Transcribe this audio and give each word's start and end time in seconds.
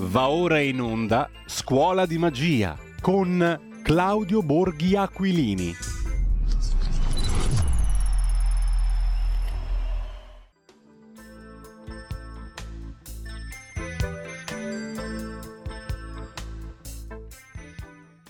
Va 0.00 0.28
ora 0.28 0.60
in 0.60 0.80
onda 0.80 1.28
Scuola 1.44 2.06
di 2.06 2.18
Magia 2.18 2.78
con 3.00 3.80
Claudio 3.82 4.42
Borghi 4.42 4.94
Aquilini. 4.94 5.74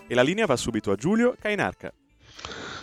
E 0.06 0.14
la 0.14 0.22
linea 0.22 0.46
va 0.46 0.56
subito 0.56 0.90
a 0.90 0.94
Giulio 0.96 1.36
Cainarca. 1.38 1.92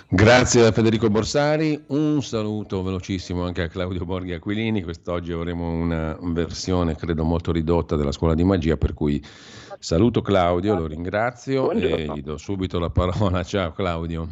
Grazie 0.08 0.68
a 0.68 0.72
Federico 0.72 1.10
Borsari, 1.10 1.84
un 1.88 2.22
saluto 2.22 2.84
velocissimo 2.84 3.44
anche 3.44 3.64
a 3.64 3.68
Claudio 3.68 4.06
Borghi 4.06 4.34
Aquilini, 4.34 4.84
quest'oggi 4.84 5.32
avremo 5.32 5.68
una 5.68 6.16
versione 6.22 6.96
credo 6.96 7.24
molto 7.24 7.52
ridotta 7.52 7.96
della 7.96 8.12
scuola 8.12 8.36
di 8.36 8.44
magia, 8.44 8.78
per 8.78 8.94
cui 8.94 9.20
saluto 9.80 10.22
Claudio, 10.22 10.76
lo 10.76 10.86
ringrazio 10.86 11.64
Buongiorno. 11.64 11.96
e 11.96 12.18
gli 12.18 12.22
do 12.22 12.38
subito 12.38 12.78
la 12.78 12.92
parola. 12.92 13.44
Ciao 13.44 13.72
Claudio. 13.72 14.28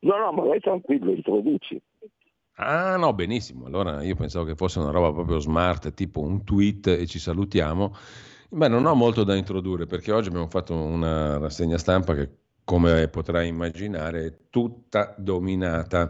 No, 0.00 0.16
no, 0.16 0.32
ma 0.32 0.42
vai 0.42 0.58
tranquillo, 0.58 1.12
introduci. 1.12 1.80
Ah 2.56 2.96
no, 2.96 3.14
benissimo, 3.14 3.66
allora 3.66 4.02
io 4.02 4.16
pensavo 4.16 4.44
che 4.44 4.56
fosse 4.56 4.80
una 4.80 4.90
roba 4.90 5.12
proprio 5.12 5.38
smart, 5.38 5.94
tipo 5.94 6.20
un 6.20 6.42
tweet 6.42 6.88
e 6.88 7.06
ci 7.06 7.20
salutiamo. 7.20 7.94
Beh, 8.48 8.68
non 8.68 8.84
ho 8.86 8.94
molto 8.94 9.22
da 9.22 9.36
introdurre 9.36 9.86
perché 9.86 10.10
oggi 10.10 10.28
abbiamo 10.28 10.48
fatto 10.48 10.74
una 10.74 11.38
rassegna 11.38 11.78
stampa 11.78 12.14
che 12.14 12.28
come 12.70 13.08
potrai 13.08 13.48
immaginare, 13.48 14.46
tutta 14.48 15.12
dominata 15.18 16.08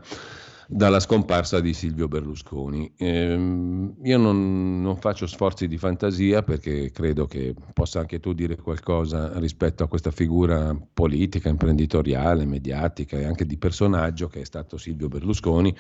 dalla 0.72 1.00
scomparsa 1.00 1.58
di 1.58 1.74
Silvio 1.74 2.06
Berlusconi. 2.06 2.92
Ehm, 2.96 3.96
io 4.04 4.18
non, 4.18 4.80
non, 4.80 4.96
faccio 4.98 5.26
sforzi 5.26 5.66
di 5.66 5.76
fantasia 5.76 6.42
perché 6.42 6.92
credo 6.92 7.26
che 7.26 7.54
possa 7.72 7.98
anche 7.98 8.20
tu 8.20 8.34
dire 8.34 8.56
qualcosa 8.56 9.36
rispetto 9.40 9.82
a 9.82 9.88
questa 9.88 10.12
figura 10.12 10.76
politica, 10.94 11.48
imprenditoriale, 11.48 12.44
mediatica 12.44 13.18
e 13.18 13.24
anche 13.24 13.46
di 13.46 13.58
personaggio 13.58 14.28
che 14.28 14.42
è 14.42 14.44
stato 14.44 14.76
Silvio 14.76 15.08
Berlusconi, 15.08 15.74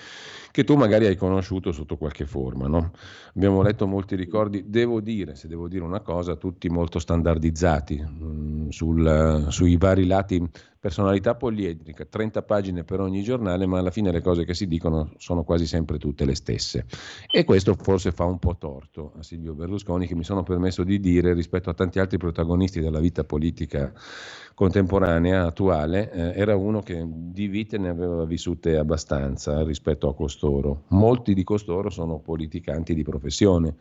che 0.50 0.64
tu 0.64 0.74
magari 0.74 1.06
hai 1.06 1.16
conosciuto 1.16 1.70
sotto 1.70 1.96
qualche 1.96 2.26
forma. 2.26 2.66
No? 2.66 2.90
Abbiamo 3.36 3.62
letto 3.62 3.86
molti 3.86 4.16
ricordi, 4.16 4.64
devo 4.66 5.00
dire, 5.00 5.36
se 5.36 5.46
devo 5.46 5.68
dire 5.68 5.84
una 5.84 6.00
cosa, 6.00 6.34
tutti 6.34 6.68
molto 6.68 6.98
standardizzati 6.98 8.00
mh, 8.00 8.24
mm, 8.24 8.68
sul, 8.70 9.46
sui 9.50 9.76
vari 9.76 10.06
lati 10.06 10.50
personalità 10.80 11.34
poliedrica, 11.34 12.06
30 12.06 12.42
pagine 12.42 12.84
per 12.84 13.00
ogni 13.00 13.22
giornale, 13.22 13.66
ma 13.66 13.78
alla 13.78 13.90
fine 13.90 14.10
le 14.10 14.22
cose 14.22 14.46
che 14.46 14.54
si 14.54 14.66
dicono 14.66 15.12
sono 15.18 15.44
quasi 15.44 15.66
sempre 15.66 15.98
tutte 15.98 16.24
le 16.24 16.34
stesse. 16.34 16.86
E 17.30 17.44
questo 17.44 17.74
forse 17.74 18.12
fa 18.12 18.24
un 18.24 18.38
po' 18.38 18.56
torto 18.56 19.12
a 19.18 19.22
Silvio 19.22 19.52
Berlusconi, 19.52 20.06
che 20.06 20.14
mi 20.14 20.24
sono 20.24 20.42
permesso 20.42 20.82
di 20.82 20.98
dire 20.98 21.34
rispetto 21.34 21.68
a 21.68 21.74
tanti 21.74 21.98
altri 21.98 22.16
protagonisti 22.16 22.80
della 22.80 22.98
vita 22.98 23.24
politica 23.24 23.92
contemporanea, 24.54 25.44
attuale, 25.44 26.10
eh, 26.10 26.40
era 26.40 26.56
uno 26.56 26.80
che 26.80 27.06
di 27.06 27.46
vite 27.46 27.76
ne 27.76 27.90
aveva 27.90 28.24
vissute 28.24 28.78
abbastanza 28.78 29.62
rispetto 29.62 30.08
a 30.08 30.14
costoro. 30.14 30.84
Molti 30.88 31.34
di 31.34 31.44
costoro 31.44 31.90
sono 31.90 32.20
politicanti 32.20 32.94
di 32.94 33.02
professione 33.02 33.76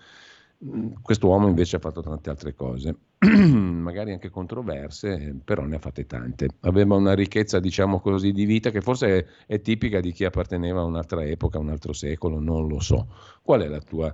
Quest'uomo 1.02 1.48
invece 1.48 1.78
ha 1.78 1.80
fatto 1.80 2.02
tante 2.02 2.30
altre 2.30 2.54
cose, 2.54 2.96
magari 3.28 4.14
anche 4.14 4.30
controverse, 4.30 5.42
però 5.44 5.66
ne 5.66 5.76
ha 5.76 5.80
fatte 5.80 6.06
tante. 6.06 6.48
Aveva 6.62 6.96
una 6.96 7.14
ricchezza, 7.14 7.60
diciamo 7.60 8.00
così, 8.00 8.32
di 8.32 8.46
vita 8.46 8.72
che 8.72 8.80
forse 8.80 9.28
è, 9.46 9.60
tipica 9.60 10.00
di 10.00 10.14
chi 10.14 10.24
apparteneva 10.24 10.80
a 10.80 10.86
un'altra 10.86 11.24
epoca, 11.26 11.58
a 11.58 11.62
un 11.62 11.70
altro 11.70 11.92
secolo, 11.92 12.40
non 12.40 12.68
lo 12.68 12.80
so. 12.80 13.14
Qual 13.42 13.62
è 13.62 13.80
tua, 13.82 14.14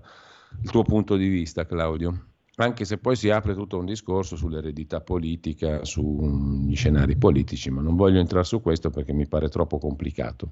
il 0.64 0.70
tuo 0.72 0.81
punto 0.81 1.17
di 1.17 1.28
vista, 1.28 1.66
Claudio? 1.66 2.30
Anche 2.58 2.86
se 2.86 2.97
poi 2.97 3.16
si 3.16 3.30
apre 3.30 3.53
tutto 3.53 3.78
un 3.78 3.86
discorso 3.86 4.36
sull'eredità 4.36 5.02
politica, 5.02 5.84
sugli 5.84 6.75
scenari 6.75 7.16
politici, 7.16 7.69
ma 7.69 7.81
non 7.81 7.95
voglio 7.95 8.19
entrare 8.19 8.45
su 8.45 8.62
questo 8.62 8.90
perché 8.90 9.14
mi 9.14 9.28
pare 9.28 9.50
troppo 9.50 9.78
complicato. 9.78 10.50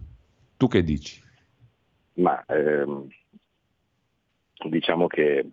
Tu 0.57 0.67
che 0.67 0.83
dici? 0.83 1.21
Ma 2.15 2.43
ehm, 2.45 3.07
diciamo 4.69 5.07
che 5.07 5.49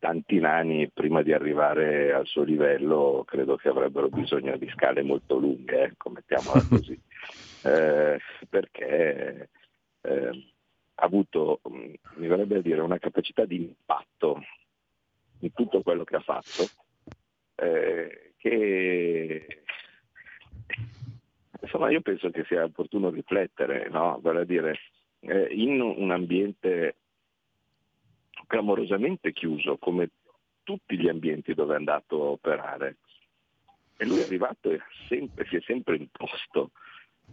tanti 0.00 0.40
nani 0.40 0.90
prima 0.90 1.22
di 1.22 1.32
arrivare 1.32 2.12
al 2.12 2.26
suo 2.26 2.42
livello 2.42 3.22
credo 3.26 3.56
che 3.56 3.68
avrebbero 3.68 4.08
bisogno 4.08 4.56
di 4.56 4.68
scale 4.70 5.02
molto 5.02 5.36
lunghe, 5.36 5.82
ecco, 5.82 6.10
mettiamola 6.10 6.64
così, 6.68 6.98
eh, 7.64 8.18
perché 8.48 9.50
eh, 10.00 10.52
ha 10.94 11.04
avuto, 11.04 11.60
mi 11.68 12.26
vorrebbe 12.26 12.62
dire, 12.62 12.80
una 12.80 12.98
capacità 12.98 13.44
di 13.44 13.56
impatto 13.56 14.42
in 15.40 15.52
tutto 15.52 15.82
quello 15.82 16.04
che 16.04 16.16
ha 16.16 16.20
fatto, 16.20 16.66
eh, 17.56 18.32
che 18.38 19.62
insomma 21.60 21.90
io 21.90 22.00
penso 22.00 22.30
che 22.30 22.44
sia 22.44 22.64
opportuno 22.64 23.10
riflettere, 23.10 23.88
no? 23.90 24.18
vale 24.22 24.40
a 24.40 24.44
dire, 24.44 24.78
eh, 25.20 25.48
in 25.50 25.80
un 25.80 26.10
ambiente 26.10 26.96
clamorosamente 28.50 29.32
chiuso 29.32 29.76
come 29.78 30.10
tutti 30.64 30.98
gli 30.98 31.08
ambienti 31.08 31.54
dove 31.54 31.74
è 31.74 31.76
andato 31.76 32.20
a 32.20 32.30
operare. 32.30 32.96
E 33.96 34.04
lui 34.04 34.18
è 34.18 34.24
arrivato 34.24 34.72
e 34.72 34.80
sempre, 35.06 35.46
si 35.48 35.54
è 35.56 35.60
sempre 35.60 35.94
imposto. 35.96 36.72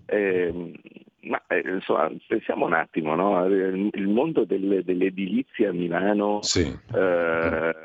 Eh, 0.06 0.74
ma 1.22 1.42
eh, 1.48 1.64
insomma, 1.68 2.12
pensiamo 2.28 2.68
un 2.68 2.74
attimo, 2.74 3.16
no? 3.16 3.46
il 3.48 4.08
mondo 4.08 4.46
delle, 4.46 4.84
dell'edilizia 4.84 5.70
a 5.70 5.74
Milano, 5.74 6.44
sì. 6.44 6.62
eh, 6.94 7.76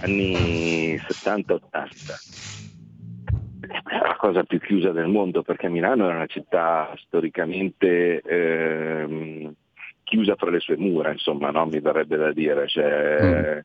anni 0.00 0.96
70-80, 0.96 2.40
è 3.60 3.98
la 4.00 4.16
cosa 4.16 4.44
più 4.44 4.58
chiusa 4.60 4.92
del 4.92 5.08
mondo 5.08 5.42
perché 5.42 5.68
Milano 5.68 6.08
è 6.08 6.14
una 6.14 6.26
città 6.26 6.92
storicamente 6.96 8.20
ehm, 8.22 9.54
chiusa 10.10 10.34
fra 10.34 10.50
le 10.50 10.58
sue 10.58 10.76
mura, 10.76 11.12
insomma, 11.12 11.50
no? 11.50 11.66
mi 11.66 11.78
verrebbe 11.78 12.16
da 12.16 12.32
dire. 12.32 12.66
Cioè, 12.66 13.22
mm. 13.22 13.58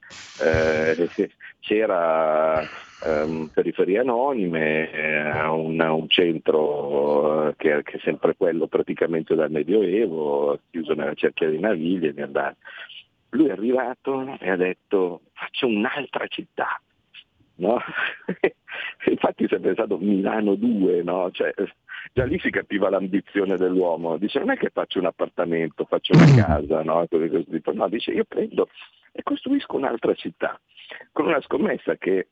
eh, 0.46 1.32
c'era 1.60 2.62
ehm, 3.04 3.50
periferie 3.52 4.00
anonime, 4.00 4.92
eh, 4.92 5.44
un, 5.48 5.80
un, 5.80 6.08
centro 6.08 7.50
eh, 7.50 7.56
che, 7.58 7.82
che, 7.82 7.98
è 7.98 8.00
sempre 8.04 8.36
quello 8.38 8.68
praticamente 8.68 9.34
dal 9.34 9.50
Medioevo, 9.50 10.60
chiuso 10.70 10.94
nella 10.94 11.16
cerchia 11.16 11.50
di 11.50 11.60
naviglie. 11.60 12.14
Lui 13.30 13.48
è 13.48 13.52
arrivato 13.52 14.38
e 14.40 14.50
ha 14.50 14.56
detto 14.56 15.22
faccio 15.34 15.66
un'altra 15.66 16.28
città. 16.28 16.80
No? 17.58 17.80
Infatti 19.08 19.48
si 19.48 19.56
è 19.56 19.60
pensato 19.60 19.98
Milano 19.98 20.56
2, 20.56 21.04
no? 21.04 21.30
cioè, 21.32 21.54
già 22.14 22.26
lì 22.26 22.38
si 22.40 22.50
capiva 22.50 22.90
l'ambizione 22.90 23.58
dell'uomo, 23.58 24.18
dice 24.18 24.40
non 24.40 24.52
è 24.52 24.58
che 24.58 24.70
faccio 24.72 25.00
un 25.00 25.06
appartamento, 25.06 25.86
faccio 25.86 26.14
una 26.14 26.26
mm. 26.26 26.38
casa, 26.38 26.84
no? 26.84 27.08
no 27.74 27.88
dice 27.88 28.12
io 28.12 28.26
prendo 28.26 28.68
e 29.12 29.24
costruisco 29.24 29.78
un'altra 29.78 30.14
città, 30.14 30.60
con 31.12 31.28
una 31.28 31.42
scommessa 31.42 31.96
che 31.96 32.28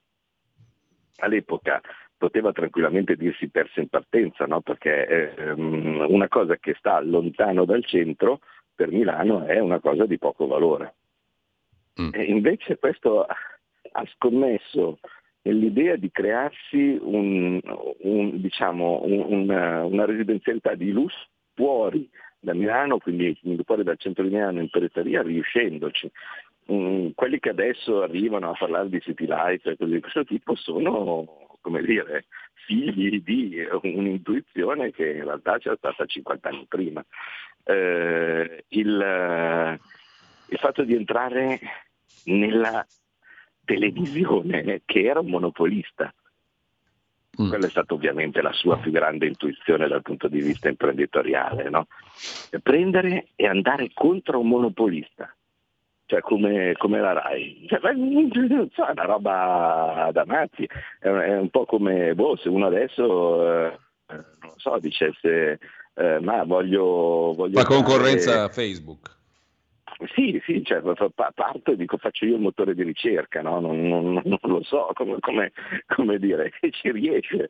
all'epoca 1.18 1.82
poteva 2.18 2.52
tranquillamente 2.52 3.16
dirsi 3.16 3.50
persa 3.50 3.80
in 3.80 3.88
partenza, 3.88 4.46
no? 4.46 4.62
perché 4.62 5.36
ehm, 5.36 6.06
una 6.10 6.28
cosa 6.28 6.58
che 6.58 6.76
sta 6.78 7.00
lontano 7.02 7.66
dal 7.66 7.86
centro 7.86 8.40
per 8.76 8.92
Milano 8.92 9.46
è 9.46 9.60
una 9.60 9.80
cosa 9.80 10.06
di 10.06 10.18
poco 10.18 10.48
valore. 10.48 10.96
Mm. 12.02 12.10
E 12.12 12.24
invece 12.24 12.78
questo 12.78 13.26
ha 13.94 14.06
scommesso 14.16 15.00
nell'idea 15.44 15.96
di 15.96 16.10
crearsi 16.12 16.98
un, 17.02 17.60
un, 18.02 18.42
diciamo, 18.42 19.02
un, 19.04 19.26
una, 19.28 19.86
una 19.86 20.06
residenzialità 20.06 20.76
di 20.76 20.92
lusso 20.92 21.28
fuori 21.54 22.10
da 22.40 22.54
Milano, 22.54 22.98
quindi 22.98 23.38
fuori 23.66 23.84
dal 23.84 23.98
centro 23.98 24.24
di 24.24 24.30
Milano 24.30 24.60
in 24.60 24.70
periferia, 24.70 25.22
riuscendoci. 25.22 26.12
Mm, 26.72 27.10
quelli 27.16 27.40
che 27.40 27.50
adesso 27.50 28.02
arrivano 28.02 28.52
a 28.52 28.58
parlare 28.58 28.90
di 28.90 29.02
city 29.02 29.26
life 29.28 29.70
e 29.70 29.78
cose 29.78 29.92
di 29.92 30.00
questo 30.00 30.24
tipo 30.24 30.56
sono, 30.56 31.58
come 31.62 31.82
dire, 31.82 32.26
figli 32.66 33.22
di 33.22 33.66
un'intuizione 33.82 34.92
che 34.92 35.10
in 35.10 35.26
realtà 35.26 35.58
c'era 35.58 35.76
stata 35.76 36.06
50 36.06 36.50
anni 36.50 36.66
prima. 36.68 37.04
Eh, 37.66 38.64
il, 38.70 39.80
il 40.48 40.58
fatto 40.58 40.84
di 40.84 40.96
entrare 40.96 41.60
nella 42.26 42.86
televisione 43.66 44.82
che 44.86 45.04
era 45.04 45.20
un 45.20 45.30
monopolista. 45.30 46.14
Mm. 47.42 47.50
Quella 47.50 47.66
è 47.66 47.70
stata 47.70 47.94
ovviamente 47.96 48.42
la 48.42 48.54
sua 48.54 48.78
più 48.78 48.92
grande 48.92 49.26
intuizione 49.26 49.88
dal 49.88 50.04
punto 50.04 50.28
di 50.28 50.40
vista 50.40 50.70
imprenditoriale, 50.70 51.70
no? 51.70 51.88
prendere 52.62 53.30
e 53.36 53.48
andare 53.48 53.90
contro 53.92 54.40
un 54.40 54.48
monopolista, 54.50 55.36
cioè 56.06 56.22
come, 56.22 56.74
come 56.78 57.00
la 57.00 57.14
RAI. 57.14 57.66
Cioè, 57.68 57.80
è 57.80 58.92
una 58.92 59.06
roba 59.06 60.10
da 60.14 60.26
matti, 60.26 60.70
è, 61.00 61.08
è 61.08 61.38
un 61.38 61.50
po' 61.50 61.66
come 61.66 62.14
boh, 62.14 62.36
se 62.36 62.50
uno 62.50 62.68
adesso, 62.68 63.66
eh, 63.66 63.80
non 64.10 64.54
so, 64.58 64.78
dicesse 64.80 65.60
eh, 65.96 66.20
ma 66.20 66.44
voglio... 66.44 67.34
voglio 67.36 67.60
la 67.60 67.66
concorrenza 67.66 68.32
fare... 68.48 68.54
Facebook 68.54 69.22
Sì, 70.14 70.42
sì, 70.46 70.64
cioè, 70.64 70.82
parto 70.82 71.72
e 71.72 71.76
dico 71.76 71.98
faccio 71.98 72.26
io 72.26 72.36
il 72.36 72.42
motore 72.42 72.74
di 72.74 72.84
ricerca, 72.84 73.42
no? 73.42 73.60
non, 73.60 73.88
non, 73.88 74.22
non, 74.24 74.40
lo 74.42 74.64
so 74.64 74.90
come, 74.94 75.18
come, 75.20 75.52
come 75.88 76.18
dire, 76.18 76.52
e 76.62 76.72
ci 76.72 76.92
riesce. 76.92 77.50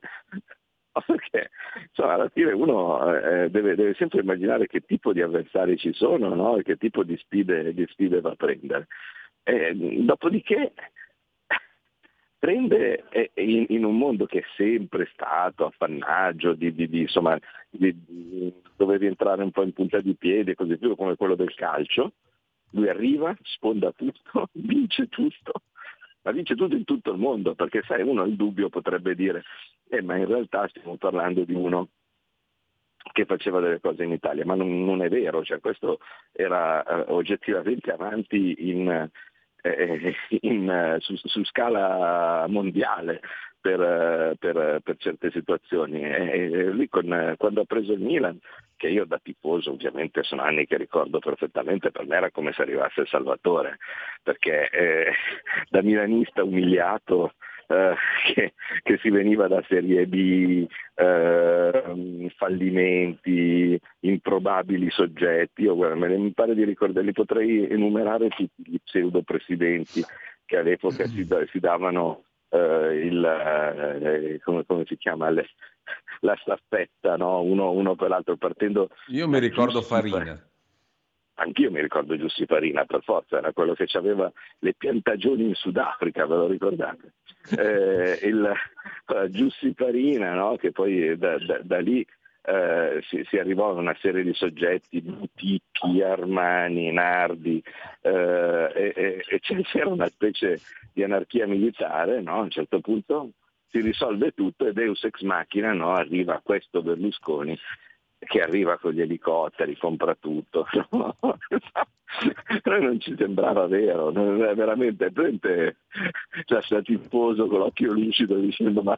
Perché 1.06 1.50
insomma, 1.88 2.13
alla 2.13 2.30
fine 2.30 2.51
uno 2.51 3.16
eh, 3.16 3.50
deve, 3.50 3.75
deve, 3.75 3.95
sempre 3.95 4.22
immaginare 4.22 4.68
che 4.68 4.81
tipo 4.81 5.12
di 5.12 5.22
avversari 5.22 5.75
ci 5.78 5.92
sono 5.94 6.34
no? 6.36 6.57
e 6.57 6.63
che 6.63 6.78
tipo 6.78 7.04
di 7.04 7.18
sfide, 7.18 7.74
di 7.74 7.86
sfide 7.90 8.22
va 8.22 8.31
a 8.31 8.36
prendere. 8.36 8.88
E, 9.42 9.74
dopodiché 10.04 10.74
prende 12.38 13.06
in, 13.36 13.66
in, 13.69 13.86
un 13.86 13.98
mondo 13.98 14.25
che 14.25 14.40
è 14.40 14.45
sempre 14.56 15.10
stato 15.13 15.66
appannaggio 15.66 16.54
di, 16.54 16.74
di, 16.74 16.88
di, 16.88 17.01
insomma, 17.01 17.40
dovevi 18.75 19.07
entrare 19.07 19.42
un 19.42 19.51
po' 19.51 19.63
in 19.63 19.74
punta 19.74 20.00
di 20.00 20.16
piedi 20.16 20.51
e 20.51 20.56
così 20.56 20.78
più 20.78 20.95
come 20.95 21.16
quello 21.16 21.36
del 21.36 21.56
calcio, 21.56 22.13
lui 22.73 22.89
arriva, 22.89 23.35
sponda 23.43 23.91
tutto, 23.91 24.49
vince 24.53 25.07
tutto, 25.07 25.53
ma 26.21 26.31
vince 26.31 26.55
tutto 26.55 26.75
in 26.75 26.83
tutto 26.83 27.11
il 27.11 27.17
mondo, 27.17 27.55
perché 27.55 27.81
sai, 27.85 28.01
uno 28.01 28.23
il 28.23 28.35
dubbio 28.35 28.69
potrebbe 28.69 29.15
dire, 29.15 29.43
eh, 29.89 30.01
ma 30.01 30.15
in 30.17 30.27
realtà 30.27 30.67
stiamo 30.67 30.97
parlando 30.97 31.43
di 31.43 31.53
uno 31.53 31.89
che 33.11 33.25
faceva 33.25 33.59
delle 33.59 33.79
cose 33.79 34.03
in 34.03 34.11
Italia, 34.11 34.45
ma 34.45 34.55
non, 34.55 34.85
non 34.85 35.01
è 35.01 35.09
vero, 35.09 35.43
cioè, 35.43 35.59
questo 35.59 35.99
era 36.31 36.83
eh, 36.83 37.11
oggettivamente 37.11 37.91
avanti 37.91 38.55
in, 38.69 39.09
eh, 39.61 40.15
in, 40.41 40.97
su, 40.99 41.15
su, 41.15 41.43
scala 41.43 42.45
mondiale 42.47 43.21
per, 43.63 44.36
per, 44.38 44.81
per 44.83 44.98
certe 44.98 45.31
situazioni. 45.31 46.01
E, 46.01 46.65
lui 46.65 46.89
con, 46.89 47.36
quando 47.38 47.62
ha 47.62 47.65
preso 47.65 47.94
il 47.94 48.01
Milan 48.01 48.38
che 48.75 48.89
io 48.89 49.06
da 49.06 49.19
tifoso 49.24 49.71
ovviamente 49.71 50.24
sono 50.24 50.42
anni 50.42 50.65
che 50.65 50.75
ricordo 50.75 51.19
perfettamente, 51.19 51.92
per 51.92 52.06
me 52.06 52.18
era 52.18 52.31
come 52.31 52.51
se 52.51 52.63
arrivasse 52.63 53.01
il 53.01 53.07
Salvatore, 53.07 53.77
perché 54.21 54.69
eh, 54.69 55.13
da 55.69 55.81
milanista 55.81 56.44
umiliato 56.44 57.36
eh, 57.68 57.95
che, 58.33 58.54
che, 58.83 58.98
si 58.98 59.10
veniva 59.10 59.48
da 59.48 59.63
Serie 59.69 60.06
B, 60.07 60.68
eh, 60.95 62.33
fallimenti, 62.36 63.80
improbabili 64.01 64.89
soggetti, 64.89 65.62
io 65.62 65.75
guarda, 65.75 65.95
me 65.95 66.18
mi 66.18 66.33
pare 66.33 66.54
di 66.54 66.66
ricordare, 66.66 67.06
li 67.06 67.13
potrei 67.13 67.66
enumerare 67.69 68.27
tutti 68.27 68.63
gli 68.66 68.77
pseudo 68.83 69.21
presidenti 69.21 70.04
che 70.45 70.57
all'epoca 70.57 71.06
si, 71.06 71.25
si 71.50 71.59
davano 71.59 72.24
eh, 72.53 73.05
il, 73.05 73.25
eh, 73.25 74.39
come, 74.44 74.63
come, 74.65 74.85
si 74.85 74.95
chiama, 74.97 75.29
le, 75.29 75.50
la 76.21 76.38
staffetta, 76.41 77.17
no? 77.17 77.41
uno, 77.41 77.71
uno, 77.71 77.95
per 77.95 78.09
l'altro 78.09 78.38
partendo... 78.38 78.89
Io 79.07 79.27
mi 79.27 79.39
ricordo 79.39 79.81
Farina. 79.81 80.39
Anch'io 81.35 81.71
mi 81.71 81.81
ricordo 81.81 82.15
Giussi 82.15 82.45
Farina, 82.45 82.85
per 82.85 83.01
forza, 83.01 83.39
era 83.39 83.51
quello 83.53 83.73
che 83.73 83.88
aveva 83.94 84.31
le 84.59 84.75
piantagioni 84.75 85.47
in 85.47 85.55
Sudafrica, 85.55 86.27
ve 86.27 86.35
lo 86.35 86.47
ricordate? 86.47 87.13
Eh, 87.57 88.19
il, 88.23 88.53
uh, 89.07 89.27
Giussi 89.27 89.73
Farina, 89.75 90.33
no? 90.33 90.56
che 90.56 90.71
poi 90.71 91.17
da, 91.17 91.38
da, 91.39 91.59
da 91.61 91.79
lì 91.79 92.07
eh, 92.45 93.01
si, 93.07 93.24
si, 93.30 93.38
arrivò 93.38 93.69
a 93.69 93.74
una 93.74 93.95
serie 94.00 94.24
di 94.24 94.34
soggetti, 94.34 95.01
Buticchi, 95.01 96.01
Armani, 96.01 96.92
Nardi, 96.92 97.63
eh, 98.01 98.72
e, 98.75 99.24
e, 99.28 99.40
c'era 99.40 99.90
una 99.90 100.07
specie 100.07 100.60
di 100.92 101.04
anarchia 101.04 101.48
militare, 101.48 102.22
no? 102.22 102.36
a 102.36 102.42
un 102.42 102.50
certo 102.50 102.80
punto 102.80 103.31
si 103.69 103.80
risolve 103.80 104.34
tutto 104.34 104.68
e 104.68 104.74
Deus 104.74 105.04
ex 105.04 105.22
machina 105.22 105.74
no? 105.74 105.94
arriva 105.94 106.42
questo 106.44 106.84
Berlusconi 106.84 107.57
che 108.19 108.42
arriva 108.42 108.78
con 108.78 108.92
gli 108.92 109.01
elicotteri, 109.01 109.78
compra 109.78 110.16
tutto. 110.16 110.68
No? 110.92 111.16
Però 112.73 112.85
non 112.87 112.99
ci 112.99 113.13
sembrava 113.15 113.67
vero, 113.67 114.11
veramente, 114.11 115.11
veramente 115.11 115.77
lascia 116.47 116.81
tifoso 116.81 117.45
con 117.45 117.59
l'occhio 117.59 117.93
lucido 117.93 118.35
dicendo 118.39 118.81
ma 118.81 118.97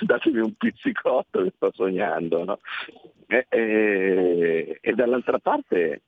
datemi 0.00 0.40
un 0.40 0.52
pizzicotto 0.54 1.44
che 1.44 1.52
sto 1.54 1.70
sognando. 1.72 2.42
No? 2.42 2.58
E, 3.28 3.46
e, 3.48 4.78
e 4.80 4.92
dall'altra 4.94 5.38
parte 5.38 6.02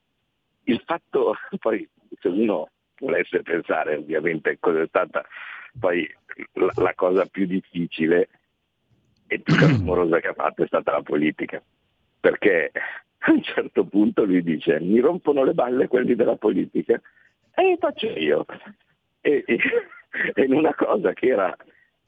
il 0.64 0.82
fatto, 0.84 1.36
poi 1.60 1.88
se 2.18 2.26
uno 2.26 2.70
volesse 2.98 3.42
pensare 3.42 3.94
ovviamente 3.94 4.56
cosa 4.58 4.82
è 4.82 4.86
stata 4.88 5.24
poi 5.78 6.12
la, 6.54 6.72
la 6.74 6.94
cosa 6.96 7.24
più 7.26 7.46
difficile 7.46 8.28
e 9.28 9.38
più 9.38 9.54
clamorosa 9.54 10.18
che 10.18 10.26
ha 10.26 10.34
fatto 10.34 10.64
è 10.64 10.66
stata 10.66 10.90
la 10.90 11.02
politica 11.02 11.62
perché 12.18 12.72
a 13.20 13.32
un 13.32 13.42
certo 13.42 13.84
punto 13.84 14.24
lui 14.24 14.42
dice 14.42 14.78
mi 14.80 15.00
rompono 15.00 15.42
le 15.44 15.52
balle 15.52 15.88
quelli 15.88 16.14
della 16.14 16.36
politica 16.36 17.00
e 17.54 17.76
faccio 17.78 18.06
io. 18.06 18.44
E, 19.20 19.44
e, 19.46 20.44
in 20.44 20.54
una 20.54 20.74
cosa 20.74 21.12
che 21.12 21.26
era, 21.26 21.54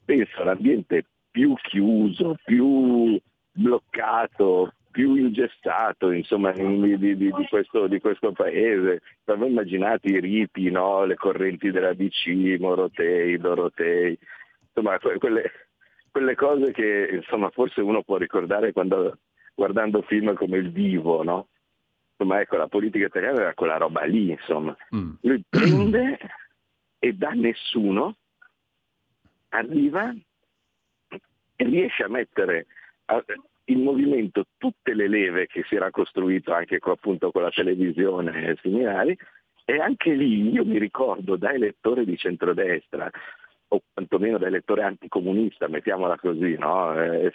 penso, 0.05 0.43
l'ambiente 0.43 1.05
più 1.29 1.53
chiuso, 1.55 2.37
più 2.43 3.19
bloccato, 3.51 4.73
più 4.91 5.15
ingessato 5.15 6.11
insomma, 6.11 6.51
di, 6.51 6.97
di, 6.97 7.15
di, 7.17 7.31
questo, 7.49 7.87
di, 7.87 7.99
questo, 7.99 8.31
paese. 8.31 9.01
Avevo 9.25 9.47
immaginato 9.47 10.07
i 10.07 10.19
riti, 10.19 10.69
no? 10.69 11.03
le 11.03 11.15
correnti 11.15 11.71
della 11.71 11.93
DC, 11.93 12.57
Morotei, 12.59 13.37
Dorotei, 13.37 14.17
insomma 14.67 14.97
quelle, 14.99 15.51
quelle 16.11 16.35
cose 16.35 16.71
che 16.71 17.09
insomma, 17.11 17.49
forse 17.49 17.81
uno 17.81 18.03
può 18.03 18.17
ricordare 18.17 18.71
quando 18.71 19.17
guardando 19.53 20.01
film 20.01 20.33
come 20.33 20.57
Il 20.57 20.71
Vivo, 20.71 21.23
no? 21.23 21.47
Insomma, 22.11 22.41
ecco, 22.41 22.57
la 22.57 22.67
politica 22.67 23.05
italiana 23.05 23.41
era 23.41 23.53
quella 23.53 23.77
roba 23.77 24.03
lì, 24.03 24.29
insomma. 24.29 24.75
Mm. 24.95 25.13
Lui 25.21 25.43
prende 25.49 26.19
e 26.99 27.13
da 27.13 27.31
nessuno 27.31 28.15
arriva 29.49 30.13
e 31.55 31.65
riesce 31.65 32.03
a 32.03 32.09
mettere 32.09 32.67
in 33.65 33.81
movimento 33.81 34.45
tutte 34.57 34.93
le 34.93 35.07
leve 35.07 35.47
che 35.47 35.63
si 35.67 35.75
era 35.75 35.89
costruito 35.89 36.53
anche 36.53 36.79
con, 36.79 36.93
appunto 36.93 37.31
con 37.31 37.41
la 37.41 37.49
televisione 37.49 38.49
e 38.49 38.57
similari 38.61 39.17
e 39.65 39.79
anche 39.79 40.13
lì 40.13 40.51
io 40.51 40.65
mi 40.65 40.77
ricordo 40.77 41.35
da 41.35 41.51
elettore 41.51 42.05
di 42.05 42.17
centrodestra 42.17 43.09
o 43.69 43.81
quantomeno 43.93 44.37
da 44.37 44.47
elettore 44.47 44.83
anticomunista, 44.83 45.67
mettiamola 45.67 46.17
così, 46.17 46.55
no? 46.57 46.93
E, 47.01 47.33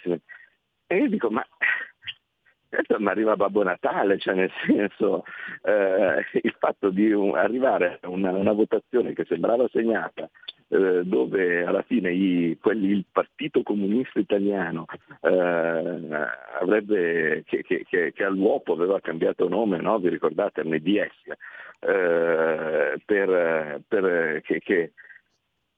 e 0.87 0.97
io 0.97 1.09
dico 1.09 1.29
ma 1.29 1.45
questo 2.69 2.99
mi 2.99 3.07
arriva 3.07 3.35
Babbo 3.35 3.63
Natale, 3.63 4.17
cioè 4.17 4.35
nel 4.35 4.51
senso 4.65 5.23
eh, 5.63 6.25
il 6.41 6.55
fatto 6.57 6.89
di 6.89 7.11
un, 7.11 7.35
arrivare 7.35 7.99
a 8.01 8.09
una, 8.09 8.31
una, 8.31 8.51
votazione 8.51 9.13
che 9.13 9.25
sembrava 9.25 9.67
segnata, 9.71 10.29
eh, 10.69 11.01
dove 11.03 11.63
alla 11.63 11.83
fine 11.83 12.11
i, 12.11 12.57
quelli, 12.59 12.89
il 12.89 13.05
Partito 13.11 13.63
Comunista 13.63 14.19
Italiano 14.19 14.85
eh, 15.21 16.07
avrebbe, 16.59 17.43
che, 17.45 17.63
che, 17.63 17.85
che, 17.87 18.11
che, 18.13 18.23
all'uopo 18.23 18.73
aveva 18.73 18.99
cambiato 18.99 19.47
nome, 19.47 19.77
no? 19.79 19.99
vi 19.99 20.09
ricordate, 20.09 20.63
MDS, 20.63 21.27
eh, 21.79 23.01
per, 23.05 23.81
per, 23.87 24.41
che, 24.41 24.91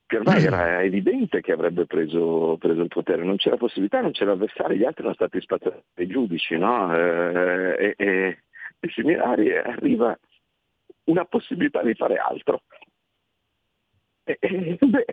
che 0.10 0.18
ormai 0.18 0.44
era 0.44 0.82
evidente 0.82 1.39
che 1.39 1.51
avrebbe 1.51 1.86
preso, 1.86 2.58
preso, 2.60 2.82
il 2.82 2.88
potere, 2.88 3.24
non 3.24 3.36
c'era 3.36 3.58
possibilità, 3.58 4.01
non 4.01 4.12
c'era 4.12 4.32
avversario, 4.32 4.75
gli 4.75 4.84
altri 4.84 5.01
erano 5.01 5.13
stati 5.13 5.39
spazzati 5.39 5.84
dai 5.94 6.08
giudici, 6.08 6.58
no? 6.58 6.96
eh, 6.96 7.75
e, 7.78 7.94
e, 7.96 8.39
e 8.80 8.89
Seminari 8.89 9.56
arriva 9.56 10.18
una 11.04 11.25
possibilità 11.25 11.84
di 11.84 11.94
fare 11.94 12.16
altro. 12.16 12.63
E, 14.24 14.38
e, 14.39 14.78
beh, 14.82 15.06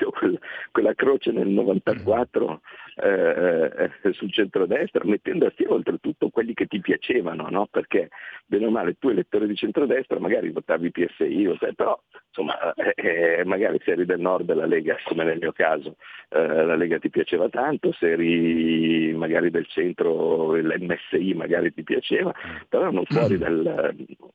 io 0.00 0.10
quella, 0.10 0.38
quella, 0.72 0.94
croce 0.94 1.30
nel 1.30 1.46
94 1.46 2.62
eh, 3.02 3.90
eh, 4.02 4.12
sul 4.12 4.32
centrodestra, 4.32 5.04
mettendo 5.04 5.46
assieme 5.46 5.72
oltretutto 5.72 6.28
quelli 6.28 6.54
che 6.54 6.66
ti 6.66 6.80
piacevano, 6.80 7.48
no? 7.50 7.66
perché 7.70 8.10
bene 8.46 8.66
o 8.66 8.70
male 8.70 8.96
tu 8.98 9.08
elettore 9.08 9.46
di 9.46 9.54
centrodestra 9.54 10.18
magari 10.18 10.50
votavi 10.50 10.90
PSI, 10.90 11.56
però 11.74 12.00
insomma 12.28 12.72
eh, 12.74 12.92
eh, 12.96 13.44
magari 13.44 13.80
se 13.84 13.92
eri 13.92 14.04
del 14.04 14.20
nord 14.20 14.46
della 14.46 14.66
Lega, 14.66 14.96
come 15.04 15.24
nel 15.24 15.38
mio 15.38 15.52
caso, 15.52 15.96
eh, 16.28 16.64
la 16.64 16.76
Lega 16.76 16.98
ti 16.98 17.10
piaceva 17.10 17.48
tanto, 17.48 17.92
se 17.92 18.10
eri 18.10 19.12
magari 19.14 19.50
del 19.50 19.66
centro, 19.66 20.54
l'MSI 20.54 21.34
magari 21.34 21.72
ti 21.72 21.82
piaceva, 21.82 22.34
però 22.68 22.84
erano 22.84 23.04
fuori 23.04 23.38
dal, 23.38 23.94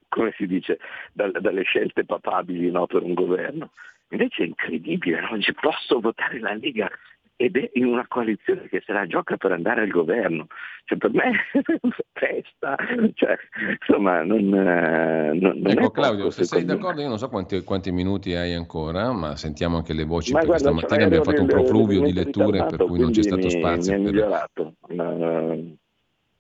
come 0.10 0.34
si 0.38 0.46
dice, 0.48 0.80
dal, 1.14 1.32
dalle 1.32 1.64
scelte 1.64 2.06
papabili 2.06 2.72
no? 2.72 2.86
per 2.88 3.04
un 3.04 3.14
governo. 3.14 3.72
Invece 4.10 4.44
è 4.44 4.46
incredibile, 4.46 5.20
non 5.22 5.42
ci 5.42 5.54
posso 5.54 6.00
votare 6.00 6.40
la 6.40 6.54
Lega 6.54 6.90
ed 7.38 7.58
è 7.58 7.70
in 7.74 7.86
una 7.86 8.06
coalizione 8.08 8.68
che 8.68 8.82
se 8.86 8.94
la 8.94 9.06
gioca 9.06 9.38
per 9.38 9.52
andare 9.52 9.82
al 9.82 9.90
governo. 9.90 10.48
Cioè, 10.86 10.98
per 10.98 11.12
me 11.14 11.32
è 11.52 11.60
una 11.82 11.96
festa, 12.14 12.76
cioè, 13.16 13.36
insomma, 13.80 14.24
non, 14.24 14.54
eh, 14.54 15.34
non, 15.34 15.58
non 15.58 15.72
Ecco 15.72 15.92
Claudio, 15.92 16.30
se 16.30 16.44
sei 16.44 16.64
d'accordo, 16.64 17.02
io 17.02 17.08
non 17.08 17.18
so 17.18 17.28
quanti, 17.30 17.64
quanti, 17.64 17.92
minuti 17.92 18.36
hai 18.36 18.54
ancora, 18.54 19.12
ma 19.12 19.36
sentiamo 19.36 19.78
anche 19.78 19.94
le 19.94 20.04
voci, 20.06 20.32
ma 20.32 20.40
perché 20.40 20.62
guarda, 20.62 20.80
stamattina 20.80 21.06
abbiamo 21.06 21.24
fatto 21.24 21.42
un 21.42 21.48
profluvio 21.48 22.02
di 22.02 22.14
letture 22.14 22.66
per 22.66 22.86
cui 22.86 23.00
non 23.00 23.12
c'è 23.12 23.24
stato 23.24 23.50
spazio. 23.50 23.94
Mi, 23.94 23.98
mi 24.00 24.04
per... 24.06 24.14
migliorato. 24.14 24.74
Ma, 24.90 25.56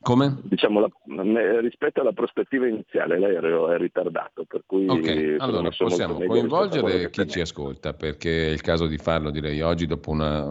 Come? 0.05 0.37
Diciamo, 0.43 0.81
la, 0.81 1.59
rispetto 1.61 1.99
alla 1.99 2.11
prospettiva 2.11 2.67
iniziale, 2.67 3.17
l'aereo 3.17 3.71
è 3.71 3.77
ritardato, 3.79 4.45
per 4.47 4.61
cui... 4.67 4.87
Ok, 4.87 5.37
allora 5.39 5.71
possiamo 5.75 6.23
coinvolgere 6.23 7.09
chi 7.09 7.27
ci 7.27 7.39
ascolta, 7.39 7.95
perché 7.95 8.49
è 8.49 8.51
il 8.51 8.61
caso 8.61 8.85
di 8.85 8.99
farlo, 8.99 9.31
direi, 9.31 9.63
oggi 9.63 9.87
dopo 9.87 10.11
una, 10.11 10.45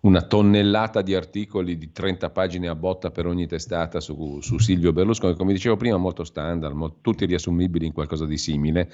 una, 0.00 0.22
tonnellata 0.22 1.02
di 1.02 1.14
articoli 1.14 1.78
di 1.78 1.92
30 1.92 2.30
pagine 2.30 2.66
a 2.66 2.74
botta 2.74 3.12
per 3.12 3.26
ogni 3.26 3.46
testata 3.46 4.00
su, 4.00 4.40
su 4.40 4.58
Silvio 4.58 4.92
Berlusconi, 4.92 5.36
come 5.36 5.52
dicevo 5.52 5.76
prima, 5.76 5.96
molto 5.96 6.24
standard, 6.24 6.74
molto, 6.74 6.98
tutti 7.00 7.26
riassumibili 7.26 7.86
in 7.86 7.92
qualcosa 7.92 8.26
di 8.26 8.38
simile, 8.38 8.90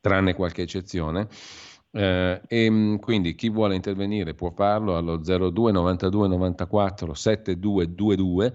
tranne 0.00 0.32
qualche 0.32 0.62
eccezione. 0.62 1.28
Eh, 1.90 2.40
e 2.48 2.98
quindi 3.02 3.34
chi 3.34 3.50
vuole 3.50 3.74
intervenire 3.74 4.32
può 4.32 4.50
farlo 4.50 4.96
allo 4.96 5.18
02 5.18 5.72
92 5.72 6.26
94 6.26 7.12
7222 7.12 8.54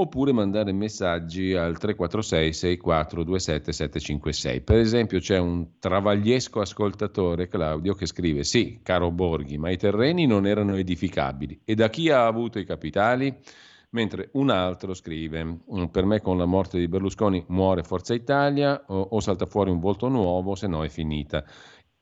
oppure 0.00 0.32
mandare 0.32 0.72
messaggi 0.72 1.54
al 1.54 1.76
346 1.78 2.52
6427 2.52 3.72
756. 3.72 4.60
Per 4.60 4.76
esempio 4.76 5.18
c'è 5.18 5.38
un 5.38 5.78
travagliesco 5.78 6.60
ascoltatore, 6.60 7.48
Claudio, 7.48 7.94
che 7.94 8.06
scrive 8.06 8.44
sì, 8.44 8.80
caro 8.82 9.10
Borghi, 9.10 9.58
ma 9.58 9.70
i 9.70 9.76
terreni 9.76 10.26
non 10.26 10.46
erano 10.46 10.76
edificabili 10.76 11.60
e 11.64 11.74
da 11.74 11.88
chi 11.88 12.10
ha 12.10 12.26
avuto 12.26 12.58
i 12.58 12.64
capitali? 12.64 13.36
Mentre 13.90 14.28
un 14.32 14.50
altro 14.50 14.92
scrive, 14.92 15.42
mm, 15.44 15.84
per 15.90 16.04
me 16.04 16.20
con 16.20 16.36
la 16.36 16.44
morte 16.44 16.78
di 16.78 16.88
Berlusconi 16.88 17.42
muore 17.48 17.82
Forza 17.82 18.12
Italia 18.12 18.84
o, 18.88 19.00
o 19.00 19.20
salta 19.20 19.46
fuori 19.46 19.70
un 19.70 19.80
volto 19.80 20.08
nuovo, 20.08 20.54
se 20.54 20.66
no 20.66 20.84
è 20.84 20.90
finita. 20.90 21.42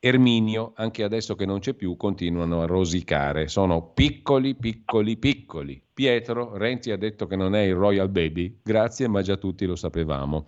Erminio, 0.06 0.72
anche 0.76 1.02
adesso 1.02 1.34
che 1.34 1.46
non 1.46 1.58
c'è 1.58 1.74
più, 1.74 1.96
continuano 1.96 2.62
a 2.62 2.66
rosicare. 2.66 3.48
Sono 3.48 3.92
piccoli, 3.92 4.54
piccoli, 4.54 5.16
piccoli. 5.16 5.82
Pietro, 5.92 6.56
Renzi 6.56 6.90
ha 6.90 6.96
detto 6.96 7.26
che 7.26 7.36
non 7.36 7.54
è 7.54 7.62
il 7.62 7.74
Royal 7.74 8.08
Baby. 8.08 8.60
Grazie, 8.62 9.08
ma 9.08 9.22
già 9.22 9.36
tutti 9.36 9.66
lo 9.66 9.76
sapevamo. 9.76 10.44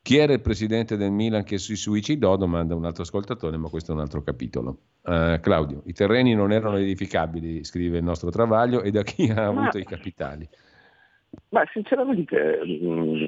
Chi 0.00 0.18
era 0.18 0.32
il 0.32 0.40
presidente 0.40 0.96
del 0.96 1.10
Milan 1.10 1.42
che 1.42 1.58
si 1.58 1.74
suicidò? 1.74 2.36
Domanda 2.36 2.76
un 2.76 2.84
altro 2.84 3.02
ascoltatore, 3.02 3.56
ma 3.56 3.68
questo 3.68 3.90
è 3.90 3.94
un 3.94 4.00
altro 4.00 4.22
capitolo. 4.22 4.78
Uh, 5.02 5.40
Claudio, 5.40 5.82
i 5.86 5.92
terreni 5.92 6.34
non 6.34 6.52
erano 6.52 6.76
edificabili, 6.76 7.64
scrive 7.64 7.98
il 7.98 8.04
nostro 8.04 8.30
Travaglio, 8.30 8.82
e 8.82 8.92
da 8.92 9.02
chi 9.02 9.28
ha 9.28 9.46
avuto 9.46 9.78
ma, 9.78 9.80
i 9.80 9.84
capitali? 9.84 10.48
Ma 11.48 11.64
sinceramente, 11.72 12.60
mm, 12.64 13.24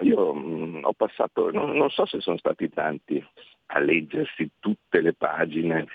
io 0.00 0.34
mm, 0.34 0.80
ho 0.82 0.92
passato, 0.94 1.50
non, 1.52 1.76
non 1.76 1.90
so 1.90 2.06
se 2.06 2.20
sono 2.20 2.36
stati 2.36 2.68
tanti, 2.68 3.24
a 3.72 3.78
leggersi 3.78 4.50
tutte 4.58 5.00
le 5.00 5.14
pagine 5.14 5.86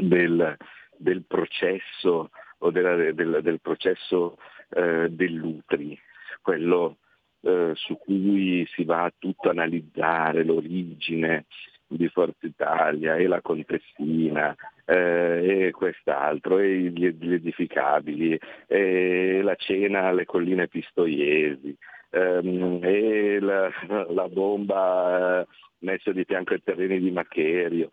del, 0.00 0.56
del 0.96 1.24
processo 1.26 2.30
o 2.58 2.70
della, 2.70 2.94
del, 2.94 3.40
del, 3.42 3.60
processo 3.60 4.38
eh, 4.70 5.08
dell'Utri, 5.10 5.98
quello 6.40 6.98
eh, 7.40 7.72
su 7.74 7.98
cui 7.98 8.66
si 8.72 8.84
va 8.84 9.04
a 9.04 9.12
tutto 9.18 9.50
analizzare 9.50 10.44
l'origine 10.44 11.46
di 11.86 12.08
Forza 12.08 12.46
Italia 12.46 13.16
e 13.16 13.26
la 13.26 13.40
contessina 13.40 14.54
eh, 14.84 15.66
e 15.66 15.70
quest'altro 15.72 16.58
e 16.58 16.90
gli, 16.90 17.04
edificabili 17.06 18.38
e 18.66 19.40
la 19.42 19.54
cena 19.56 20.06
alle 20.06 20.24
colline 20.24 20.68
pistoiesi 20.68 21.76
ehm, 22.12 22.78
e 22.82 23.40
la, 23.40 23.70
la 24.10 24.28
bomba 24.28 25.40
eh, 25.40 25.46
messa 25.78 26.12
di 26.12 26.24
fianco 26.24 26.52
ai 26.52 26.62
terreni 26.62 27.00
di 27.00 27.10
Macherio. 27.10 27.90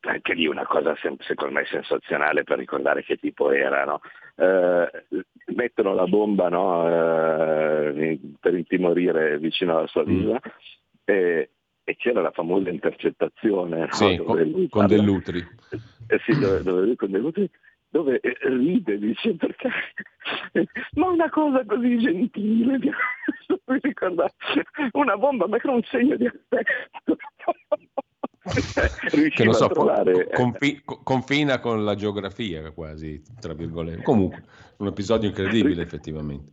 Anche 0.00 0.34
lì 0.34 0.46
una 0.46 0.66
cosa 0.66 0.94
secondo 1.20 1.54
me 1.54 1.64
sensazionale 1.64 2.42
per 2.42 2.58
ricordare 2.58 3.02
che 3.02 3.16
tipo 3.16 3.50
era. 3.50 3.84
No? 3.84 4.00
Eh, 4.36 5.06
mettono 5.54 5.94
la 5.94 6.06
bomba 6.06 6.48
no, 6.50 6.86
eh, 6.86 8.18
per 8.38 8.54
intimorire 8.54 9.38
vicino 9.38 9.78
alla 9.78 9.86
sua 9.86 10.02
mm. 10.02 10.06
villa 10.06 10.40
e, 11.04 11.50
e, 11.82 11.96
c'era 11.96 12.20
la 12.20 12.32
famosa 12.32 12.68
intercettazione 12.68 13.86
sì, 13.92 14.16
no, 14.16 14.24
con, 14.24 14.66
con 14.68 14.86
Dell'Utri. 14.86 15.38
Eh, 16.08 16.20
sì, 16.26 16.38
dove, 16.38 16.62
dove, 16.62 16.96
con 16.96 17.10
Dell'Utri 17.10 17.48
dove 17.94 18.18
eh, 18.18 18.36
ride, 18.42 18.98
dice 18.98 19.36
perché, 19.36 19.68
ma 20.94 21.10
una 21.10 21.30
cosa 21.30 21.64
così 21.64 21.96
gentile, 21.98 22.78
mi 22.78 22.90
ricorda 23.80 24.28
una 24.94 25.16
bomba, 25.16 25.46
ma 25.46 25.60
con 25.60 25.74
un 25.74 25.82
segno 25.84 26.16
di 26.16 26.26
affetto. 26.26 27.16
che 29.30 29.44
non 29.44 29.54
so, 29.54 29.68
trovare... 29.68 30.28
confi- 30.30 30.82
confina 30.84 31.60
con 31.60 31.84
la 31.84 31.94
geografia 31.94 32.72
quasi, 32.72 33.22
tra 33.38 33.54
virgolette. 33.54 34.02
Comunque, 34.02 34.42
un 34.78 34.88
episodio 34.88 35.28
incredibile 35.28 35.80
effettivamente 35.80 36.50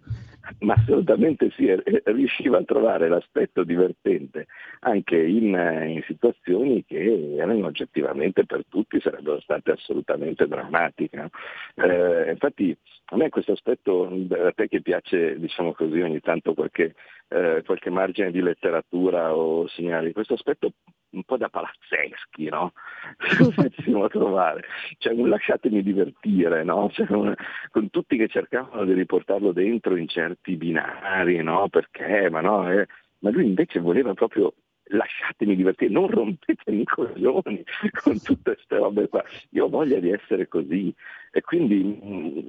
ma 0.60 0.74
assolutamente 0.74 1.52
sì, 1.56 1.74
riusciva 2.06 2.58
a 2.58 2.64
trovare 2.64 3.08
l'aspetto 3.08 3.64
divertente 3.64 4.48
anche 4.82 5.18
in, 5.18 5.54
in, 5.88 6.02
situazioni 6.06 6.84
che 6.86 7.36
erano 7.38 7.68
oggettivamente 7.68 8.46
per 8.46 8.64
tutti 8.68 9.00
sarebbero 9.00 9.40
state 9.42 9.72
assolutamente 9.72 10.48
drammatiche. 10.48 11.30
Eh, 11.76 12.32
infatti 12.32 12.76
a 13.06 13.18
me 13.18 13.30
questo 13.30 13.52
aspetto, 13.52 14.08
a 14.30 14.52
te 14.54 14.68
che 14.68 14.82
piace 14.82 15.38
diciamo 15.38 15.74
così 15.74 16.00
ogni 16.00 16.22
tanto 16.22 16.54
qualche, 16.54 16.96
eh, 17.32 17.64
qualche 17.66 17.90
margine 17.90 18.30
di 18.30 18.42
letteratura 18.42 19.34
o 19.34 19.68
segnali, 19.70 20.12
questo 20.12 20.34
aspetto 20.34 20.74
un 21.12 21.24
po' 21.24 21.38
da 21.38 21.50
palazzeschi, 21.50 22.50
no? 22.50 22.74
A 24.04 24.08
trovare. 24.10 24.64
Cioè, 24.98 25.14
un 25.14 25.30
lasciatemi 25.30 25.82
divertire, 25.82 26.64
no? 26.64 26.90
Cioè, 26.92 27.10
un, 27.12 27.34
con 27.70 27.90
tutti 27.90 28.18
che 28.18 28.28
cercavano 28.28 28.84
di 28.84 28.94
riportarlo 28.94 29.52
dentro 29.54 29.96
in 29.96 30.08
certi 30.08 30.56
binari, 30.56 31.42
no? 31.42 31.68
Perché? 31.70 32.30
Ma, 32.30 32.42
no, 32.42 32.70
eh, 32.70 32.88
ma 33.20 33.30
lui 33.30 33.46
invece 33.46 33.80
voleva 33.80 34.14
proprio 34.14 34.54
lasciatemi 34.92 35.56
divertire, 35.56 35.92
non 35.92 36.10
rompetemi 36.10 36.82
i 36.82 36.86
coglioni 36.86 37.64
con 38.04 38.22
tutte 38.22 38.56
queste 38.56 38.76
robe 38.76 39.08
qua. 39.08 39.24
Io 39.52 39.66
ho 39.66 39.70
voglia 39.70 40.00
di 40.00 40.12
essere 40.12 40.48
così. 40.50 40.94
E 41.32 41.42
quindi 41.42 41.82
mm, 41.82 42.48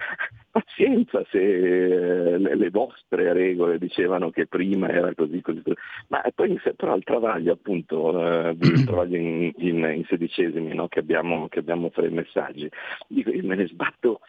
pazienza 0.50 1.24
se 1.30 1.38
eh, 1.38 2.38
le, 2.38 2.54
le, 2.54 2.70
vostre 2.70 3.32
regole 3.32 3.78
dicevano 3.78 4.30
che 4.30 4.46
prima 4.46 4.88
era 4.88 5.14
così, 5.14 5.40
così, 5.40 5.62
così. 5.62 5.76
ma 6.08 6.22
poi 6.34 6.60
però 6.76 6.96
il 6.96 7.04
travaglio 7.04 7.52
appunto, 7.52 8.48
eh, 8.48 8.56
il 8.60 8.84
travaglio 8.86 9.16
in, 9.16 9.52
in, 9.56 9.92
in 9.94 10.04
sedicesimi 10.08 10.74
no? 10.74 10.88
che, 10.88 11.00
abbiamo, 11.00 11.48
che 11.48 11.60
abbiamo 11.60 11.90
fra 11.90 12.06
i 12.06 12.10
messaggi, 12.10 12.68
dico 13.08 13.30
io 13.30 13.44
me 13.44 13.56
ne 13.56 13.66
sbatto 13.66 14.20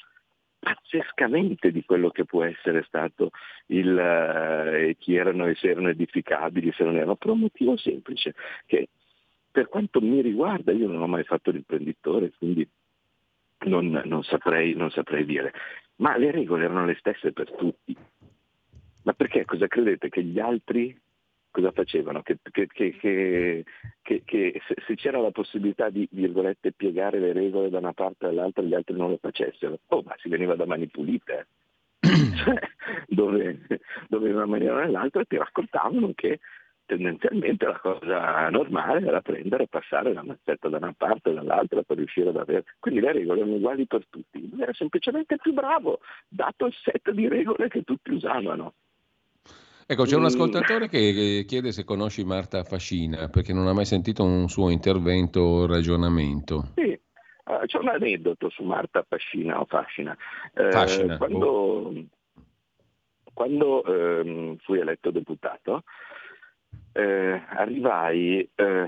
pazzescamente 0.60 1.72
di 1.72 1.84
quello 1.84 2.12
che 2.12 2.26
può 2.26 2.44
essere 2.44 2.84
stato 2.84 3.32
il, 3.68 3.98
eh, 3.98 4.96
chi 5.00 5.16
erano 5.16 5.48
e 5.48 5.56
se 5.56 5.70
erano 5.70 5.90
edificabili, 5.90 6.72
se 6.74 6.84
non 6.84 6.98
erano, 6.98 7.16
per 7.16 7.32
un 7.32 7.40
motivo 7.40 7.76
semplice, 7.78 8.36
che 8.68 8.90
per 9.50 9.68
quanto 9.68 10.00
mi 10.02 10.22
riguarda 10.22 10.72
io 10.72 10.88
non 10.88 11.02
ho 11.02 11.08
mai 11.08 11.24
fatto 11.24 11.50
l'imprenditore, 11.50 12.32
quindi 12.38 12.68
non, 13.66 14.02
non, 14.06 14.24
saprei, 14.24 14.74
non 14.74 14.90
saprei 14.92 15.26
dire. 15.26 15.54
Ma 15.98 16.18
le 16.18 16.32
regole 16.32 16.66
erano 16.66 16.86
le 16.86 16.96
stesse 17.00 17.32
per 17.32 17.52
tutti. 17.52 17.96
Ma 19.04 19.14
perché 19.14 19.46
cosa 19.46 19.68
credete 19.68 20.10
che 20.10 20.24
gli 20.24 20.40
altri 20.40 21.00
cosa 21.50 21.72
facevano? 21.72 22.22
Che, 22.22 22.38
che, 22.52 22.68
che, 22.68 23.66
che 24.02 24.62
se, 24.68 24.76
se, 24.86 24.96
c'era 24.96 25.20
la 25.20 25.32
possibilità 25.32 25.90
di, 25.90 26.08
virgolette, 26.12 26.72
piegare 26.72 27.20
le 27.20 27.34
regole 27.34 27.70
da 27.70 27.80
una 27.80 27.94
parte 27.94 28.28
all'altra, 28.28 28.64
gli 28.64 28.74
altri 28.74 28.96
non 28.96 29.10
lo 29.10 29.18
facessero. 29.18 29.80
Oh, 29.88 30.02
ma 30.04 30.16
si 30.18 30.30
veniva 30.30 30.56
da 30.56 30.66
mani 30.66 30.88
pulite. 30.88 31.48
cioè, 32.02 32.60
dove, 33.08 33.60
dove 34.08 34.30
in 34.30 34.36
una 34.36 34.46
maniera 34.46 34.76
o 34.76 34.80
nell'altra 34.80 35.24
ti 35.26 35.38
raccontavano 35.38 36.14
che 36.16 36.40
tendenzialmente 36.92 37.66
la 37.66 37.80
cosa 37.80 38.50
normale 38.50 39.08
era 39.08 39.22
prendere 39.22 39.64
e 39.64 39.68
passare 39.68 40.12
la 40.12 40.24
mazzetta 40.24 40.68
da 40.68 40.76
una 40.76 40.94
parte 40.98 41.30
e 41.30 41.34
dall'altra 41.34 41.84
per 41.84 41.96
riuscire 41.96 42.30
ad 42.30 42.36
avere. 42.36 42.66
Quindi 42.80 43.00
le 43.00 43.14
regole 43.14 43.40
erano 43.40 43.56
uguali 43.56 43.88
per 43.88 44.06
tutti, 44.10 44.50
lui 44.50 44.62
era 44.62 44.74
semplicemente 44.74 45.38
più 45.38 45.54
bravo, 45.54 46.02
dato 46.28 46.66
il 46.66 46.74
set 46.84 47.12
di 47.12 47.30
regole 47.30 47.70
che 47.70 47.84
tutti 47.84 48.12
usavano. 48.12 48.74
Ecco, 49.88 50.04
c'è 50.04 50.18
un 50.18 50.26
ascoltatore 50.26 50.90
che 50.90 51.46
chiede 51.48 51.72
se 51.72 51.86
conosci 51.86 52.26
Marta 52.26 52.64
Fascina, 52.64 53.30
perché 53.30 53.54
non 53.54 53.68
ha 53.68 53.74
mai 53.74 53.86
sentito 53.86 54.24
un 54.24 54.50
suo 54.50 54.70
intervento 54.70 55.40
o 55.40 55.66
ragionamento. 55.68 56.72
Sì, 56.76 57.00
uh, 57.46 57.66
c'è 57.66 57.78
un 57.78 57.88
aneddoto 57.88 58.50
su 58.50 58.64
Marta 58.64 59.06
Fascina 59.08 59.62
o 59.62 59.66
Fascina. 59.66 60.16
Eh, 60.54 60.72
Fascina. 60.72 61.18
Quando, 61.18 61.48
oh. 61.48 61.94
quando 63.34 63.84
eh, 63.84 64.56
fui 64.60 64.80
eletto 64.80 65.12
deputato, 65.12 65.84
eh, 66.94 67.42
arrivai 67.50 68.48
eh, 68.56 68.88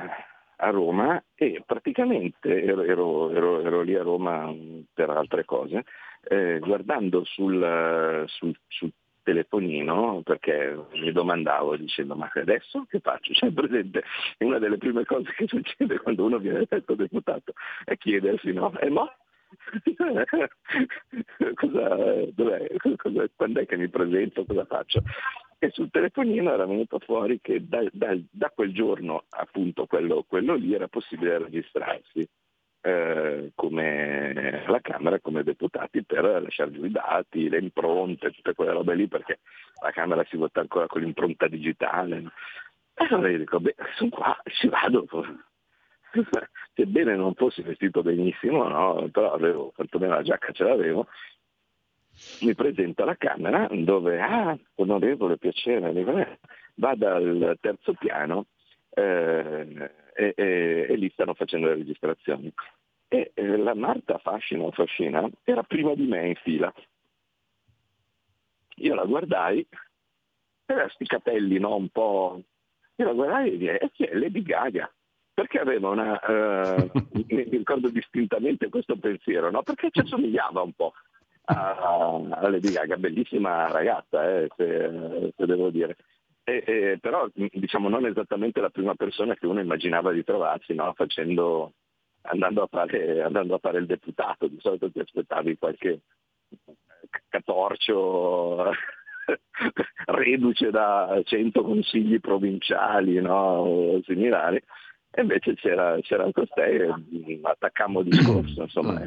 a 0.56 0.70
Roma 0.70 1.22
e 1.36 1.64
praticamente 1.66 2.64
ero, 2.64 2.84
ero, 2.84 3.32
ero, 3.32 3.62
ero, 3.62 3.82
lì 3.82 3.96
a 3.96 4.04
Roma 4.04 4.54
per 4.94 5.10
altre 5.10 5.46
cose, 5.46 5.84
eh, 6.24 6.60
guardando 6.60 7.24
sul, 7.26 8.24
sul, 8.28 8.58
sul, 8.68 8.92
telefonino 9.24 10.22
perché 10.22 10.78
mi 10.96 11.10
domandavo 11.14 11.78
dicendo 11.78 12.14
ma 12.14 12.30
adesso 12.34 12.86
che 12.90 13.00
faccio? 13.00 13.34
Cioè 13.34 13.52
presente 13.56 14.04
una 14.40 14.60
delle 14.60 14.78
prime 14.78 15.06
cose 15.06 15.32
che 15.38 15.48
succede 15.48 15.98
quando 16.00 16.26
uno 16.26 16.40
viene 16.40 16.68
eletto 16.70 16.94
deputato 16.94 17.54
è 17.86 17.96
chiedersi 17.96 18.52
no? 18.52 18.78
E 18.80 18.90
mo? 18.90 19.10
cosa, 21.56 21.86
cosa, 22.98 23.30
quando 23.36 23.60
è 23.60 23.66
che 23.66 23.78
mi 23.78 23.90
presento, 23.90 24.46
cosa 24.46 24.66
faccio? 24.66 25.02
E 25.60 25.70
sul 25.72 25.90
telefonino 25.90 26.52
era 26.52 26.66
venuto 26.66 27.00
fuori 27.00 27.40
che 27.42 27.66
da, 27.66 27.84
da, 27.92 28.18
da 28.30 28.50
quel 28.50 28.74
giorno, 28.74 29.24
appunto 29.30 29.86
quello, 29.86 30.26
quello, 30.28 30.56
lì, 30.56 30.74
era 30.74 30.88
possibile 30.88 31.38
registrarsi 31.38 32.28
eh, 32.86 33.54
come 33.56 34.64
alla 34.66 34.82
Camera 34.82 35.20
come 35.22 35.44
deputati 35.44 36.04
per 36.04 36.26
lasciare 36.42 36.72
giù 36.72 36.84
i 36.84 36.92
dati, 36.92 37.48
le 37.48 37.60
impronte, 37.60 38.32
tutte 38.32 38.54
quelle 38.54 38.74
robe 38.74 38.94
lì, 38.96 39.08
perché 39.08 39.40
la 39.82 39.92
Camera 39.92 40.26
si 40.26 40.36
vota 40.36 40.60
ancora 40.60 40.88
con 40.88 41.02
l'impronta 41.02 41.48
digitale. 41.48 42.26
E 42.96 43.06
allora 43.06 43.30
io 43.30 43.38
dico, 43.38 43.60
beh, 43.62 43.76
sono 43.96 44.10
qua, 44.10 44.38
ci 44.48 44.68
vado. 44.68 45.08
Sebbene 46.74 47.16
non 47.16 47.34
fossi 47.34 47.62
vestito 47.62 48.02
benissimo, 48.02 48.68
no? 48.68 49.08
però 49.12 49.34
avevo, 49.34 49.72
quantomeno 49.76 50.14
la 50.14 50.22
giacca 50.22 50.52
ce 50.52 50.64
l'avevo, 50.64 51.08
mi 52.42 52.54
presento 52.54 53.04
alla 53.04 53.16
Camera 53.16 53.68
dove, 53.72 54.20
ah, 54.22 54.58
onorevole, 54.76 55.38
piacere, 55.38 55.92
eh, 55.92 56.40
vada 56.76 57.16
al 57.16 57.58
terzo 57.60 57.94
piano 57.94 58.48
eh, 58.90 59.92
e, 60.16 60.34
e, 60.36 60.86
e, 60.90 60.96
lì 60.96 61.10
stanno 61.12 61.34
facendo 61.34 61.68
le 61.68 61.76
registrazioni. 61.76 62.54
E 63.08 63.32
eh, 63.34 63.58
la 63.58 63.74
Marta 63.74 64.18
Fascino 64.20 64.72
Fascina 64.72 65.28
era 65.44 65.64
prima 65.64 65.94
di 65.96 66.06
me 66.06 66.28
in 66.28 66.36
fila. 66.36 66.74
Io 68.78 68.96
la 68.96 69.06
guardai, 69.06 69.66
aveva 70.66 70.86
questi 70.86 71.06
capelli 71.06 71.60
no, 71.60 71.76
un 71.76 71.90
po'... 71.90 72.42
Io 72.96 73.06
la 73.06 73.14
guardai 73.14 73.50
e 73.50 73.58
dissi, 73.58 73.72
e 73.72 73.92
chi 73.92 74.04
è 74.04 74.14
Lady 74.14 74.44
Gaga? 74.44 74.92
Perché 75.34 75.60
aveva 75.60 75.90
una... 75.90 76.20
Uh, 76.22 76.90
mi 77.28 77.44
ricordo 77.44 77.90
distintamente 77.90 78.70
questo 78.70 78.96
pensiero, 78.98 79.50
no? 79.50 79.64
Perché 79.64 79.90
ci 79.92 80.00
assomigliava 80.00 80.62
un 80.62 80.74
po' 80.74 80.94
a, 81.46 82.22
a 82.30 82.50
Lady 82.50 82.72
Gaga, 82.72 82.98
bellissima 82.98 83.68
ragazza, 83.72 84.30
eh, 84.30 84.50
se, 84.56 85.34
se 85.36 85.46
devo 85.46 85.70
dire. 85.70 85.98
E, 86.44 86.64
e, 86.66 86.98
però 87.00 87.28
diciamo 87.34 87.88
non 87.88 88.06
esattamente 88.06 88.60
la 88.60 88.70
prima 88.70 88.96
persona 88.96 89.34
che 89.34 89.48
uno 89.48 89.62
immaginava 89.62 90.12
di 90.12 90.26
trovarsi 90.26 90.74
no? 90.74 90.92
Facendo, 90.94 91.74
andando, 92.24 92.64
a 92.64 92.68
fare, 92.68 93.22
andando, 93.22 93.56
a 93.56 93.60
fare, 93.60 93.80
il 93.80 93.86
deputato, 93.86 94.48
di 94.48 94.60
solito 94.60 94.92
ti 94.92 95.00
aspettavi 95.00 95.58
qualche 95.58 96.02
catorcio 97.30 98.72
reduce 100.08 100.70
da 100.70 101.22
cento 101.24 101.64
consigli 101.64 102.20
provinciali 102.20 103.22
no? 103.22 103.60
o 103.60 104.02
similari, 104.04 104.62
e 105.16 105.22
invece 105.22 105.54
c'era, 105.54 105.96
c'era 106.02 106.28
costei 106.32 106.80
e 106.80 107.40
attaccammo 107.44 108.00
il 108.00 108.10
discorso, 108.10 108.64
insomma, 108.64 109.00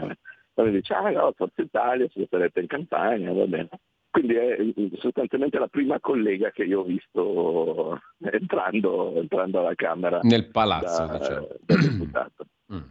quando 0.55 0.73
dice 0.73 0.95
ah 0.95 1.11
no, 1.11 1.33
Forza 1.37 1.63
Italia, 1.63 2.09
se 2.13 2.27
sarete 2.31 2.61
in 2.61 2.69
campagna, 2.69 3.33
va 3.33 3.47
bene. 3.47 3.69
Quindi 4.09 4.35
è 4.35 4.57
sostanzialmente 4.99 5.59
la 5.59 5.67
prima 5.67 6.01
collega 6.01 6.51
che 6.51 6.63
io 6.63 6.81
ho 6.81 6.85
visto 6.85 8.01
entrando, 8.21 9.15
entrando 9.17 9.59
alla 9.59 9.75
Camera. 9.75 10.21
Nel 10.23 10.47
palazzo, 10.47 11.07
da, 11.07 11.19
diciamo. 11.19 11.49
Da 11.65 11.77
deputato. 11.77 12.47
Mm. 12.73 12.83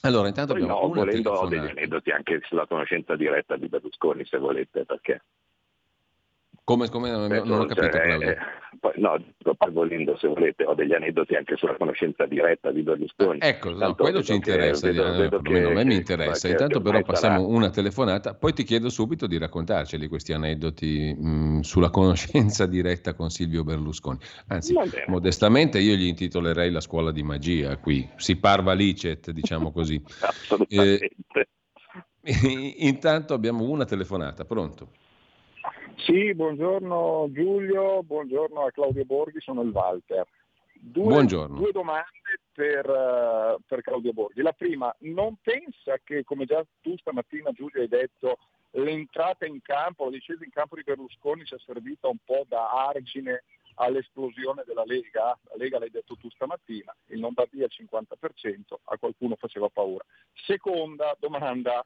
Allora, 0.00 0.26
intanto 0.26 0.54
Poi 0.54 0.62
abbiamo 0.62 0.80
no, 0.80 0.92
volendo 0.92 1.30
ho 1.30 1.46
degli 1.46 1.64
aneddoti 1.64 2.10
anche 2.10 2.40
sulla 2.42 2.66
conoscenza 2.66 3.14
diretta 3.14 3.56
di 3.56 3.68
Berlusconi, 3.68 4.24
se 4.24 4.36
volete, 4.38 4.84
perché 4.84 5.22
come, 6.64 6.88
come 6.88 7.10
non, 7.10 7.28
non, 7.28 7.60
ho 7.60 7.64
capito 7.66 7.96
cioè, 7.96 8.18
eh, 8.18 8.36
poi, 8.78 8.92
no, 8.96 9.22
poi 9.56 9.70
volendo 9.72 10.16
se 10.16 10.28
volete, 10.28 10.64
ho 10.64 10.74
degli 10.74 10.94
aneddoti 10.94 11.34
anche 11.34 11.56
sulla 11.56 11.76
conoscenza 11.76 12.24
diretta 12.26 12.70
di 12.70 12.82
Berlusconi. 12.82 13.38
Ecco, 13.42 13.70
no, 13.70 13.94
quello 13.94 14.22
ci 14.22 14.34
interessa, 14.34 14.86
che, 14.86 14.92
vedo, 14.94 15.16
vedo 15.16 15.40
che, 15.40 15.62
a 15.64 15.70
me 15.70 15.84
mi 15.84 15.96
interessa. 15.96 16.48
Intanto 16.48 16.80
però 16.80 17.02
passiamo 17.02 17.40
sarà... 17.40 17.46
una 17.46 17.70
telefonata, 17.70 18.34
poi 18.34 18.52
ti 18.52 18.62
chiedo 18.62 18.88
subito 18.88 19.26
di 19.26 19.36
raccontarceli 19.38 20.08
questi 20.08 20.32
aneddoti 20.32 21.14
mh, 21.18 21.28
mm, 21.28 21.60
sulla 21.60 21.90
conoscenza 21.90 22.66
diretta 22.66 23.14
con 23.14 23.30
Silvio 23.30 23.64
Berlusconi. 23.64 24.18
Anzi, 24.48 24.74
modestamente 25.06 25.78
io 25.78 25.94
gli 25.94 26.06
intitolerei 26.06 26.70
la 26.70 26.80
scuola 26.80 27.10
di 27.10 27.22
magia 27.22 27.76
qui, 27.76 28.08
si 28.16 28.36
parva 28.36 28.72
licet, 28.72 29.30
diciamo 29.32 29.72
così. 29.72 30.00
Assolutamente. 30.20 31.10
Eh, 32.22 32.74
intanto 32.86 33.34
abbiamo 33.34 33.64
una 33.64 33.84
telefonata, 33.84 34.44
pronto? 34.44 34.92
Sì, 36.04 36.32
buongiorno 36.34 37.28
Giulio, 37.30 38.02
buongiorno 38.02 38.64
a 38.64 38.70
Claudio 38.70 39.04
Borghi, 39.04 39.40
sono 39.40 39.62
il 39.62 39.70
Walter. 39.70 40.26
Due, 40.72 41.26
due 41.26 41.72
domande 41.72 42.40
per, 42.52 42.88
uh, 42.88 43.60
per, 43.66 43.82
Claudio 43.82 44.12
Borghi. 44.12 44.40
La 44.40 44.52
prima, 44.52 44.94
non 45.00 45.36
pensa 45.42 45.98
che, 46.02 46.24
come 46.24 46.46
già 46.46 46.64
tu 46.80 46.96
stamattina 46.96 47.52
Giulio 47.52 47.82
hai 47.82 47.88
detto, 47.88 48.38
l'entrata 48.72 49.44
in 49.44 49.60
campo, 49.60 50.04
la 50.04 50.10
discesa 50.10 50.42
in 50.42 50.50
campo 50.50 50.76
di 50.76 50.82
Berlusconi 50.82 51.44
sia 51.44 51.58
servita 51.64 52.08
un 52.08 52.18
po' 52.24 52.44
da 52.48 52.70
argine 52.70 53.44
all'esplosione 53.74 54.62
della 54.66 54.84
Lega? 54.86 55.38
La 55.42 55.56
Lega 55.56 55.78
l'hai 55.78 55.90
detto 55.90 56.16
tu 56.16 56.30
stamattina, 56.30 56.96
il 57.08 57.20
Lombardia 57.20 57.64
al 57.64 57.70
50%, 57.70 58.74
a 58.84 58.96
qualcuno 58.96 59.36
faceva 59.36 59.68
paura. 59.68 60.04
Seconda 60.46 61.14
domanda, 61.18 61.84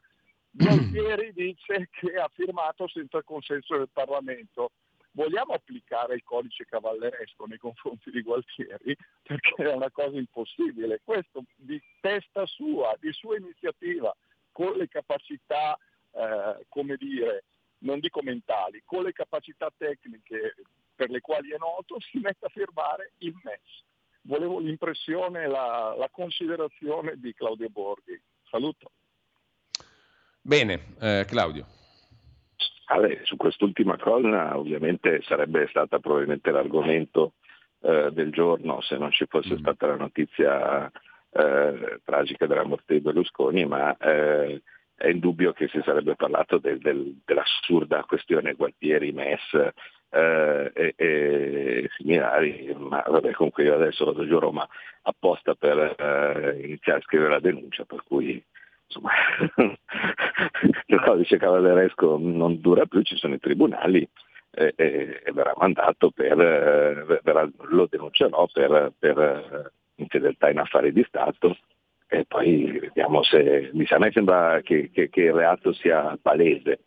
Gualtieri 0.56 1.32
dice 1.32 1.88
che 1.90 2.14
ha 2.14 2.28
firmato 2.32 2.86
senza 2.86 3.18
il 3.18 3.24
consenso 3.24 3.76
del 3.76 3.88
Parlamento. 3.92 4.70
Vogliamo 5.10 5.52
applicare 5.52 6.14
il 6.14 6.22
codice 6.22 6.64
cavalleresco 6.64 7.44
nei 7.46 7.58
confronti 7.58 8.10
di 8.10 8.22
Gualtieri? 8.22 8.96
Perché 9.22 9.54
è 9.64 9.72
una 9.72 9.90
cosa 9.90 10.16
impossibile. 10.16 11.00
Questo 11.02 11.44
di 11.56 11.80
testa 12.00 12.46
sua, 12.46 12.96
di 13.00 13.12
sua 13.12 13.36
iniziativa, 13.36 14.14
con 14.52 14.76
le 14.76 14.88
capacità, 14.88 15.76
eh, 16.12 16.64
come 16.68 16.96
dire, 16.96 17.44
non 17.78 17.98
dico 17.98 18.22
mentali, 18.22 18.82
con 18.84 19.02
le 19.02 19.12
capacità 19.12 19.72
tecniche 19.76 20.54
per 20.94 21.10
le 21.10 21.20
quali 21.20 21.50
è 21.50 21.58
noto, 21.58 21.98
si 21.98 22.18
mette 22.18 22.46
a 22.46 22.50
firmare 22.50 23.12
il 23.18 23.34
MES. 23.42 23.82
Volevo 24.22 24.60
l'impressione, 24.60 25.48
la, 25.48 25.94
la 25.98 26.08
considerazione 26.10 27.14
di 27.16 27.34
Claudio 27.34 27.68
Borghi. 27.68 28.20
Saluto. 28.48 28.90
Bene, 30.46 30.94
eh, 31.00 31.24
Claudio. 31.26 31.64
Allora, 32.88 33.14
su 33.22 33.36
quest'ultima 33.36 33.96
cosa 33.96 34.58
ovviamente 34.58 35.22
sarebbe 35.22 35.66
stata 35.70 35.98
probabilmente 36.00 36.50
l'argomento 36.50 37.32
eh, 37.80 38.10
del 38.12 38.30
giorno 38.30 38.82
se 38.82 38.98
non 38.98 39.10
ci 39.10 39.24
fosse 39.26 39.54
mm. 39.54 39.56
stata 39.56 39.86
la 39.86 39.96
notizia 39.96 40.92
eh, 41.30 42.00
tragica 42.04 42.46
della 42.46 42.64
morte 42.64 42.92
di 42.92 43.00
Berlusconi, 43.00 43.64
ma 43.64 43.96
eh, 43.96 44.60
è 44.94 45.08
indubbio 45.08 45.54
che 45.54 45.66
si 45.68 45.80
sarebbe 45.82 46.14
parlato 46.14 46.58
del, 46.58 46.78
del, 46.78 47.22
dell'assurda 47.24 48.04
questione 48.04 48.52
Gualtieri, 48.52 49.12
MES 49.12 49.72
eh, 50.10 50.70
e, 50.74 50.94
e, 50.94 51.88
similari, 51.96 52.70
ma 52.76 53.02
vabbè 53.06 53.32
comunque 53.32 53.64
io 53.64 53.76
adesso 53.76 54.04
vado 54.04 54.26
giù 54.26 54.36
a 54.36 54.40
Roma 54.40 54.68
apposta 55.04 55.54
per 55.54 55.78
eh, 55.78 56.60
iniziare 56.66 56.98
a 56.98 57.02
scrivere 57.02 57.30
la 57.30 57.40
denuncia, 57.40 57.86
per 57.86 58.02
cui 58.06 58.44
insomma, 58.94 59.10
il 60.86 61.00
codice 61.00 61.38
cavalleresco 61.38 62.18
non 62.20 62.60
dura 62.60 62.86
più, 62.86 63.02
ci 63.02 63.16
sono 63.16 63.34
i 63.34 63.40
tribunali 63.40 64.08
e, 64.50 64.72
e, 64.76 65.22
e 65.24 65.32
verrà 65.32 65.52
mandato 65.56 66.10
per, 66.10 66.40
eh, 66.40 67.20
verrà, 67.22 67.48
lo 67.70 67.86
denuncerò 67.90 68.46
per, 68.52 68.92
per 68.98 69.18
eh, 69.18 69.72
infedeltà 69.96 70.50
in 70.50 70.58
affari 70.58 70.92
di 70.92 71.04
Stato 71.06 71.56
e 72.06 72.24
poi 72.26 72.78
vediamo 72.78 73.22
se, 73.22 73.70
a 73.72 73.98
me 73.98 74.10
sembra 74.12 74.60
che, 74.62 74.90
che, 74.92 75.08
che 75.08 75.22
il 75.22 75.32
reato 75.32 75.72
sia 75.72 76.16
palese. 76.20 76.80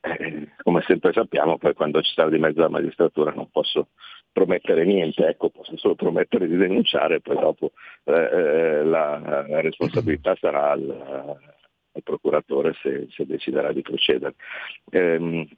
Eh, 0.00 0.48
come 0.62 0.82
sempre 0.82 1.12
sappiamo, 1.12 1.56
poi 1.56 1.72
quando 1.74 2.02
ci 2.02 2.12
sarà 2.12 2.28
di 2.28 2.38
mezzo 2.38 2.60
la 2.60 2.68
magistratura 2.68 3.32
non 3.32 3.48
posso 3.50 3.88
promettere 4.34 4.84
niente, 4.84 5.24
ecco, 5.28 5.48
posso 5.48 5.76
solo 5.76 5.94
promettere 5.94 6.48
di 6.48 6.56
denunciare, 6.56 7.20
poi 7.20 7.36
dopo 7.36 7.70
eh, 8.02 8.12
eh, 8.12 8.84
la, 8.84 9.60
responsabilità 9.60 10.34
sarà 10.34 10.72
al, 10.72 10.90
al 11.92 12.02
procuratore 12.02 12.74
se, 12.82 13.06
se, 13.10 13.24
deciderà 13.26 13.72
di 13.72 13.82
procedere. 13.82 14.34
Ehm, 14.90 15.48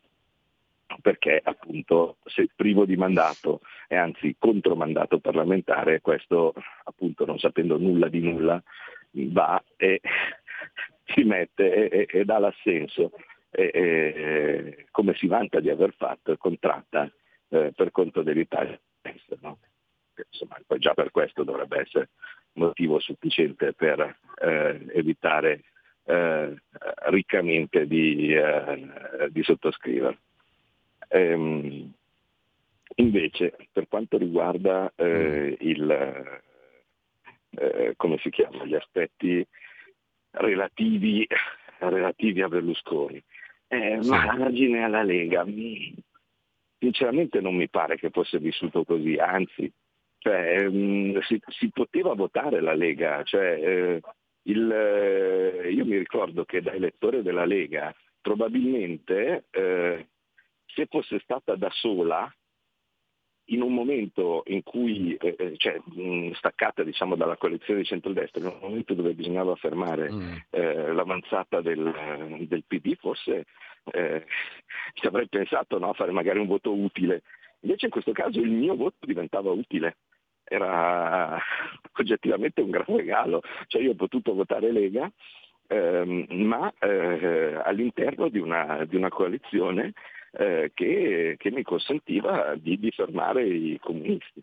perché 1.00 1.40
appunto 1.42 2.18
se 2.26 2.48
privo 2.54 2.84
di 2.84 2.96
mandato 2.96 3.60
e 3.88 3.96
anzi 3.96 4.36
contromandato 4.38 5.18
parlamentare, 5.18 6.02
questo 6.02 6.52
appunto 6.84 7.24
non 7.24 7.38
sapendo 7.38 7.78
nulla 7.78 8.08
di 8.08 8.20
nulla 8.20 8.62
va 9.10 9.60
e 9.76 10.00
si 11.14 11.24
mette 11.24 11.88
e, 11.88 12.06
e, 12.08 12.18
e 12.20 12.24
dà 12.24 12.38
l'assenso 12.38 13.12
e, 13.50 13.70
e, 13.72 14.86
come 14.90 15.14
si 15.14 15.26
vanta 15.26 15.60
di 15.60 15.70
aver 15.70 15.94
fatto 15.96 16.30
e 16.30 16.36
contratta 16.36 17.10
eh, 17.48 17.72
per 17.74 17.90
conto 17.90 18.22
dell'Italia. 18.22 18.78
No? 19.40 19.58
Insomma, 20.30 20.58
poi 20.66 20.78
già 20.78 20.94
per 20.94 21.10
questo 21.10 21.44
dovrebbe 21.44 21.80
essere 21.80 22.10
motivo 22.52 22.98
sufficiente 22.98 23.72
per 23.74 24.18
eh, 24.40 24.86
evitare 24.94 25.64
eh, 26.04 26.54
riccamente 27.10 27.86
di, 27.86 28.34
eh, 28.34 29.28
di 29.30 29.42
sottoscrivere. 29.42 30.18
Ehm, 31.08 31.92
invece, 32.96 33.56
per 33.70 33.88
quanto 33.88 34.16
riguarda 34.16 34.90
eh, 34.96 35.56
il, 35.60 36.40
eh, 37.50 37.94
come 37.96 38.18
si 38.18 38.30
chiama, 38.30 38.64
gli 38.64 38.74
aspetti 38.74 39.46
relativi 40.30 41.26
relativi 41.78 42.42
a 42.42 42.48
Berlusconi. 42.48 43.22
Eh. 43.68 43.96
Ma 44.04 44.36
margine 44.36 44.84
alla 44.84 45.02
Lega, 45.02 45.44
mi, 45.44 45.94
sinceramente 46.86 47.40
non 47.40 47.56
mi 47.56 47.68
pare 47.68 47.96
che 47.96 48.10
fosse 48.10 48.38
vissuto 48.38 48.84
così, 48.84 49.16
anzi, 49.16 49.70
cioè, 50.18 50.68
mh, 50.68 50.76
mm, 50.76 51.18
si, 51.20 51.40
si, 51.48 51.70
poteva 51.70 52.14
votare 52.14 52.60
la 52.60 52.74
Lega, 52.74 53.24
cioè, 53.24 53.58
eh, 53.60 54.00
il, 54.42 54.70
eh, 54.70 55.72
io 55.72 55.84
mi 55.84 55.98
ricordo 55.98 56.44
che 56.44 56.62
da 56.62 56.72
elettore 56.72 57.22
della 57.22 57.44
Lega 57.44 57.92
probabilmente 58.20 59.46
eh, 59.50 60.06
se 60.66 60.86
fosse 60.86 61.18
stata 61.20 61.56
da 61.56 61.70
sola 61.72 62.32
in 63.50 63.62
un 63.62 63.72
momento 63.72 64.42
in 64.46 64.62
cui, 64.62 65.14
eh, 65.14 65.34
eh 65.38 65.56
cioè, 65.56 65.80
mh, 65.84 66.32
staccata 66.34 66.84
diciamo, 66.84 67.16
dalla 67.16 67.36
coalizione 67.36 67.80
di 67.80 67.86
centrodestra, 67.86 68.40
in 68.40 68.46
un 68.46 68.58
momento 68.60 68.94
dove 68.94 69.14
bisognava 69.14 69.56
fermare 69.56 70.10
mm. 70.10 70.36
eh, 70.50 70.92
l'avanzata 70.92 71.60
del, 71.60 72.46
del, 72.48 72.64
PD, 72.64 72.94
forse 72.96 73.46
eh, 73.92 74.24
ci 74.94 75.06
avrei 75.06 75.28
pensato 75.28 75.78
no, 75.78 75.90
a 75.90 75.94
fare 75.94 76.12
magari 76.12 76.38
un 76.38 76.46
voto 76.46 76.74
utile. 76.74 77.22
Invece 77.60 77.86
in 77.86 77.90
questo 77.92 78.12
caso 78.12 78.40
il 78.40 78.50
mio 78.50 78.76
voto 78.76 79.06
diventava 79.06 79.50
utile, 79.50 79.96
era 80.44 81.38
oggettivamente 81.98 82.60
un 82.60 82.70
gran 82.70 82.84
regalo, 82.86 83.42
cioè 83.66 83.82
io 83.82 83.92
ho 83.92 83.96
potuto 83.96 84.34
votare 84.34 84.70
Lega, 84.70 85.10
ehm, 85.66 86.26
ma 86.28 86.72
eh, 86.78 87.60
all'interno 87.64 88.28
di 88.28 88.38
una, 88.38 88.84
di 88.84 88.96
una 88.96 89.08
coalizione 89.08 89.92
eh, 90.32 90.70
che, 90.74 91.36
che, 91.38 91.50
mi 91.50 91.62
consentiva 91.62 92.54
di, 92.56 92.78
di 92.78 92.90
fermare 92.90 93.44
i 93.44 93.78
comunisti. 93.80 94.42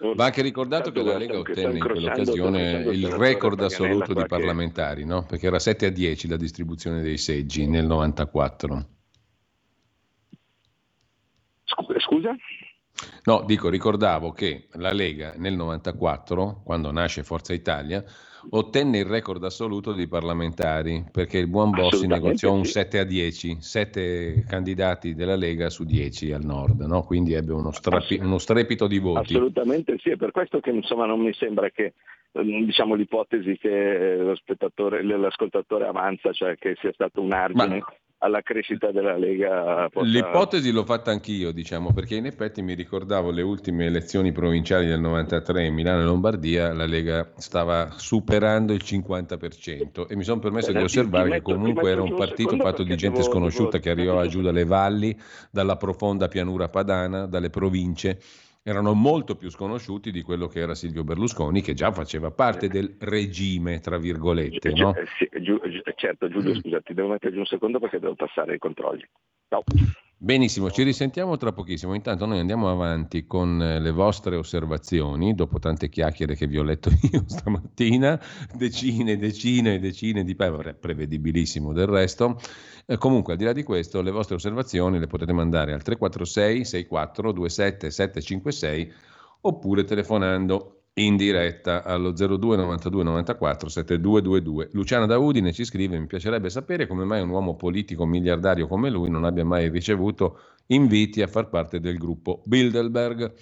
Va 0.00 0.26
anche 0.26 0.42
ricordato 0.42 0.92
che 0.92 1.02
la 1.02 1.18
Lega 1.18 1.38
ottenne 1.38 1.78
in 1.78 1.80
quell'occasione 1.80 2.82
il 2.92 3.08
record 3.08 3.60
assoluto 3.60 4.14
di 4.14 4.26
parlamentari, 4.26 5.04
no? 5.04 5.24
perché 5.24 5.46
era 5.46 5.58
7 5.58 5.86
a 5.86 5.90
10 5.90 6.28
la 6.28 6.36
distribuzione 6.36 7.02
dei 7.02 7.18
seggi 7.18 7.66
nel 7.66 7.86
94. 7.86 8.86
Scusa? 11.98 12.34
No, 13.24 13.42
dico, 13.44 13.68
ricordavo 13.68 14.32
che 14.32 14.68
la 14.72 14.92
Lega 14.92 15.34
nel 15.36 15.54
94, 15.54 16.62
quando 16.64 16.90
nasce 16.90 17.22
Forza 17.22 17.52
Italia, 17.52 18.04
ottenne 18.50 18.98
il 18.98 19.04
record 19.04 19.42
assoluto 19.44 19.92
di 19.92 20.06
parlamentari, 20.06 21.04
perché 21.10 21.38
il 21.38 21.48
buon 21.48 21.70
Bossi 21.70 22.06
negoziò 22.06 22.52
un 22.52 22.64
7 22.64 22.98
a 22.98 23.04
10, 23.04 23.58
7 23.60 24.44
candidati 24.48 25.14
della 25.14 25.36
Lega 25.36 25.70
su 25.70 25.84
10 25.84 26.32
al 26.32 26.44
nord, 26.44 26.80
no? 26.82 27.02
quindi 27.02 27.34
ebbe 27.34 27.52
uno, 27.52 27.72
strapi, 27.72 28.18
uno, 28.20 28.38
strepito 28.38 28.86
di 28.86 28.98
voti. 28.98 29.34
Assolutamente 29.34 29.96
sì, 29.98 30.10
è 30.10 30.16
per 30.16 30.30
questo 30.30 30.60
che 30.60 30.70
insomma, 30.70 31.06
non 31.06 31.20
mi 31.20 31.32
sembra 31.34 31.70
che 31.70 31.94
ehm, 32.32 32.64
diciamo, 32.64 32.94
l'ipotesi 32.94 33.56
che 33.58 34.16
l'ascoltatore 34.16 35.86
avanza, 35.86 36.32
cioè 36.32 36.56
che 36.56 36.76
sia 36.80 36.92
stato 36.92 37.20
un 37.20 37.32
argine. 37.32 37.78
Ma 37.78 37.92
alla 38.18 38.42
crescita 38.42 38.90
della 38.90 39.16
Lega. 39.16 39.88
Possa... 39.90 40.06
L'ipotesi 40.06 40.70
l'ho 40.70 40.84
fatta 40.84 41.10
anch'io, 41.10 41.52
diciamo, 41.52 41.92
perché 41.92 42.16
in 42.16 42.26
effetti 42.26 42.62
mi 42.62 42.74
ricordavo 42.74 43.30
le 43.30 43.42
ultime 43.42 43.86
elezioni 43.86 44.32
provinciali 44.32 44.86
del 44.86 45.00
93 45.00 45.66
in 45.66 45.74
Milano 45.74 46.02
e 46.02 46.04
Lombardia, 46.04 46.72
la 46.72 46.86
Lega 46.86 47.32
stava 47.36 47.90
superando 47.96 48.72
il 48.72 48.82
50% 48.84 50.08
e 50.08 50.16
mi 50.16 50.24
sono 50.24 50.40
permesso 50.40 50.72
Beh, 50.72 50.78
di 50.78 50.84
osservare 50.84 51.28
metto, 51.28 51.50
che 51.50 51.54
comunque 51.54 51.90
era 51.90 52.02
un 52.02 52.14
partito 52.14 52.56
fatto 52.56 52.82
di 52.82 52.96
gente 52.96 53.22
sconosciuta 53.22 53.78
che 53.78 53.90
arrivava 53.90 54.26
giù 54.26 54.40
dalle 54.40 54.64
valli, 54.64 55.16
dalla 55.50 55.76
profonda 55.76 56.28
pianura 56.28 56.68
padana, 56.68 57.26
dalle 57.26 57.50
province 57.50 58.20
erano 58.68 58.92
molto 58.92 59.34
più 59.34 59.48
sconosciuti 59.48 60.10
di 60.10 60.20
quello 60.20 60.46
che 60.46 60.60
era 60.60 60.74
Silvio 60.74 61.02
Berlusconi, 61.02 61.62
che 61.62 61.72
già 61.72 61.90
faceva 61.90 62.30
parte 62.30 62.68
del 62.68 62.96
regime, 63.00 63.80
tra 63.80 63.96
virgolette. 63.96 64.72
No? 64.72 64.94
certo, 65.96 66.28
Giulio, 66.28 66.54
scusa, 66.60 66.80
ti 66.82 66.92
devo 66.92 67.08
mettere 67.08 67.32
giù 67.32 67.38
un 67.38 67.46
secondo 67.46 67.78
perché 67.78 67.98
devo 67.98 68.14
passare 68.14 68.56
i 68.56 68.58
controlli. 68.58 69.08
Ciao. 69.48 69.62
Benissimo, 70.20 70.68
ci 70.72 70.82
risentiamo 70.82 71.36
tra 71.36 71.52
pochissimo. 71.52 71.94
Intanto 71.94 72.26
noi 72.26 72.40
andiamo 72.40 72.68
avanti 72.68 73.24
con 73.24 73.62
eh, 73.62 73.78
le 73.78 73.92
vostre 73.92 74.34
osservazioni, 74.34 75.32
dopo 75.32 75.60
tante 75.60 75.88
chiacchiere 75.88 76.34
che 76.34 76.48
vi 76.48 76.58
ho 76.58 76.64
letto 76.64 76.90
io 77.12 77.22
stamattina, 77.24 78.20
decine, 78.52 79.16
decine 79.16 79.74
e 79.74 79.78
decine 79.78 80.24
di 80.24 80.34
pagine, 80.34 80.74
prevedibilissimo 80.74 81.72
del 81.72 81.86
resto. 81.86 82.36
Eh, 82.84 82.98
comunque, 82.98 83.34
al 83.34 83.38
di 83.38 83.44
là 83.44 83.52
di 83.52 83.62
questo, 83.62 84.02
le 84.02 84.10
vostre 84.10 84.34
osservazioni 84.34 84.98
le 84.98 85.06
potete 85.06 85.32
mandare 85.32 85.72
al 85.72 85.84
346 85.84 86.64
64 86.64 87.32
27 87.32 87.90
756 87.90 88.92
oppure 89.42 89.84
telefonando 89.84 90.77
in 90.98 91.16
diretta 91.16 91.84
allo 91.84 92.12
02 92.12 92.56
92 92.56 93.02
94 93.02 93.68
7222. 93.68 94.68
Luciana 94.72 95.06
da 95.06 95.18
Udine 95.18 95.52
ci 95.52 95.64
scrive: 95.64 95.98
Mi 95.98 96.06
piacerebbe 96.06 96.50
sapere 96.50 96.86
come 96.86 97.04
mai 97.04 97.22
un 97.22 97.30
uomo 97.30 97.56
politico 97.56 98.04
miliardario 98.06 98.66
come 98.66 98.90
lui 98.90 99.10
non 99.10 99.24
abbia 99.24 99.44
mai 99.44 99.68
ricevuto 99.68 100.38
inviti 100.66 101.22
a 101.22 101.26
far 101.26 101.48
parte 101.48 101.80
del 101.80 101.96
gruppo 101.96 102.42
Bilderberg 102.44 103.32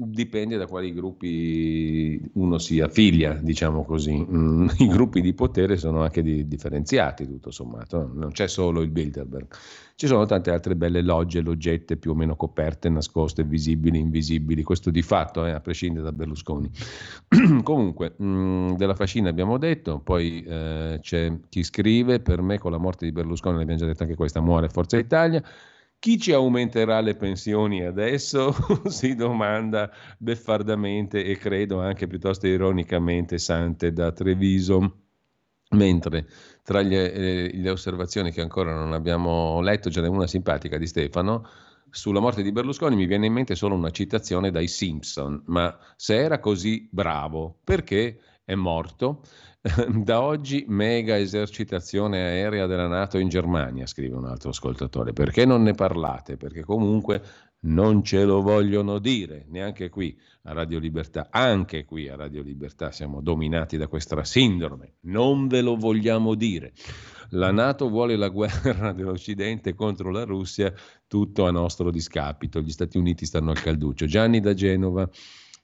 dipende 0.00 0.56
da 0.56 0.66
quali 0.66 0.92
gruppi 0.92 2.20
uno 2.34 2.58
si 2.58 2.80
affiglia, 2.80 3.32
diciamo 3.34 3.84
così. 3.84 4.14
Mm, 4.16 4.68
I 4.78 4.86
gruppi 4.86 5.20
di 5.20 5.34
potere 5.34 5.76
sono 5.76 6.02
anche 6.02 6.22
di, 6.22 6.46
differenziati, 6.46 7.26
tutto 7.26 7.50
sommato, 7.50 8.08
non 8.14 8.30
c'è 8.30 8.46
solo 8.46 8.80
il 8.82 8.90
Bilderberg. 8.90 9.48
Ci 9.96 10.06
sono 10.06 10.24
tante 10.26 10.52
altre 10.52 10.76
belle 10.76 11.02
logge, 11.02 11.40
loggette 11.40 11.96
più 11.96 12.12
o 12.12 12.14
meno 12.14 12.36
coperte, 12.36 12.88
nascoste, 12.88 13.42
visibili, 13.42 13.98
invisibili, 13.98 14.62
questo 14.62 14.90
di 14.90 15.02
fatto, 15.02 15.44
eh, 15.44 15.50
a 15.50 15.58
prescindere 15.58 16.04
da 16.04 16.12
Berlusconi. 16.12 16.70
Comunque, 17.64 18.14
mm, 18.22 18.74
della 18.76 18.94
fascina 18.94 19.28
abbiamo 19.28 19.58
detto, 19.58 19.98
poi 19.98 20.44
eh, 20.44 20.98
c'è 21.02 21.36
chi 21.48 21.64
scrive, 21.64 22.20
per 22.20 22.40
me 22.40 22.58
con 22.58 22.70
la 22.70 22.78
morte 22.78 23.04
di 23.04 23.10
Berlusconi, 23.10 23.58
l'abbiamo 23.58 23.80
già 23.80 23.86
detto 23.86 24.04
anche 24.04 24.14
questa, 24.14 24.40
muore 24.40 24.68
Forza 24.68 24.96
Italia. 24.96 25.42
Chi 26.00 26.16
ci 26.18 26.32
aumenterà 26.32 27.00
le 27.00 27.16
pensioni 27.16 27.84
adesso? 27.84 28.54
si 28.86 29.16
domanda 29.16 29.90
beffardamente 30.16 31.24
e 31.24 31.36
credo 31.36 31.80
anche 31.80 32.06
piuttosto 32.06 32.46
ironicamente 32.46 33.38
Sante 33.38 33.92
da 33.92 34.12
Treviso. 34.12 35.06
Mentre 35.70 36.26
tra 36.62 36.80
le, 36.80 37.12
eh, 37.12 37.50
le 37.52 37.70
osservazioni 37.70 38.30
che 38.30 38.40
ancora 38.40 38.74
non 38.74 38.92
abbiamo 38.92 39.60
letto, 39.60 39.90
ce 39.90 40.00
n'è 40.00 40.08
una 40.08 40.28
simpatica 40.28 40.78
di 40.78 40.86
Stefano, 40.86 41.46
sulla 41.90 42.20
morte 42.20 42.42
di 42.42 42.52
Berlusconi 42.52 42.94
mi 42.94 43.06
viene 43.06 43.26
in 43.26 43.32
mente 43.32 43.54
solo 43.54 43.74
una 43.74 43.90
citazione 43.90 44.50
dai 44.50 44.68
Simpson, 44.68 45.42
ma 45.46 45.76
se 45.96 46.16
era 46.16 46.38
così 46.38 46.88
bravo, 46.90 47.58
perché 47.64 48.20
è 48.44 48.54
morto? 48.54 49.22
Da 50.04 50.22
oggi 50.22 50.64
mega 50.68 51.18
esercitazione 51.18 52.18
aerea 52.18 52.66
della 52.66 52.86
Nato 52.86 53.18
in 53.18 53.28
Germania, 53.28 53.86
scrive 53.86 54.16
un 54.16 54.26
altro 54.26 54.50
ascoltatore. 54.50 55.12
Perché 55.12 55.44
non 55.44 55.62
ne 55.62 55.72
parlate? 55.72 56.36
Perché 56.36 56.62
comunque 56.62 57.22
non 57.60 58.04
ce 58.04 58.24
lo 58.24 58.40
vogliono 58.40 59.00
dire, 59.00 59.46
neanche 59.48 59.88
qui 59.88 60.16
a 60.42 60.52
Radio 60.52 60.78
Libertà. 60.78 61.28
Anche 61.30 61.84
qui 61.84 62.08
a 62.08 62.14
Radio 62.14 62.42
Libertà 62.42 62.92
siamo 62.92 63.20
dominati 63.20 63.76
da 63.76 63.88
questa 63.88 64.22
sindrome. 64.22 64.94
Non 65.02 65.48
ve 65.48 65.60
lo 65.60 65.76
vogliamo 65.76 66.34
dire. 66.34 66.72
La 67.30 67.50
Nato 67.50 67.88
vuole 67.88 68.16
la 68.16 68.28
guerra 68.28 68.92
dell'Occidente 68.94 69.74
contro 69.74 70.10
la 70.10 70.24
Russia, 70.24 70.72
tutto 71.08 71.46
a 71.46 71.50
nostro 71.50 71.90
discapito. 71.90 72.60
Gli 72.60 72.70
Stati 72.70 72.96
Uniti 72.96 73.26
stanno 73.26 73.50
al 73.50 73.60
calduccio. 73.60 74.06
Gianni 74.06 74.38
da 74.40 74.54
Genova. 74.54 75.08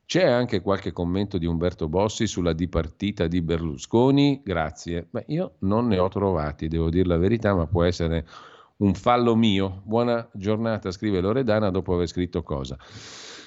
C'è 0.07 0.25
anche 0.27 0.61
qualche 0.61 0.93
commento 0.93 1.39
di 1.39 1.47
Umberto 1.47 1.89
Bossi 1.89 2.27
sulla 2.27 2.53
dipartita 2.53 3.27
di 3.27 3.41
Berlusconi? 3.41 4.43
Grazie. 4.45 5.07
Beh, 5.11 5.25
io 5.29 5.55
non 5.61 5.87
ne 5.87 5.99
ho 5.99 6.09
trovati, 6.09 6.69
devo 6.69 6.91
dire 6.91 7.09
la 7.09 7.17
verità, 7.17 7.55
ma 7.55 7.67
può 7.67 7.85
essere 7.85 8.27
un 8.79 8.95
fallo 8.95 9.35
mio. 9.35 9.83
Buona 9.85 10.29
giornata, 10.33 10.91
scrive 10.91 11.21
Loredana 11.21 11.71
dopo 11.71 11.95
aver 11.95 12.07
scritto 12.07 12.43
cosa. 12.43 12.77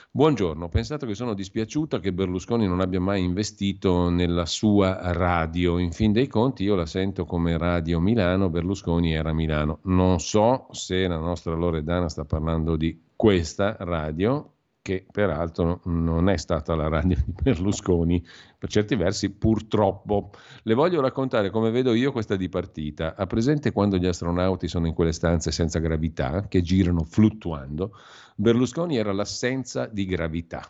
Buongiorno, 0.09 0.65
ho 0.65 0.69
pensato 0.69 1.05
che 1.05 1.13
sono 1.13 1.35
dispiaciuta 1.35 1.99
che 1.99 2.11
Berlusconi 2.11 2.65
non 2.65 2.79
abbia 2.79 2.99
mai 2.99 3.23
investito 3.23 4.09
nella 4.09 4.47
sua 4.47 5.11
radio. 5.11 5.77
In 5.77 5.91
fin 5.91 6.11
dei 6.11 6.27
conti 6.27 6.63
io 6.63 6.73
la 6.73 6.87
sento 6.87 7.25
come 7.25 7.55
Radio 7.55 7.99
Milano, 7.99 8.49
Berlusconi 8.49 9.13
era 9.13 9.31
Milano. 9.31 9.79
Non 9.83 10.19
so 10.19 10.69
se 10.71 11.07
la 11.07 11.19
nostra 11.19 11.53
Loredana 11.53 12.09
sta 12.09 12.25
parlando 12.25 12.75
di 12.77 12.99
questa 13.15 13.75
radio, 13.79 14.53
che 14.87 15.05
peraltro 15.11 15.81
non 15.83 16.29
è 16.29 16.37
stata 16.37 16.73
la 16.73 16.87
radio 16.87 17.17
di 17.17 17.33
Berlusconi, 17.41 18.25
per 18.57 18.69
certi 18.69 18.95
versi 18.95 19.31
purtroppo. 19.31 20.29
Le 20.63 20.73
voglio 20.75 21.01
raccontare 21.01 21.49
come 21.49 21.71
vedo 21.71 21.93
io 21.93 22.13
questa 22.13 22.37
dipartita. 22.37 23.13
Ha 23.17 23.25
presente 23.25 23.73
quando 23.73 23.97
gli 23.97 24.05
astronauti 24.05 24.69
sono 24.69 24.87
in 24.87 24.93
quelle 24.93 25.11
stanze 25.11 25.51
senza 25.51 25.79
gravità, 25.79 26.47
che 26.47 26.61
girano 26.61 27.03
fluttuando? 27.03 27.97
Berlusconi 28.37 28.95
era 28.95 29.11
l'assenza 29.11 29.87
di 29.87 30.05
gravità. 30.05 30.65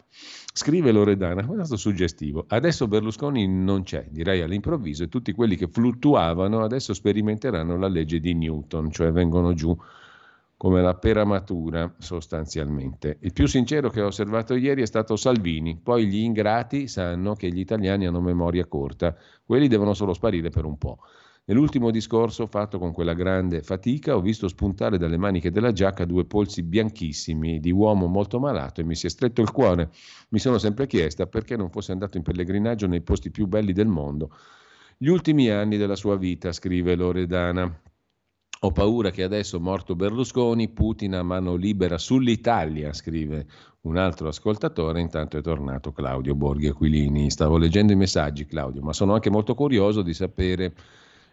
Scrive 0.51 0.91
Loredana, 0.91 1.45
questo 1.45 1.77
suggestivo. 1.77 2.45
Adesso 2.47 2.87
Berlusconi 2.87 3.47
non 3.47 3.83
c'è, 3.83 4.07
direi 4.09 4.41
all'improvviso, 4.41 5.03
e 5.03 5.09
tutti 5.09 5.31
quelli 5.33 5.55
che 5.55 5.67
fluttuavano 5.67 6.63
adesso 6.63 6.95
sperimenteranno 6.95 7.77
la 7.77 7.87
legge 7.87 8.19
di 8.19 8.33
Newton, 8.33 8.89
cioè 8.89 9.11
vengono 9.11 9.53
giù 9.53 9.77
come 10.57 10.81
la 10.81 10.95
pera 10.95 11.23
matura 11.23 11.93
sostanzialmente. 11.99 13.19
Il 13.21 13.31
più 13.31 13.45
sincero 13.47 13.91
che 13.91 14.01
ho 14.01 14.07
osservato 14.07 14.55
ieri 14.55 14.81
è 14.81 14.87
stato 14.87 15.15
Salvini, 15.15 15.77
poi 15.77 16.07
gli 16.07 16.17
ingrati 16.17 16.87
sanno 16.87 17.35
che 17.35 17.49
gli 17.49 17.59
italiani 17.59 18.07
hanno 18.07 18.21
memoria 18.21 18.65
corta, 18.65 19.15
quelli 19.45 19.67
devono 19.67 19.93
solo 19.93 20.13
sparire 20.13 20.49
per 20.49 20.65
un 20.65 20.77
po'. 20.77 20.97
Nell'ultimo 21.45 21.91
discorso 21.91 22.45
fatto 22.45 22.77
con 22.77 22.91
quella 22.91 23.13
grande 23.13 23.61
fatica 23.61 24.17
ho 24.17 24.19
visto 24.19 24.49
spuntare 24.49 24.97
dalle 24.97 25.15
maniche 25.15 25.49
della 25.49 25.71
giacca 25.71 26.03
due 26.03 26.25
polsi 26.25 26.61
bianchissimi 26.61 27.61
di 27.61 27.71
uomo 27.71 28.07
molto 28.07 28.37
malato 28.37 28.81
e 28.81 28.83
mi 28.83 28.95
si 28.95 29.05
è 29.05 29.09
stretto 29.09 29.41
il 29.41 29.51
cuore. 29.51 29.91
Mi 30.29 30.39
sono 30.39 30.57
sempre 30.57 30.87
chiesta 30.87 31.25
perché 31.27 31.55
non 31.55 31.69
fosse 31.69 31.93
andato 31.93 32.17
in 32.17 32.23
pellegrinaggio 32.23 32.87
nei 32.87 33.01
posti 33.01 33.31
più 33.31 33.47
belli 33.47 33.71
del 33.71 33.87
mondo. 33.87 34.35
Gli 34.97 35.07
ultimi 35.07 35.49
anni 35.49 35.77
della 35.77 35.95
sua 35.95 36.17
vita, 36.17 36.51
scrive 36.51 36.95
Loredana. 36.95 37.81
Ho 38.61 38.71
paura 38.71 39.11
che 39.11 39.21
adesso, 39.21 39.59
morto 39.59 39.95
Berlusconi, 39.95 40.69
Putin 40.69 41.13
ha 41.13 41.21
mano 41.21 41.55
libera 41.55 41.99
sull'Italia, 41.99 42.91
scrive 42.91 43.45
un 43.81 43.97
altro 43.97 44.29
ascoltatore. 44.29 44.99
Intanto 44.99 45.37
è 45.37 45.41
tornato 45.41 45.91
Claudio 45.91 46.33
Borghi 46.33 46.67
Aquilini. 46.67 47.29
Stavo 47.29 47.57
leggendo 47.57 47.93
i 47.93 47.95
messaggi, 47.95 48.47
Claudio, 48.47 48.81
ma 48.81 48.93
sono 48.93 49.13
anche 49.13 49.29
molto 49.29 49.53
curioso 49.53 50.01
di 50.01 50.13
sapere 50.13 50.73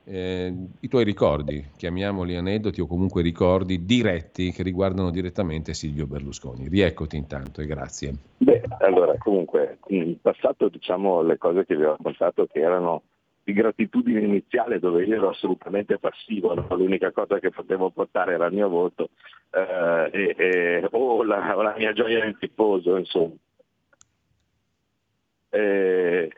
eh, 0.04 0.54
i 0.80 0.88
tuoi 0.88 1.04
ricordi, 1.04 1.64
chiamiamoli 1.78 2.36
aneddoti 2.36 2.82
o 2.82 2.86
comunque 2.86 3.22
ricordi 3.22 3.86
diretti 3.86 4.52
che 4.52 4.62
riguardano 4.62 5.10
direttamente 5.10 5.72
Silvio 5.72 6.06
Berlusconi. 6.06 6.68
Rieccoti 6.68 7.16
intanto 7.16 7.62
e 7.62 7.66
grazie. 7.66 8.14
Beh, 8.36 8.64
allora, 8.80 9.16
comunque, 9.16 9.78
in 9.88 10.20
passato 10.20 10.68
diciamo 10.68 11.22
le 11.22 11.38
cose 11.38 11.64
che 11.64 11.74
vi 11.74 11.84
ho 11.84 11.92
raccontato 11.92 12.46
che 12.52 12.60
erano 12.60 13.02
di 13.44 13.52
gratitudine 13.52 14.20
iniziale 14.20 14.78
dove 14.78 15.04
io 15.04 15.16
ero 15.16 15.28
assolutamente 15.28 15.98
passivo, 15.98 16.54
no? 16.54 16.66
l'unica 16.70 17.12
cosa 17.12 17.38
che 17.38 17.50
potevo 17.50 17.90
portare 17.90 18.32
era 18.32 18.46
il 18.46 18.54
mio 18.54 18.70
voto 18.70 19.10
eh, 19.50 20.08
e, 20.10 20.34
e, 20.36 20.88
o, 20.90 21.22
la, 21.22 21.54
la, 21.54 21.74
mia 21.76 21.92
gioia 21.92 22.24
nel 22.24 22.38
tifoso, 22.38 22.96
insomma. 22.96 23.34
E, 25.50 26.32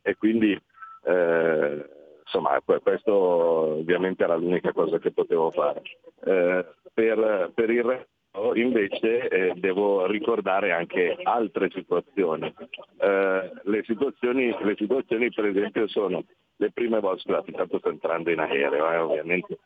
e 0.00 0.16
quindi 0.16 0.58
eh, 1.04 1.88
insomma 2.22 2.60
questo 2.62 3.12
ovviamente 3.12 4.22
era 4.22 4.36
l'unica 4.36 4.72
cosa 4.72 4.98
che 4.98 5.10
potevo 5.10 5.50
fare. 5.50 5.82
Eh, 6.24 6.66
per, 6.94 7.50
per 7.52 7.70
il 7.70 7.82
resto 7.82 8.08
invece 8.54 9.28
eh, 9.28 9.52
devo 9.56 10.06
ricordare 10.06 10.72
anche 10.72 11.16
altre 11.22 11.70
situazioni. 11.72 12.52
Eh, 12.98 13.52
le 13.62 13.82
situazioni. 13.84 14.54
Le 14.60 14.74
situazioni 14.76 15.32
per 15.32 15.46
esempio 15.46 15.88
sono 15.88 16.24
le 16.56 16.70
prime 16.72 17.00
volte, 17.00 17.22
scusate, 17.22 17.50
intanto 17.50 17.78
sto 17.78 17.88
entrando 17.90 18.30
in 18.30 18.40
aereo, 18.40 18.90
eh, 18.90 18.96
ovviamente. 18.96 19.58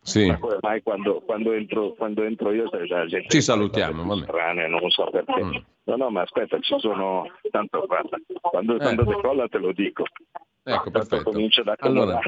Sì. 0.00 0.26
Ma 0.26 0.38
come 0.38 0.58
mai 0.60 0.82
quando, 0.82 1.20
quando, 1.20 1.52
entro, 1.52 1.92
quando 1.92 2.22
entro 2.22 2.52
io 2.52 2.68
la 2.70 3.06
gente 3.06 3.28
ci 3.28 3.42
salutiamo 3.42 4.16
strane, 4.16 4.66
non 4.66 4.88
so 4.88 5.10
perché 5.10 5.44
mm. 5.44 5.56
no 5.84 5.96
no 5.96 6.08
ma 6.08 6.22
aspetta 6.22 6.58
ci 6.60 6.74
sono 6.78 7.30
tanto 7.50 7.84
guarda, 7.86 8.16
quando, 8.40 8.76
quando 8.78 9.04
decolla 9.04 9.48
te 9.48 9.58
lo 9.58 9.72
dico 9.72 10.04
ecco 10.62 10.90
perfetto 10.90 11.24
comincia 11.24 11.60
ad 11.60 11.74
allora 11.80 12.20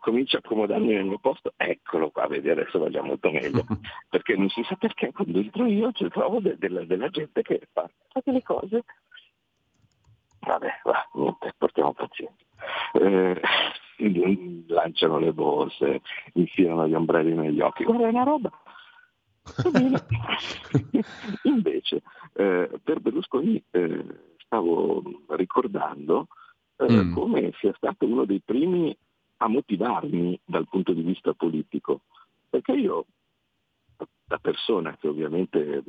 comincia 0.00 0.36
a 0.36 0.40
accomodarmi 0.44 0.94
nel 0.94 1.04
mio 1.04 1.18
posto, 1.18 1.52
eccolo 1.56 2.10
qua, 2.10 2.26
vedi 2.26 2.50
adesso 2.50 2.78
va 2.78 2.90
già 2.90 3.02
molto 3.02 3.30
meglio, 3.30 3.64
perché 4.08 4.36
non 4.36 4.48
si 4.48 4.62
sa 4.64 4.76
perché 4.76 5.12
quando 5.12 5.38
entro 5.38 5.66
io 5.66 5.92
ci 5.92 6.08
trovo 6.08 6.40
de- 6.40 6.56
de- 6.58 6.86
della 6.86 7.08
gente 7.08 7.42
che 7.42 7.68
fa, 7.72 7.88
fa 8.08 8.20
delle 8.24 8.42
cose, 8.42 8.84
vabbè, 10.40 10.80
va, 10.84 11.08
niente, 11.14 11.54
portiamo 11.56 11.92
pazienza. 11.92 12.44
Eh, 12.92 13.40
lanciano 14.68 15.18
le 15.18 15.32
borse, 15.32 16.02
infilano 16.34 16.86
gli 16.86 16.94
ombrelli 16.94 17.34
negli 17.34 17.60
occhi, 17.60 17.84
guarda 17.84 18.06
è 18.06 18.10
una 18.10 18.22
roba. 18.24 18.50
Invece, 21.44 22.02
eh, 22.34 22.70
per 22.82 23.00
Berlusconi 23.00 23.62
eh, 23.70 24.04
stavo 24.44 25.02
ricordando 25.28 26.28
eh, 26.76 26.90
mm. 26.90 27.14
come 27.14 27.52
sia 27.58 27.72
stato 27.76 28.06
uno 28.06 28.24
dei 28.24 28.40
primi 28.44 28.96
a 29.38 29.48
motivarmi 29.48 30.38
dal 30.44 30.68
punto 30.68 30.92
di 30.92 31.02
vista 31.02 31.32
politico, 31.32 32.02
perché 32.48 32.72
io, 32.72 33.06
da 34.24 34.38
persona 34.38 34.96
che 34.96 35.08
ovviamente 35.08 35.82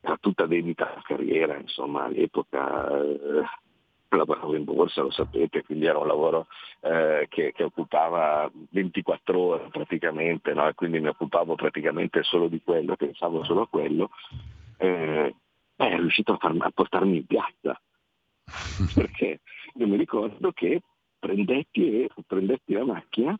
era 0.00 0.16
tutta 0.18 0.46
dedita 0.46 0.90
alla 0.90 1.02
carriera, 1.02 1.56
insomma 1.56 2.04
all'epoca 2.04 2.90
eh, 3.00 3.44
lavoravo 4.16 4.56
in 4.56 4.64
borsa, 4.64 5.02
lo 5.02 5.10
sapete, 5.10 5.62
quindi 5.62 5.86
era 5.86 5.98
un 5.98 6.06
lavoro 6.06 6.48
eh, 6.80 7.26
che, 7.28 7.52
che, 7.52 7.64
occupava 7.64 8.50
24 8.70 9.38
ore 9.38 9.68
praticamente, 9.68 10.52
no? 10.52 10.66
e 10.68 10.74
quindi 10.74 11.00
mi 11.00 11.08
occupavo 11.08 11.54
praticamente 11.54 12.22
solo 12.22 12.48
di 12.48 12.60
quello, 12.62 12.96
pensavo 12.96 13.44
solo 13.44 13.62
a 13.62 13.68
quello, 13.68 14.10
eh, 14.78 15.34
è 15.76 15.96
riuscito 15.96 16.32
a, 16.32 16.36
farmi, 16.38 16.60
a 16.60 16.70
portarmi 16.70 17.16
in 17.16 17.26
piazza. 17.26 17.80
Perché 18.94 19.40
io 19.74 19.86
mi 19.86 19.96
ricordo 19.96 20.50
che 20.52 20.82
prendetti, 21.22 22.02
e, 22.02 22.10
prendetti 22.26 22.72
la 22.72 22.84
macchina 22.84 23.38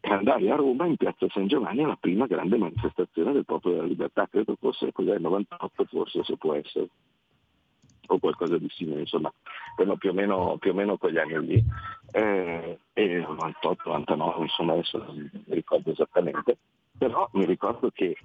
e 0.00 0.10
andai 0.10 0.50
a 0.50 0.56
Roma 0.56 0.86
in 0.86 0.96
piazza 0.96 1.26
San 1.28 1.46
Giovanni 1.46 1.84
alla 1.84 1.98
prima 2.00 2.26
grande 2.26 2.56
manifestazione 2.56 3.32
del 3.32 3.44
popolo 3.44 3.74
della 3.74 3.86
libertà, 3.86 4.26
credo 4.26 4.56
fosse 4.58 4.90
cos'è, 4.90 5.18
98 5.18 5.84
forse 5.84 6.24
se 6.24 6.36
può 6.38 6.54
essere, 6.54 6.88
o 8.06 8.18
qualcosa 8.18 8.56
di 8.56 8.68
simile, 8.70 9.00
insomma, 9.00 9.30
più 9.98 10.10
o 10.10 10.12
meno, 10.14 10.56
più 10.58 10.70
o 10.70 10.74
meno 10.74 10.96
quegli 10.96 11.18
anni 11.18 11.46
lì, 11.46 11.64
eh, 12.10 12.78
e 12.94 13.18
98, 13.18 13.82
99, 13.90 14.42
insomma 14.42 14.72
adesso 14.72 14.96
non 14.96 15.30
mi 15.30 15.54
ricordo 15.54 15.90
esattamente, 15.90 16.56
però 16.96 17.28
mi 17.34 17.44
ricordo 17.44 17.90
che 17.90 18.16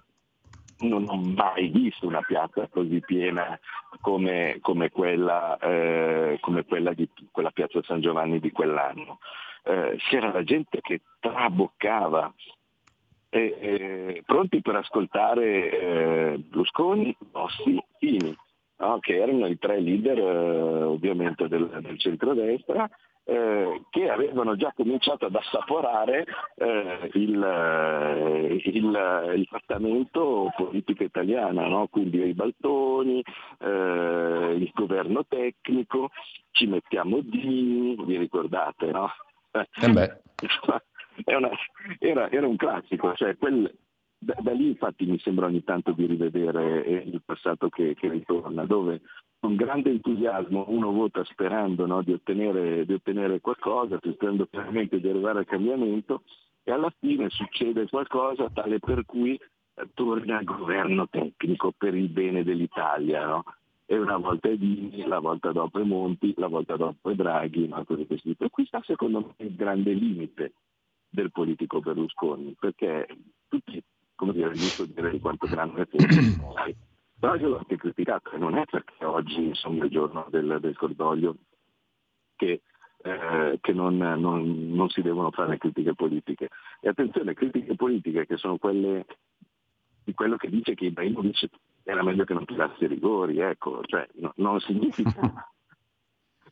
non 0.79 1.05
ho 1.07 1.15
mai 1.15 1.69
visto 1.69 2.05
una 2.05 2.21
piazza 2.21 2.67
così 2.67 2.99
piena 2.99 3.59
come, 4.01 4.57
come, 4.61 4.89
quella, 4.89 5.57
eh, 5.57 6.37
come 6.41 6.65
quella, 6.65 6.93
di 6.93 7.09
quella 7.31 7.51
piazza 7.51 7.81
San 7.83 8.01
Giovanni 8.01 8.39
di 8.39 8.51
quell'anno. 8.51 9.19
Eh, 9.63 9.95
c'era 10.09 10.31
la 10.31 10.43
gente 10.43 10.79
che 10.81 11.01
traboccava, 11.19 12.33
eh, 13.29 13.57
eh, 13.59 14.23
pronti 14.25 14.61
per 14.61 14.75
ascoltare 14.75 15.69
eh, 15.69 16.37
Berlusconi, 16.37 17.15
Bossi, 17.31 17.81
Fini, 17.97 18.35
no? 18.77 18.99
che 18.99 19.17
erano 19.17 19.47
i 19.47 19.57
tre 19.57 19.79
leader 19.79 20.17
eh, 20.17 20.83
ovviamente 20.83 21.47
del, 21.47 21.67
del 21.81 21.99
centrodestra 21.99 22.89
eh, 23.27 23.81
che 23.89 24.09
avevano 24.09 24.55
già 24.55 24.71
cominciato 24.73 25.25
ad 25.25 25.35
assaporare 25.35 26.25
eh, 26.55 27.09
il, 27.13 27.43
eh, 27.43 28.61
il, 28.63 29.31
il, 29.35 29.47
trattamento 29.49 30.53
politico 30.55 31.03
italiano, 31.03 31.67
no? 31.67 31.87
quindi 31.87 32.25
i 32.25 32.33
baltoni, 32.33 33.21
eh, 33.59 34.55
il 34.57 34.71
governo 34.73 35.25
tecnico, 35.27 36.09
ci 36.51 36.67
mettiamo 36.67 37.19
Dini, 37.19 37.97
vi 38.05 38.17
ricordate, 38.17 38.91
no? 38.91 39.09
Eh 39.51 39.67
una, 41.35 41.49
era, 41.99 42.29
era, 42.29 42.47
un 42.47 42.55
classico, 42.55 43.13
cioè 43.15 43.35
quel, 43.37 43.69
da, 44.17 44.35
da, 44.39 44.51
lì 44.53 44.67
infatti 44.67 45.05
mi 45.05 45.19
sembra 45.19 45.47
ogni 45.47 45.63
tanto 45.63 45.91
di 45.91 46.05
rivedere 46.05 46.79
il 46.79 47.21
passato 47.25 47.67
che, 47.69 47.93
che 47.95 48.07
ritorna, 48.07 48.65
dove 48.65 49.01
con 49.39 49.56
grande 49.56 49.91
entusiasmo 49.91 50.65
uno 50.69 50.91
vota 50.91 51.23
sperando 51.26 51.86
no, 51.86 52.02
di, 52.02 52.12
ottenere, 52.12 52.86
di, 52.86 52.93
ottenere, 52.93 53.39
qualcosa, 53.39 54.00
sperando 54.02 54.47
chiaramente 54.47 55.00
di 55.00 55.08
arrivare 55.08 55.39
al 55.39 55.45
cambiamento 55.45 56.23
e 56.63 56.71
alla 56.71 56.91
fine 57.00 57.30
succede 57.30 57.88
qualcosa 57.88 58.50
tale 58.50 58.80
per 58.80 59.06
cui 59.06 59.36
eh, 59.36 59.89
torna 59.93 60.39
al 60.39 60.43
governo 60.43 61.08
tecnico 61.08 61.71
per 61.78 61.93
il 61.93 62.10
bene 62.10 62.43
dell'Italia. 62.43 63.26
No? 63.26 63.43
E 63.86 63.97
una 63.97 64.17
volta 64.17 64.50
è 64.50 64.58
Dini, 64.58 65.06
la 65.06 65.19
volta 65.19 65.52
dopo 65.52 65.80
è 65.80 65.84
Monti, 65.84 66.34
la 66.36 66.47
volta 66.47 66.76
dopo 66.76 67.10
è 67.10 67.15
Draghi, 67.15 67.67
no? 67.67 67.84
cose 67.86 68.06
così. 68.06 68.36
E 68.38 68.50
qui 68.50 68.65
sta 68.65 68.82
secondo 68.84 69.34
me 69.38 69.45
il 69.45 69.56
grande 69.56 69.93
limite 69.93 70.54
del 71.10 71.32
politico 71.32 71.80
Berlusconi, 71.80 72.56
perché 72.60 73.08
tutti, 73.47 73.82
come 74.15 74.34
dire, 74.34 74.52
giusto 74.52 74.86
dire 74.86 75.12
di 75.12 75.19
quanto 75.19 75.47
grande 75.47 75.84
è 75.84 75.88
però 77.19 77.36
io 77.36 77.49
l'ho 77.49 77.58
anche 77.58 77.77
criticato 77.77 78.32
e 78.32 78.38
non 78.38 78.58
è 78.58 78.65
perché 78.65 79.03
oggi 79.03 79.47
insomma, 79.47 79.82
è 79.82 79.86
il 79.86 79.91
giorno 79.91 80.27
del, 80.30 80.58
del 80.60 80.75
cordoglio 80.75 81.36
che, 82.36 82.62
eh, 83.01 83.58
che 83.60 83.73
non, 83.73 83.97
non, 83.97 84.73
non, 84.73 84.89
si 84.89 85.01
devono 85.01 85.32
fare 85.32 85.58
critiche 85.58 85.95
politiche. 85.95 86.49
E 86.80 86.89
attenzione, 86.89 87.34
critiche 87.34 87.75
politiche 87.75 88.25
che 88.25 88.38
sono 88.38 88.58
quelle 88.58 89.06
di 90.03 90.13
quello 90.13 90.38
che 90.38 90.49
dice 90.49 90.73
che 90.73 90.86
Ibrahimovic 90.86 91.49
era 91.84 92.01
meglio 92.01 92.23
che 92.23 92.34
non 92.34 92.45
tirasse 92.45 92.86
i 92.86 92.88
rigori, 92.88 93.39
ecco, 93.39 93.82
cioè 93.84 94.08
no, 94.15 94.32
non 94.36 94.58
significa 94.62 95.12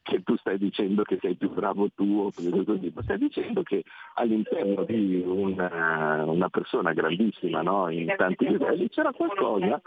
che 0.01 0.23
tu 0.23 0.35
stai 0.37 0.57
dicendo 0.57 1.03
che 1.03 1.17
sei 1.21 1.35
più 1.35 1.51
bravo 1.51 1.89
tu 1.95 2.19
o 2.25 2.31
così, 2.31 2.91
ma 2.93 3.01
stai 3.03 3.17
dicendo 3.17 3.63
che 3.63 3.83
all'interno 4.15 4.83
di 4.83 5.23
una, 5.25 6.25
una 6.25 6.49
persona 6.49 6.91
grandissima 6.91 7.61
no, 7.61 7.89
in 7.89 8.13
tanti 8.17 8.45
livelli 8.47 8.89
c'era 8.89 9.13
qualcosa 9.13 9.81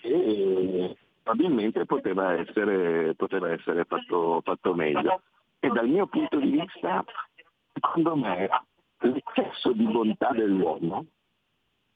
che 0.00 0.96
probabilmente 1.22 1.84
poteva 1.86 2.32
essere, 2.32 3.14
poteva 3.14 3.50
essere 3.50 3.84
fatto, 3.84 4.40
fatto 4.42 4.74
meglio. 4.74 5.22
E 5.60 5.68
dal 5.68 5.88
mio 5.88 6.06
punto 6.06 6.38
di 6.38 6.50
vista, 6.50 7.04
secondo 7.72 8.16
me, 8.16 8.48
l'eccesso 8.98 9.72
di 9.72 9.84
bontà 9.84 10.30
dell'uomo 10.32 11.04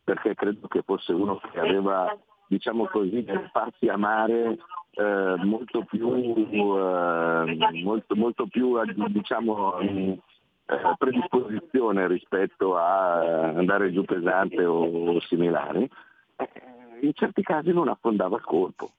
perché 0.04 0.34
credo 0.34 0.68
che 0.68 0.82
fosse 0.82 1.12
uno 1.12 1.40
che 1.50 1.58
aveva, 1.58 2.16
diciamo 2.46 2.86
così, 2.86 3.24
delle 3.24 3.48
parti 3.50 3.88
amare 3.88 4.58
eh, 4.90 5.34
molto 5.38 5.84
più, 5.84 6.12
eh, 6.14 7.82
molto, 7.82 8.14
molto 8.14 8.46
più 8.46 8.78
diciamo, 9.08 9.78
eh, 9.78 10.20
predisposizione 10.98 12.06
rispetto 12.06 12.76
a 12.76 13.48
andare 13.48 13.92
giù 13.92 14.04
pesante 14.04 14.62
o, 14.64 15.18
similari, 15.22 15.88
eh, 16.36 16.48
in 17.04 17.14
certi 17.14 17.42
casi 17.42 17.72
non 17.72 17.88
affondava 17.88 18.36
il 18.36 18.44
colpo. 18.44 18.92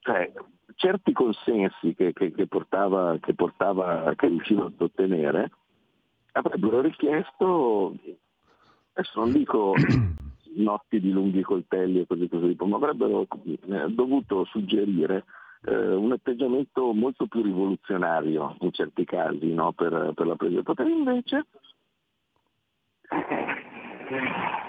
Cioè, 0.00 0.32
certi 0.76 1.12
consensi 1.12 1.94
che, 1.94 2.12
che, 2.12 2.32
che, 2.32 2.46
portava, 2.46 3.18
che, 3.20 3.34
portava, 3.34 4.12
che 4.16 4.28
riusciva 4.28 4.64
ad 4.64 4.80
ottenere 4.80 5.50
avrebbero 6.32 6.80
richiesto, 6.80 7.94
adesso 8.92 9.20
non 9.20 9.32
dico 9.32 9.74
notti 10.56 11.00
di 11.00 11.10
lunghi 11.10 11.42
coltelli 11.42 12.00
e 12.00 12.06
così 12.06 12.28
così, 12.28 12.56
ma 12.60 12.76
avrebbero 12.76 13.26
eh, 13.44 13.88
dovuto 13.88 14.44
suggerire 14.44 15.24
eh, 15.66 15.94
un 15.94 16.12
atteggiamento 16.12 16.92
molto 16.92 17.26
più 17.26 17.42
rivoluzionario 17.42 18.56
in 18.60 18.72
certi 18.72 19.04
casi 19.04 19.52
no? 19.52 19.72
per, 19.72 20.12
per, 20.14 20.26
la 20.26 20.36
presa 20.36 20.54
del 20.54 20.62
potere. 20.62 20.90
Invece 20.90 21.46
eh, 23.10 23.89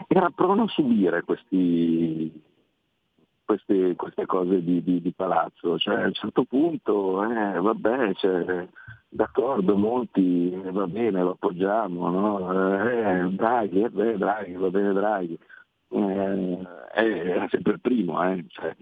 era 0.07 0.29
prono 0.29 0.63
a 0.63 0.67
subire 0.67 1.23
questi, 1.23 2.41
queste, 3.43 3.95
queste, 3.95 4.25
cose 4.25 4.63
di, 4.63 4.83
di, 4.83 5.01
di, 5.01 5.11
palazzo. 5.11 5.77
Cioè, 5.77 6.01
a 6.01 6.05
un 6.05 6.13
certo 6.13 6.43
punto, 6.43 7.23
eh, 7.23 7.59
vabbè, 7.59 8.13
cioè, 8.15 8.67
d'accordo, 9.09 9.77
Monti, 9.77 10.49
va 10.49 10.87
bene, 10.87 11.21
lo 11.21 11.31
appoggiamo, 11.31 12.09
no? 12.09 12.83
eh, 12.83 13.29
Draghi, 13.29 13.81
eh, 13.81 13.89
Draghi, 14.17 14.53
va 14.53 14.69
bene 14.69 14.93
Draghi 14.93 15.39
eh, 15.91 16.65
era 16.93 17.47
sempre 17.49 17.73
il 17.73 17.81
primo. 17.81 18.23
Eh? 18.23 18.45
Cioè, 18.47 18.75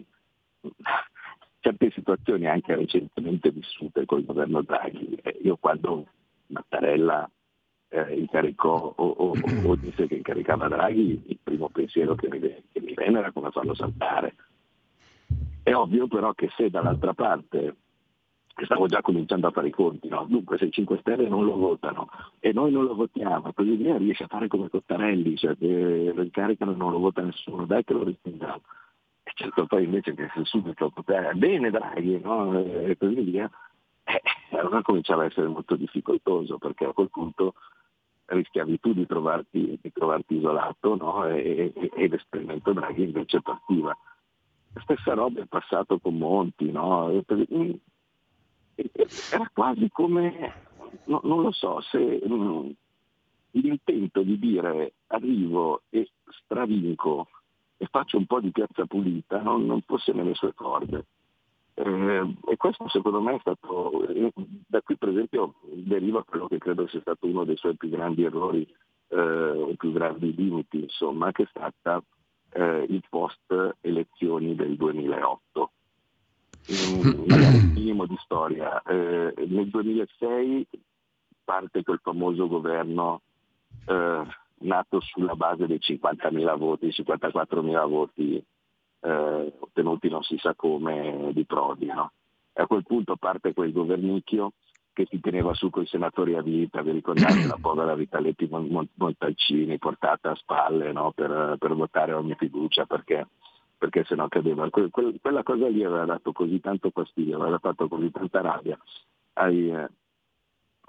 certe 1.59 1.91
situazioni 1.91 2.47
anche 2.47 2.75
recentemente 2.75 3.51
vissute 3.51 4.05
col 4.05 4.23
governo 4.25 4.61
Draghi, 4.61 5.15
eh, 5.23 5.39
io 5.41 5.57
quando 5.57 6.07
Mattarella 6.47 7.29
eh, 7.89 8.15
incaricò 8.15 8.93
o, 8.95 9.03
o, 9.03 9.33
o, 9.63 9.75
disse 9.77 10.07
che 10.07 10.15
incaricava 10.15 10.67
Draghi, 10.67 11.23
il 11.27 11.39
primo 11.41 11.69
pensiero 11.69 12.15
che 12.15 12.27
mi, 12.29 12.39
che 12.39 12.79
mi 12.81 12.93
venne 12.93 13.19
era 13.19 13.31
come 13.31 13.51
farlo 13.51 13.73
saltare. 13.73 14.35
È 15.63 15.73
ovvio 15.73 16.07
però 16.07 16.33
che 16.33 16.49
se 16.55 16.69
dall'altra 16.69 17.13
parte 17.13 17.75
stavo 18.65 18.87
già 18.87 19.01
cominciando 19.01 19.47
a 19.47 19.51
fare 19.51 19.67
i 19.67 19.71
conti, 19.71 20.07
no? 20.09 20.25
dunque 20.27 20.57
se 20.57 20.65
i 20.65 20.71
5 20.71 20.97
Stelle 20.99 21.27
non 21.27 21.45
lo 21.45 21.55
votano 21.55 22.09
e 22.39 22.51
noi 22.51 22.71
non 22.71 22.85
lo 22.85 22.95
votiamo, 22.95 23.53
così 23.53 23.75
via 23.75 23.97
riesce 23.97 24.23
a 24.23 24.27
fare 24.27 24.47
come 24.47 24.69
Cottarelli, 24.69 25.37
cioè 25.37 25.55
che 25.57 26.11
lo 26.13 26.21
incaricano 26.21 26.71
e 26.71 26.75
non 26.75 26.91
lo 26.91 26.99
vota 26.99 27.21
nessuno, 27.21 27.65
dai 27.65 27.83
che 27.83 27.93
lo 27.93 28.03
respingiamo. 28.03 28.61
E 29.23 29.31
certo 29.33 29.65
poi 29.65 29.83
invece 29.85 30.13
che 30.13 30.29
se 30.33 30.43
subito 30.43 30.89
potere, 30.89 31.33
bene 31.35 31.69
Draghi, 31.69 32.19
no? 32.19 32.59
e 32.59 32.97
così 32.97 33.21
via, 33.21 33.49
eh, 34.03 34.21
allora 34.57 34.81
cominciava 34.81 35.23
a 35.23 35.25
essere 35.25 35.47
molto 35.47 35.75
difficoltoso 35.75 36.57
perché 36.57 36.85
a 36.85 36.93
quel 36.93 37.09
punto 37.09 37.53
rischiavi 38.29 38.79
tu 38.79 38.93
di 38.93 39.05
trovarti, 39.05 39.77
di 39.81 39.91
trovarti 39.91 40.35
isolato 40.35 40.95
no? 40.95 41.25
e, 41.25 41.71
e, 41.75 41.91
e 41.95 42.07
l'esperimento 42.07 42.73
Draghi 42.73 43.03
invece 43.03 43.41
partiva. 43.41 43.95
Stessa 44.81 45.13
roba 45.13 45.41
è 45.41 45.45
passato 45.45 45.99
con 45.99 46.17
Monti, 46.17 46.71
no? 46.71 47.11
era 49.31 49.49
quasi 49.53 49.89
come, 49.89 50.53
no, 51.05 51.21
non 51.23 51.41
lo 51.41 51.51
so, 51.51 51.81
se 51.81 51.97
mh, 51.97 52.33
mm, 52.33 52.69
l'intento 53.51 54.21
di 54.21 54.37
dire 54.37 54.93
arrivo 55.07 55.81
e 55.89 56.09
stravinco 56.43 57.27
e 57.77 57.87
faccio 57.89 58.17
un 58.17 58.25
po' 58.25 58.39
di 58.39 58.51
piazza 58.51 58.85
pulita 58.85 59.41
non, 59.41 59.65
non 59.65 59.81
fosse 59.81 60.11
nelle 60.11 60.35
sue 60.35 60.53
corde. 60.53 61.05
Eh, 61.79 62.35
e 62.51 62.57
questo 62.57 62.89
secondo 62.89 63.21
me 63.21 63.35
è 63.35 63.39
stato, 63.39 64.05
eh, 64.09 64.33
da 64.35 64.81
qui 64.81 64.97
per 64.97 65.09
esempio 65.09 65.55
deriva 65.61 66.25
quello 66.25 66.47
che 66.47 66.57
credo 66.57 66.85
sia 66.87 66.99
stato 66.99 67.25
uno 67.25 67.45
dei 67.45 67.55
suoi 67.55 67.77
più 67.77 67.87
grandi 67.87 68.23
errori 68.23 68.67
eh, 69.07 69.17
o 69.17 69.73
più 69.77 69.93
grandi 69.93 70.35
limiti, 70.35 70.81
insomma, 70.81 71.31
che 71.31 71.43
è 71.43 71.47
stata 71.49 72.03
eh, 72.51 72.85
il 72.89 73.01
post 73.09 73.77
elezioni 73.79 74.55
del 74.55 74.75
2008 74.75 75.71
magari 77.25 77.57
un 77.57 77.71
minimo 77.73 78.05
di 78.05 78.17
storia. 78.23 78.81
Eh, 78.81 79.33
nel 79.47 79.69
2006 79.69 80.67
parte 81.45 81.83
quel 81.83 81.99
famoso 82.03 82.47
governo 82.47 83.21
eh, 83.85 84.23
nato 84.59 84.99
sulla 84.99 85.35
base 85.35 85.65
dei 85.65 85.79
50.000 85.79 86.57
voti, 86.57 86.87
54.000 86.87 87.87
voti 87.87 88.45
eh, 89.01 89.53
ottenuti 89.59 90.09
non 90.09 90.23
si 90.23 90.37
sa 90.37 90.53
come 90.55 91.31
di 91.33 91.45
Prodi. 91.45 91.85
No? 91.87 92.11
a 92.61 92.67
quel 92.67 92.83
punto 92.83 93.15
parte 93.15 93.53
quel 93.53 93.71
governicchio 93.71 94.53
che 94.91 95.05
si 95.09 95.19
teneva 95.19 95.53
su 95.53 95.69
con 95.69 95.83
i 95.83 95.87
senatori 95.87 96.35
a 96.35 96.41
vita, 96.41 96.81
vi 96.81 96.91
ricordate 96.91 97.45
la 97.45 97.57
povera 97.61 97.95
Vitaletti 97.95 98.49
Montalcini 98.49 99.77
portata 99.77 100.31
a 100.31 100.35
spalle 100.35 100.91
no? 100.91 101.11
per, 101.13 101.55
per 101.57 101.73
votare 101.73 102.13
ogni 102.13 102.35
fiducia 102.35 102.85
perché 102.85 103.27
perché 103.79 104.03
sennò 104.03 104.27
cadeva. 104.27 104.69
Que- 104.69 104.89
que- 104.89 105.21
quella 105.21 105.41
cosa 105.41 105.69
lì 105.69 105.85
aveva 105.85 106.03
dato 106.03 106.33
così 106.33 106.59
tanto 106.59 106.89
fastidio, 106.89 107.39
aveva 107.39 107.59
fatto 107.59 107.87
così 107.87 108.11
tanta 108.11 108.41
rabbia 108.41 108.77
ai, 109.35 109.71
eh, 109.71 109.87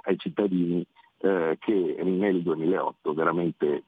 ai 0.06 0.18
cittadini 0.18 0.84
eh, 1.18 1.56
che 1.60 2.00
nel 2.02 2.42
2008 2.42 3.14
veramente 3.14 3.84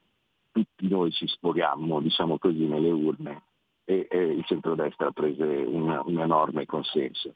tutti 0.52 0.86
noi 0.86 1.10
ci 1.10 1.26
sfoghiammo, 1.26 2.00
diciamo 2.00 2.38
così, 2.38 2.64
nelle 2.64 2.92
urne 2.92 3.42
e, 3.84 4.06
e 4.10 4.18
il 4.18 4.44
centrodestra 4.44 5.10
prese 5.10 5.42
un, 5.42 6.02
un 6.04 6.20
enorme 6.20 6.66
consenso. 6.66 7.34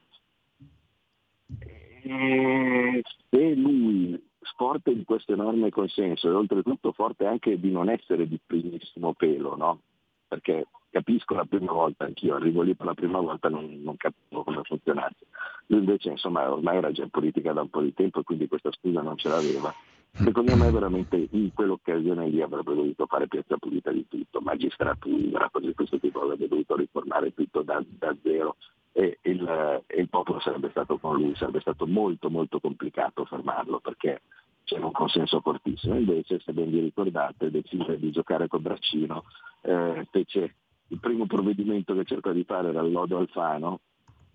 E 2.02 3.02
se 3.30 3.54
lui, 3.54 4.22
forte 4.56 4.94
di 4.94 5.04
questo 5.04 5.32
enorme 5.32 5.70
consenso 5.70 6.28
e 6.28 6.32
oltretutto 6.32 6.92
forte 6.92 7.26
anche 7.26 7.59
di 7.59 7.70
non 7.70 7.88
essere 7.88 8.28
di 8.28 8.38
primissimo 8.44 9.14
pelo, 9.14 9.56
no? 9.56 9.80
perché 10.28 10.66
capisco 10.90 11.35
la 11.35 11.44
prima 11.44 11.72
volta, 11.72 12.04
anch'io 12.04 12.35
arrivo 12.35 12.62
lì 12.62 12.74
per 12.74 12.87
la 12.87 12.94
prima 12.94 13.20
volta 13.20 13.48
non, 13.48 13.80
non 13.82 13.96
capivo 13.96 14.42
come 14.42 14.62
funzionasse. 14.62 15.26
Lui 15.66 15.80
invece 15.80 16.11
insomma 16.11 16.50
ormai 16.50 16.78
era 16.78 16.90
già 16.90 17.02
in 17.02 17.11
politica 17.11 17.52
da 17.52 17.62
un 17.62 17.70
po' 17.70 17.80
di 17.80 17.92
tempo 17.94 18.20
e 18.20 18.24
quindi 18.24 18.48
questa 18.48 18.72
scusa 18.72 19.02
non 19.02 19.16
ce 19.16 19.28
l'aveva. 19.28 19.74
Secondo 20.22 20.57
me 20.57 20.70
veramente 20.70 21.29
in 21.31 21.52
quell'occasione 21.52 22.29
lì 22.29 22.42
avrebbe 22.42 22.74
dovuto 22.74 23.07
fare 23.07 23.29
piazza 23.29 23.57
pulita 23.59 23.92
di 23.92 24.07
tutto, 24.09 24.40
magistratura, 24.40 25.48
cose 25.50 25.66
di 25.66 25.74
questo 25.74 25.98
tipo, 25.98 26.22
avrebbe 26.22 26.48
dovuto 26.48 26.76
riformare 26.76 27.33
tutto 27.33 27.62
da, 27.62 27.83
da 27.87 28.14
zero 28.22 28.57
e 28.92 29.18
il, 29.22 29.83
e 29.87 30.00
il 30.00 30.09
popolo 30.09 30.40
sarebbe 30.40 30.70
stato 30.70 30.98
con 30.98 31.16
lui, 31.16 31.35
sarebbe 31.37 31.61
stato 31.61 31.87
molto 31.87 32.31
molto 32.31 32.61
complicato 32.61 33.24
fermarlo 33.24 33.79
perché 33.81 34.22
c'era 34.64 34.87
un 34.87 34.92
consenso 34.92 35.40
fortissimo, 35.40 35.96
invece 35.96 36.40
se 36.40 36.52
ben 36.52 36.70
vi 36.70 36.81
ricordate 36.81 37.50
decise 37.50 37.98
di 37.98 38.11
giocare 38.11 38.48
col 38.48 38.62
braccino, 38.62 39.24
eh, 39.61 40.07
fece 40.11 40.57
il 40.88 40.98
primo 40.98 41.26
provvedimento 41.26 41.94
che 41.94 42.05
cercò 42.05 42.33
di 42.33 42.44
fare 42.44 42.70
era 42.70 42.81
il 42.81 42.90
lodo 42.90 43.18
Alfano, 43.18 43.81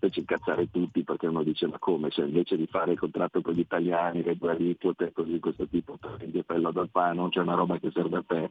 fece 0.02 0.18
incazzare 0.18 0.68
tutti 0.68 1.04
perché 1.04 1.28
uno 1.28 1.44
diceva 1.44 1.78
come, 1.78 2.10
se 2.10 2.22
invece 2.22 2.56
di 2.56 2.66
fare 2.66 2.92
il 2.92 2.98
contratto 2.98 3.40
con 3.40 3.54
gli 3.54 3.60
italiani, 3.60 4.24
le 4.24 4.36
due 4.36 4.50
aliquote 4.50 5.04
e 5.04 5.12
così 5.12 5.30
di 5.30 5.38
questo 5.38 5.68
tipo, 5.68 5.96
prendi 5.96 6.38
il 6.38 6.60
lodo 6.60 6.80
Alfano, 6.80 7.28
c'è 7.28 7.38
una 7.38 7.54
roba 7.54 7.78
che 7.78 7.92
serve 7.92 8.16
a 8.16 8.24
te. 8.26 8.50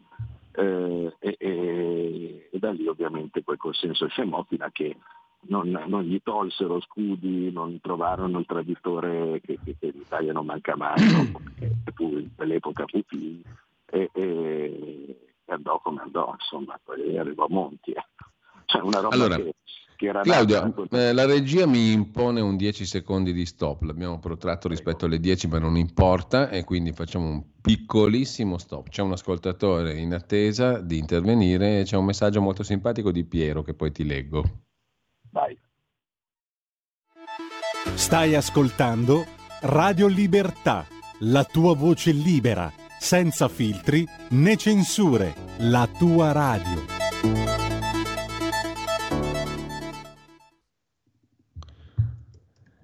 Eh, 0.54 1.14
e, 1.20 1.36
e, 1.38 2.50
e, 2.52 2.58
da 2.60 2.72
lì 2.72 2.88
ovviamente 2.88 3.44
quel 3.44 3.58
consenso 3.58 4.08
scemò 4.08 4.46
fino 4.48 4.64
a 4.64 4.70
che 4.72 4.96
non, 5.48 5.70
non, 5.88 6.04
gli 6.04 6.22
tolsero 6.24 6.80
scudi, 6.80 7.52
non 7.52 7.82
trovarono 7.82 8.40
il 8.40 8.46
traditore 8.46 9.42
che, 9.42 9.60
che, 9.62 9.76
che 9.78 9.92
l'Italia 9.94 10.32
non 10.32 10.46
manca 10.46 10.78
mai, 10.78 11.04
no? 11.12 11.42
fu, 11.94 12.18
in 12.18 12.34
quell'epoca 12.34 12.86
fu 12.88 13.02
Fini, 13.06 13.44
e, 13.88 14.10
e, 14.14 15.16
andò 15.48 15.80
come 15.80 16.02
andò, 16.02 16.34
insomma, 16.34 16.80
poi 16.82 17.18
arrivò 17.18 17.44
a 17.44 17.50
Monti. 17.50 17.92
Ecco. 17.92 18.30
Cioè 18.66 18.82
una 18.82 19.02
roba 19.02 19.16
allora, 19.16 19.36
che, 19.36 19.54
che 20.02 20.08
era 20.08 20.22
Claudia, 20.22 20.74
eh, 20.90 21.14
la 21.14 21.26
regia 21.26 21.68
mi 21.68 21.92
impone 21.92 22.42
un 22.42 22.58
10 22.58 22.86
secondi 22.88 23.34
di 23.34 23.46
stop, 23.46 23.84
l'abbiamo 23.84 24.18
protratto 24.18 24.68
rispetto 24.68 25.06
alle 25.06 25.20
10 25.20 25.48
ma 25.48 25.60
non 25.60 25.78
importa 25.78 26.50
e 26.50 26.64
quindi 26.64 26.92
facciamo 26.92 27.30
un 27.30 27.44
piccolissimo 27.62 28.58
stop. 28.58 28.90
C'è 28.90 29.04
un 29.04 29.12
ascoltatore 29.12 30.00
in 30.00 30.14
attesa 30.14 30.80
di 30.80 30.98
intervenire 30.98 31.82
e 31.82 31.84
c'è 31.84 31.98
un 31.98 32.06
messaggio 32.06 32.42
molto 32.42 32.64
simpatico 32.64 33.12
di 33.12 33.24
Piero 33.24 33.62
che 33.62 33.76
poi 33.76 33.92
ti 33.92 34.04
leggo. 34.04 34.44
Vai. 35.30 35.56
Stai 37.94 38.34
ascoltando 38.34 39.26
Radio 39.62 40.08
Libertà, 40.08 40.88
la 41.20 41.44
tua 41.44 41.76
voce 41.76 42.12
libera, 42.12 42.72
senza 43.00 43.48
filtri 43.48 44.04
né 44.30 44.58
censure, 44.58 45.36
la 45.60 45.88
tua 45.88 46.32
radio. 46.32 47.01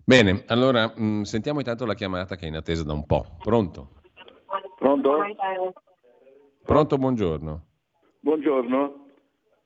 Bene, 0.07 0.45
allora 0.47 0.93
mh, 0.95 1.03
mm, 1.03 1.21
sentiamo 1.23 1.59
intanto 1.59 1.85
la 1.85 1.93
chiamata 1.93 2.37
che 2.37 2.45
è 2.45 2.47
in 2.47 2.55
attesa 2.55 2.81
da 2.85 2.93
un 2.93 3.05
po'. 3.05 3.25
Pronto? 3.43 3.89
Pronto? 4.77 5.17
Pronto, 6.63 6.97
buongiorno. 6.97 7.65
buongiorno. 8.21 9.05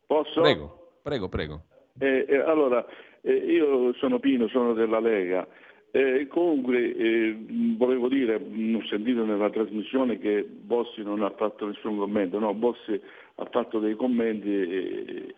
Posso? 0.07 0.41
Prego, 0.41 0.93
prego, 1.03 1.29
prego. 1.29 1.61
Eh, 1.99 2.25
eh, 2.27 2.37
allora, 2.37 2.83
eh, 3.21 3.35
io 3.35 3.93
sono 3.99 4.17
Pino, 4.17 4.47
sono 4.47 4.73
della 4.73 4.99
Lega. 4.99 5.47
Eh, 5.93 6.27
comunque 6.29 6.95
eh, 6.95 7.37
volevo 7.75 8.07
dire, 8.07 8.35
ho 8.35 8.85
sentito 8.85 9.25
nella 9.25 9.49
trasmissione 9.49 10.17
che 10.19 10.43
Bossi 10.43 11.03
non 11.03 11.21
ha 11.21 11.29
fatto 11.31 11.67
nessun 11.67 11.97
commento, 11.97 12.39
no, 12.39 12.53
Bossi 12.53 12.97
ha 13.35 13.45
fatto 13.51 13.79
dei 13.79 13.95
commenti 13.95 14.49
eh, 14.49 15.35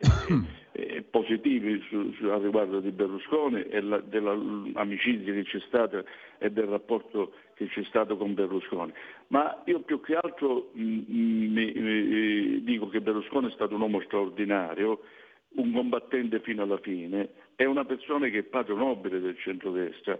eh 0.73 1.01
positivi 1.09 1.81
su, 1.89 2.11
su, 2.13 2.25
a 2.25 2.37
riguardo 2.37 2.79
di 2.81 2.91
Berlusconi 2.91 3.63
e 3.63 3.81
la, 3.81 3.97
dell'amicizia 3.99 5.33
che 5.33 5.43
c'è 5.43 5.59
stata 5.67 6.03
e 6.37 6.51
del 6.51 6.65
rapporto 6.65 7.33
che 7.55 7.65
c'è 7.67 7.83
stato 7.85 8.15
con 8.15 8.35
Berlusconi. 8.35 8.93
Ma 9.29 9.63
io 9.65 9.79
più 9.79 10.01
che 10.01 10.15
altro 10.15 10.69
mh, 10.73 10.81
mi, 10.81 11.47
mi, 11.49 12.63
dico 12.63 12.89
che 12.89 13.01
Berlusconi 13.01 13.47
è 13.47 13.53
stato 13.53 13.73
un 13.73 13.81
uomo 13.81 14.01
straordinario, 14.01 14.99
un 15.55 15.71
combattente 15.71 16.41
fino 16.41 16.61
alla 16.61 16.77
fine, 16.77 17.29
è 17.55 17.65
una 17.65 17.85
persona 17.85 18.27
che 18.29 18.39
è 18.39 18.43
padre 18.43 18.75
nobile 18.75 19.19
del 19.19 19.37
centrodestra, 19.39 20.19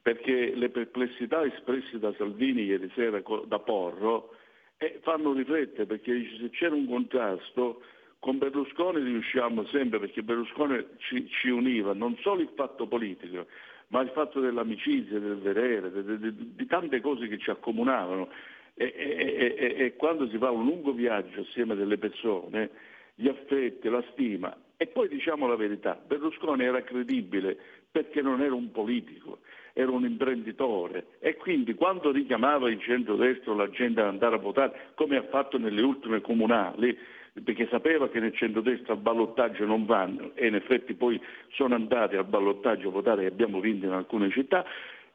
perché 0.00 0.54
le 0.54 0.70
perplessità 0.70 1.44
espresse 1.44 1.98
da 1.98 2.14
Salvini 2.16 2.64
ieri 2.64 2.90
sera 2.94 3.20
da 3.46 3.58
Porro 3.58 4.34
eh, 4.78 5.00
fanno 5.02 5.32
riflettere, 5.32 5.86
perché 5.86 6.12
dice, 6.12 6.36
se 6.38 6.50
c'era 6.50 6.74
un 6.74 6.86
contrasto 6.86 7.82
con 8.18 8.38
Berlusconi 8.38 9.02
riusciamo 9.02 9.66
sempre, 9.66 9.98
perché 9.98 10.22
Berlusconi 10.22 10.84
ci, 10.98 11.28
ci 11.28 11.48
univa 11.48 11.92
non 11.92 12.16
solo 12.22 12.40
il 12.40 12.50
fatto 12.54 12.86
politico, 12.86 13.46
ma 13.88 14.00
il 14.00 14.10
fatto 14.10 14.40
dell'amicizia, 14.40 15.18
del 15.18 15.38
vedere, 15.38 15.90
di, 15.92 16.18
di, 16.18 16.54
di 16.54 16.66
tante 16.66 17.00
cose 17.00 17.28
che 17.28 17.38
ci 17.38 17.50
accomunavano. 17.50 18.28
E, 18.74 18.92
e, 18.94 19.54
e, 19.56 19.84
e, 19.84 19.96
quando 19.96 20.28
si 20.28 20.36
fa 20.36 20.50
un 20.50 20.64
lungo 20.66 20.92
viaggio 20.92 21.40
assieme 21.40 21.72
a 21.72 21.76
delle 21.76 21.96
persone, 21.96 22.70
gli 23.14 23.28
affetti, 23.28 23.88
la 23.88 24.04
stima, 24.12 24.54
e 24.76 24.86
poi 24.86 25.08
diciamo 25.08 25.46
la 25.46 25.56
verità, 25.56 26.00
Berlusconi 26.06 26.64
era 26.64 26.82
credibile 26.82 27.56
perché 27.90 28.20
non 28.20 28.42
era 28.42 28.54
un 28.54 28.70
politico, 28.70 29.38
era 29.72 29.90
un 29.90 30.04
imprenditore 30.04 31.06
e 31.18 31.36
quindi 31.36 31.74
quando 31.74 32.10
richiamava 32.10 32.70
il 32.70 32.80
centro-destra 32.80 33.54
la 33.54 33.70
gente 33.70 34.00
ad 34.00 34.08
andare 34.08 34.36
a 34.36 34.38
votare, 34.38 34.90
come 34.94 35.16
ha 35.16 35.22
fatto 35.24 35.58
nelle 35.58 35.80
ultime 35.80 36.20
comunali, 36.20 36.96
perché 37.42 37.68
sapeva 37.70 38.08
che 38.08 38.20
nel 38.20 38.34
centrodestra 38.34 38.94
al 38.94 39.00
ballottaggio 39.00 39.64
non 39.66 39.84
vanno 39.84 40.32
e 40.34 40.46
in 40.46 40.54
effetti 40.54 40.94
poi 40.94 41.20
sono 41.50 41.74
andati 41.74 42.16
al 42.16 42.24
ballottaggio 42.24 42.88
a 42.88 42.92
votare 42.92 43.24
e 43.24 43.26
abbiamo 43.26 43.60
vinto 43.60 43.86
in 43.86 43.92
alcune 43.92 44.30
città, 44.30 44.64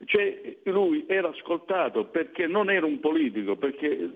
cioè, 0.05 0.57
lui 0.63 1.05
era 1.07 1.29
ascoltato 1.29 2.05
perché 2.05 2.47
non 2.47 2.69
era 2.71 2.85
un 2.85 2.99
politico, 2.99 3.55
perché 3.55 4.09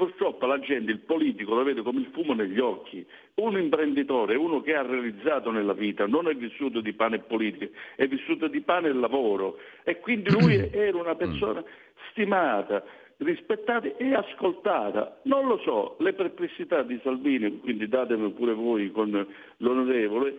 purtroppo 0.00 0.46
la 0.46 0.58
gente 0.60 0.90
il 0.90 1.00
politico 1.00 1.54
lo 1.54 1.62
vede 1.62 1.82
come 1.82 2.00
il 2.00 2.08
fumo 2.12 2.32
negli 2.32 2.58
occhi. 2.58 3.04
Un 3.34 3.58
imprenditore, 3.58 4.34
uno 4.34 4.62
che 4.62 4.74
ha 4.74 4.80
realizzato 4.80 5.50
nella 5.50 5.74
vita, 5.74 6.06
non 6.06 6.26
è 6.26 6.34
vissuto 6.34 6.80
di 6.80 6.94
pane 6.94 7.16
e 7.16 7.18
politica, 7.18 7.68
è 7.96 8.06
vissuto 8.06 8.48
di 8.48 8.62
pane 8.62 8.88
e 8.88 8.94
lavoro. 8.94 9.58
E 9.84 10.00
quindi 10.00 10.30
lui 10.30 10.56
era 10.72 10.96
una 10.96 11.14
persona 11.16 11.62
stimata, 12.10 12.82
rispettata 13.18 13.94
e 13.98 14.14
ascoltata. 14.14 15.20
Non 15.24 15.46
lo 15.46 15.58
so, 15.58 15.96
le 15.98 16.14
perplessità 16.14 16.82
di 16.82 16.98
Salvini, 17.02 17.60
quindi 17.60 17.86
datemi 17.86 18.30
pure 18.32 18.54
voi 18.54 18.90
con 18.90 19.26
l'onorevole, 19.58 20.38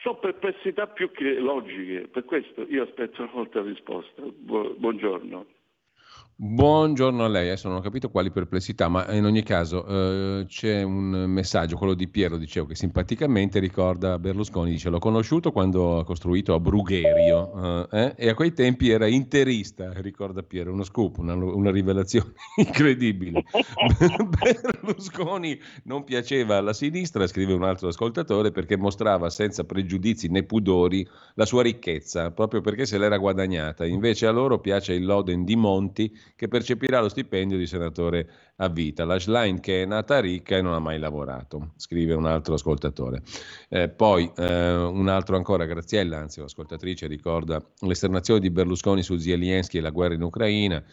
sono 0.00 0.18
perplessità 0.18 0.88
più 0.88 1.10
che 1.10 1.38
logiche, 1.38 2.08
per 2.08 2.26
questo 2.26 2.66
io 2.68 2.82
aspetto 2.82 3.22
una 3.22 3.30
volta 3.32 3.62
risposta. 3.62 4.22
buongiorno. 4.22 5.46
Buongiorno 6.42 7.22
a 7.22 7.28
lei, 7.28 7.48
adesso 7.48 7.68
non 7.68 7.76
ho 7.76 7.80
capito 7.82 8.08
quali 8.08 8.30
perplessità, 8.30 8.88
ma 8.88 9.12
in 9.12 9.26
ogni 9.26 9.42
caso 9.42 9.84
eh, 9.84 10.46
c'è 10.48 10.80
un 10.82 11.26
messaggio, 11.28 11.76
quello 11.76 11.92
di 11.92 12.08
Piero, 12.08 12.38
dicevo 12.38 12.64
che 12.64 12.74
simpaticamente 12.74 13.58
ricorda 13.58 14.18
Berlusconi, 14.18 14.70
dice 14.70 14.88
l'ho 14.88 14.98
conosciuto 14.98 15.52
quando 15.52 15.98
ha 15.98 16.04
costruito 16.06 16.54
a 16.54 16.58
Brugherio 16.58 17.90
eh, 17.90 18.14
e 18.16 18.30
a 18.30 18.34
quei 18.34 18.54
tempi 18.54 18.88
era 18.88 19.06
interista, 19.06 19.92
ricorda 19.96 20.42
Piero, 20.42 20.72
uno 20.72 20.82
scoop, 20.82 21.18
una, 21.18 21.34
una 21.34 21.70
rivelazione 21.70 22.32
incredibile. 22.56 23.44
Berlusconi 24.80 25.60
non 25.84 26.04
piaceva 26.04 26.56
alla 26.56 26.72
sinistra, 26.72 27.26
scrive 27.26 27.52
un 27.52 27.64
altro 27.64 27.88
ascoltatore, 27.88 28.50
perché 28.50 28.78
mostrava 28.78 29.28
senza 29.28 29.64
pregiudizi 29.64 30.28
né 30.28 30.44
pudori 30.44 31.06
la 31.34 31.44
sua 31.44 31.62
ricchezza, 31.62 32.30
proprio 32.30 32.62
perché 32.62 32.86
se 32.86 32.96
l'era 32.96 33.18
guadagnata, 33.18 33.84
invece 33.84 34.26
a 34.26 34.30
loro 34.30 34.58
piace 34.58 34.94
il 34.94 35.04
Loden 35.04 35.44
di 35.44 35.56
Monti 35.56 36.10
che 36.36 36.48
percepirà 36.48 37.00
lo 37.00 37.08
stipendio 37.08 37.56
di 37.56 37.66
senatore 37.66 38.28
a 38.56 38.68
vita. 38.68 39.04
La 39.04 39.18
Schlein 39.18 39.60
che 39.60 39.82
è 39.82 39.86
nata 39.86 40.20
ricca 40.20 40.56
e 40.56 40.62
non 40.62 40.74
ha 40.74 40.78
mai 40.78 40.98
lavorato, 40.98 41.72
scrive 41.76 42.14
un 42.14 42.26
altro 42.26 42.54
ascoltatore. 42.54 43.22
Eh, 43.68 43.88
poi 43.88 44.30
eh, 44.36 44.74
un 44.74 45.08
altro 45.08 45.36
ancora, 45.36 45.64
Graziella, 45.64 46.18
anzi 46.18 46.40
l'ascoltatrice, 46.40 47.06
ricorda 47.06 47.62
l'esternazione 47.80 48.40
di 48.40 48.50
Berlusconi 48.50 49.02
su 49.02 49.16
Zelensky 49.16 49.78
e 49.78 49.80
la 49.80 49.90
guerra 49.90 50.14
in 50.14 50.22
Ucraina 50.22 50.84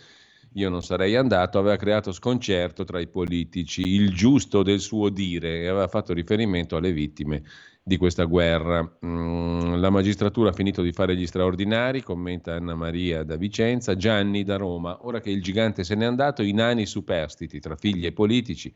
io 0.53 0.69
non 0.69 0.81
sarei 0.81 1.15
andato, 1.15 1.59
aveva 1.59 1.75
creato 1.75 2.11
sconcerto 2.11 2.83
tra 2.83 2.99
i 2.99 3.07
politici, 3.07 3.81
il 3.81 4.13
giusto 4.13 4.63
del 4.63 4.79
suo 4.79 5.09
dire 5.09 5.61
e 5.61 5.67
aveva 5.67 5.87
fatto 5.87 6.13
riferimento 6.13 6.75
alle 6.75 6.91
vittime 6.91 7.43
di 7.87 7.95
questa 7.95 8.25
guerra. 8.25 8.81
Mm, 9.05 9.75
la 9.75 9.89
magistratura 9.89 10.49
ha 10.49 10.53
finito 10.53 10.81
di 10.81 10.91
fare 10.91 11.15
gli 11.15 11.25
straordinari, 11.25 12.03
commenta 12.03 12.53
Anna 12.53 12.75
Maria 12.75 13.23
da 13.23 13.37
Vicenza, 13.37 13.95
Gianni 13.95 14.43
da 14.43 14.57
Roma. 14.57 15.05
Ora 15.05 15.21
che 15.21 15.29
il 15.29 15.41
gigante 15.41 15.85
se 15.85 15.95
n'è 15.95 16.03
andato, 16.03 16.43
i 16.43 16.51
nani 16.51 16.85
superstiti 16.85 17.61
tra 17.61 17.77
figli 17.77 18.05
e 18.05 18.11
politici 18.11 18.73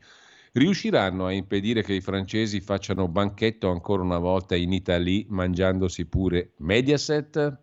riusciranno 0.54 1.26
a 1.26 1.32
impedire 1.32 1.82
che 1.82 1.92
i 1.92 2.00
francesi 2.00 2.60
facciano 2.62 3.06
banchetto 3.06 3.70
ancora 3.70 4.02
una 4.02 4.18
volta 4.18 4.56
in 4.56 4.72
Italia 4.72 5.24
mangiandosi 5.28 6.06
pure 6.06 6.52
Mediaset? 6.58 7.58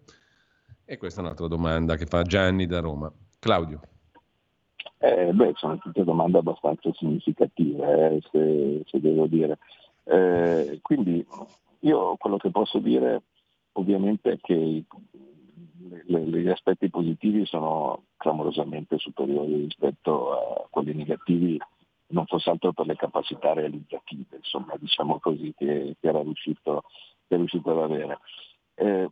E 0.85 0.97
questa 0.97 1.21
è 1.21 1.23
un'altra 1.23 1.47
domanda 1.47 1.95
che 1.95 2.05
fa 2.05 2.21
Gianni 2.21 2.67
da 2.67 2.79
Roma. 2.79 3.11
Claudio. 3.39 3.81
Eh, 4.99 5.31
beh, 5.33 5.53
sono 5.55 5.79
tutte 5.79 6.03
domande 6.03 6.37
abbastanza 6.37 6.91
significative, 6.93 8.17
eh, 8.17 8.21
se, 8.31 8.83
se 8.85 8.99
devo 8.99 9.25
dire. 9.25 9.57
Eh, 10.09 10.79
quindi 10.81 11.23
io 11.81 12.15
quello 12.17 12.37
che 12.37 12.49
posso 12.49 12.79
dire 12.79 13.21
ovviamente 13.73 14.31
è 14.31 14.39
che 14.41 14.83
le, 16.05 16.21
gli 16.21 16.49
aspetti 16.49 16.89
positivi 16.89 17.45
sono 17.45 18.05
clamorosamente 18.17 18.97
superiori 18.97 19.55
rispetto 19.55 20.31
a 20.31 20.67
quelli 20.69 20.93
negativi, 20.93 21.59
non 22.07 22.25
fosse 22.25 22.49
altro 22.49 22.73
per 22.73 22.87
le 22.87 22.95
capacità 22.95 23.53
realizzative, 23.53 24.37
insomma, 24.37 24.73
diciamo 24.77 25.19
così, 25.19 25.53
che, 25.55 25.95
che, 25.99 26.07
era, 26.07 26.21
riuscito, 26.21 26.83
che 27.27 27.35
è 27.35 27.37
riuscito 27.37 27.69
ad 27.69 27.91
avere. 27.91 28.19
Eh, 28.73 29.09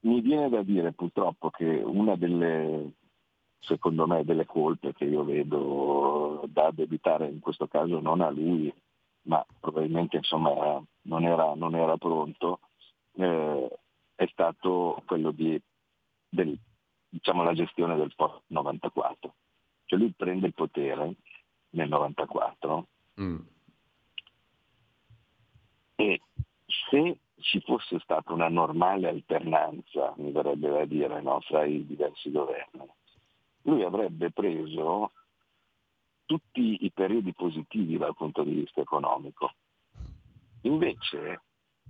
mi 0.00 0.20
viene 0.20 0.50
da 0.50 0.62
dire 0.62 0.92
purtroppo 0.92 1.48
che 1.48 1.64
una 1.64 2.14
delle, 2.16 2.92
secondo 3.58 4.06
me, 4.06 4.22
delle 4.24 4.44
colpe 4.44 4.92
che 4.92 5.04
io 5.04 5.24
vedo 5.24 6.44
da 6.48 6.66
addebitare 6.66 7.28
in 7.28 7.40
questo 7.40 7.66
caso 7.68 8.00
non 8.00 8.20
a 8.20 8.28
lui, 8.28 8.72
ma 9.22 9.44
probabilmente 9.60 10.16
insomma, 10.16 10.82
non, 11.02 11.24
era, 11.24 11.54
non 11.54 11.74
era 11.74 11.96
pronto, 11.96 12.60
eh, 13.14 13.78
è 14.14 14.26
stato 14.26 15.02
quello 15.06 15.30
di 15.30 15.60
del, 16.32 16.58
diciamo, 17.08 17.42
la 17.42 17.52
gestione 17.52 17.96
del 17.96 18.14
post 18.16 18.42
94. 18.46 19.34
Cioè 19.84 19.98
lui 19.98 20.12
prende 20.16 20.46
il 20.46 20.54
potere 20.54 21.14
nel 21.70 21.88
94 21.88 22.86
mm. 23.20 23.38
e 25.96 26.20
se 26.90 27.18
ci 27.36 27.60
fosse 27.60 27.98
stata 28.00 28.32
una 28.32 28.48
normale 28.48 29.08
alternanza, 29.08 30.14
mi 30.16 30.32
verrebbe 30.32 30.70
da 30.70 30.84
dire, 30.86 31.20
no, 31.20 31.40
fra 31.40 31.64
i 31.64 31.84
diversi 31.84 32.30
governi, 32.30 32.88
lui 33.62 33.82
avrebbe 33.82 34.30
preso 34.30 35.12
tutti 36.32 36.86
i 36.86 36.90
periodi 36.90 37.34
positivi 37.34 37.98
dal 37.98 38.16
punto 38.16 38.42
di 38.42 38.54
vista 38.54 38.80
economico. 38.80 39.52
Invece, 40.62 41.42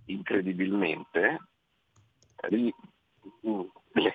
incredibilmente, 0.07 1.40
le, 2.49 2.74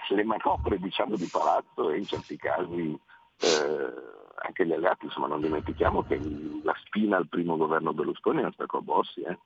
le 0.10 0.24
manovre 0.26 0.80
diciamo, 0.80 1.16
di 1.16 1.30
palazzo 1.32 1.92
e 1.92 2.00
in 2.00 2.06
certi 2.06 2.36
casi 2.36 3.00
eh, 3.40 3.94
anche 4.36 4.68
gli 4.68 4.74
alleati, 4.74 5.06
insomma 5.06 5.28
non 5.28 5.40
dimentichiamo 5.40 6.04
che 6.04 6.20
la 6.62 6.76
spina 6.84 7.16
al 7.16 7.30
primo 7.30 7.56
governo 7.56 7.94
Berlusconi 7.94 8.40
era 8.40 8.52
stato 8.52 8.82
Bossi, 8.82 9.22
eh? 9.22 9.40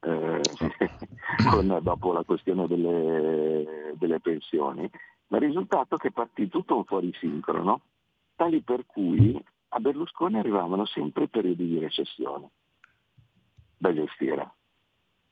Eh, 0.00 0.40
con, 1.50 1.78
dopo 1.82 2.12
la 2.14 2.24
questione 2.24 2.66
delle, 2.66 3.92
delle, 3.96 4.18
pensioni, 4.20 4.90
ma 5.26 5.36
il 5.36 5.44
risultato 5.44 5.96
è 5.96 5.98
che 5.98 6.10
partì 6.10 6.48
tutto 6.48 6.74
un 6.74 6.84
fuori 6.84 7.12
sincrono, 7.20 7.82
tali 8.34 8.62
per 8.62 8.86
cui 8.86 9.38
a 9.74 9.80
Berlusconi 9.80 10.38
arrivavano 10.38 10.84
sempre 10.84 11.28
periodi 11.28 11.66
di 11.66 11.78
recessione 11.78 12.50
da 13.76 13.92
gestire. 13.92 14.52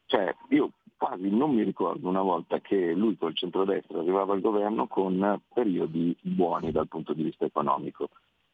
Cioè, 0.07 0.35
io 0.49 0.73
quasi 0.97 1.31
non 1.31 1.55
mi 1.55 1.63
ricordo 1.63 2.09
una 2.09 2.23
volta 2.23 2.61
che 2.61 2.93
lui 2.93 3.17
col 3.17 3.37
centrodestra 3.37 4.01
arrivava 4.01 4.33
al 4.33 4.41
governo 4.41 4.87
con 4.87 5.41
periodi 5.53 6.17
buoni 6.21 6.73
dal 6.73 6.89
punto 6.89 7.13
di 7.13 7.23
vista 7.23 7.45
economico. 7.45 8.09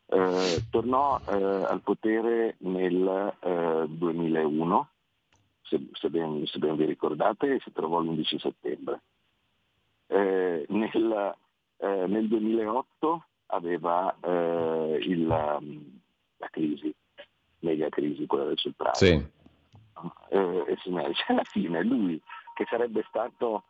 Eh, 0.09 0.65
tornò 0.71 1.19
eh, 1.29 1.35
al 1.35 1.81
potere 1.83 2.57
nel 2.59 3.87
2001, 3.89 4.89
se, 5.63 5.89
se, 5.93 6.11
ben, 6.11 6.47
se, 6.47 6.59
ben, 6.59 6.77
vi 6.77 6.85
ricordate, 6.85 7.59
si 7.61 7.73
trovò 7.73 8.01
l'11 8.01 8.39
settembre. 8.39 9.01
Nel, 10.09 11.35
nel, 11.79 12.29
2008 12.29 13.25
aveva 13.47 14.17
il, 15.01 15.27
la 15.27 16.49
crisi, 16.51 16.95
mega 17.61 17.89
crisi, 17.89 18.27
quella 18.27 18.45
del 18.45 18.59
Sultrano. 18.59 18.95
Sì. 18.95 19.35
Eh, 20.29 20.77
alla 21.29 21.45
fine 21.45 21.83
lui 21.83 22.21
che 22.55 22.67
sarebbe 22.69 23.05
stato 23.09 23.65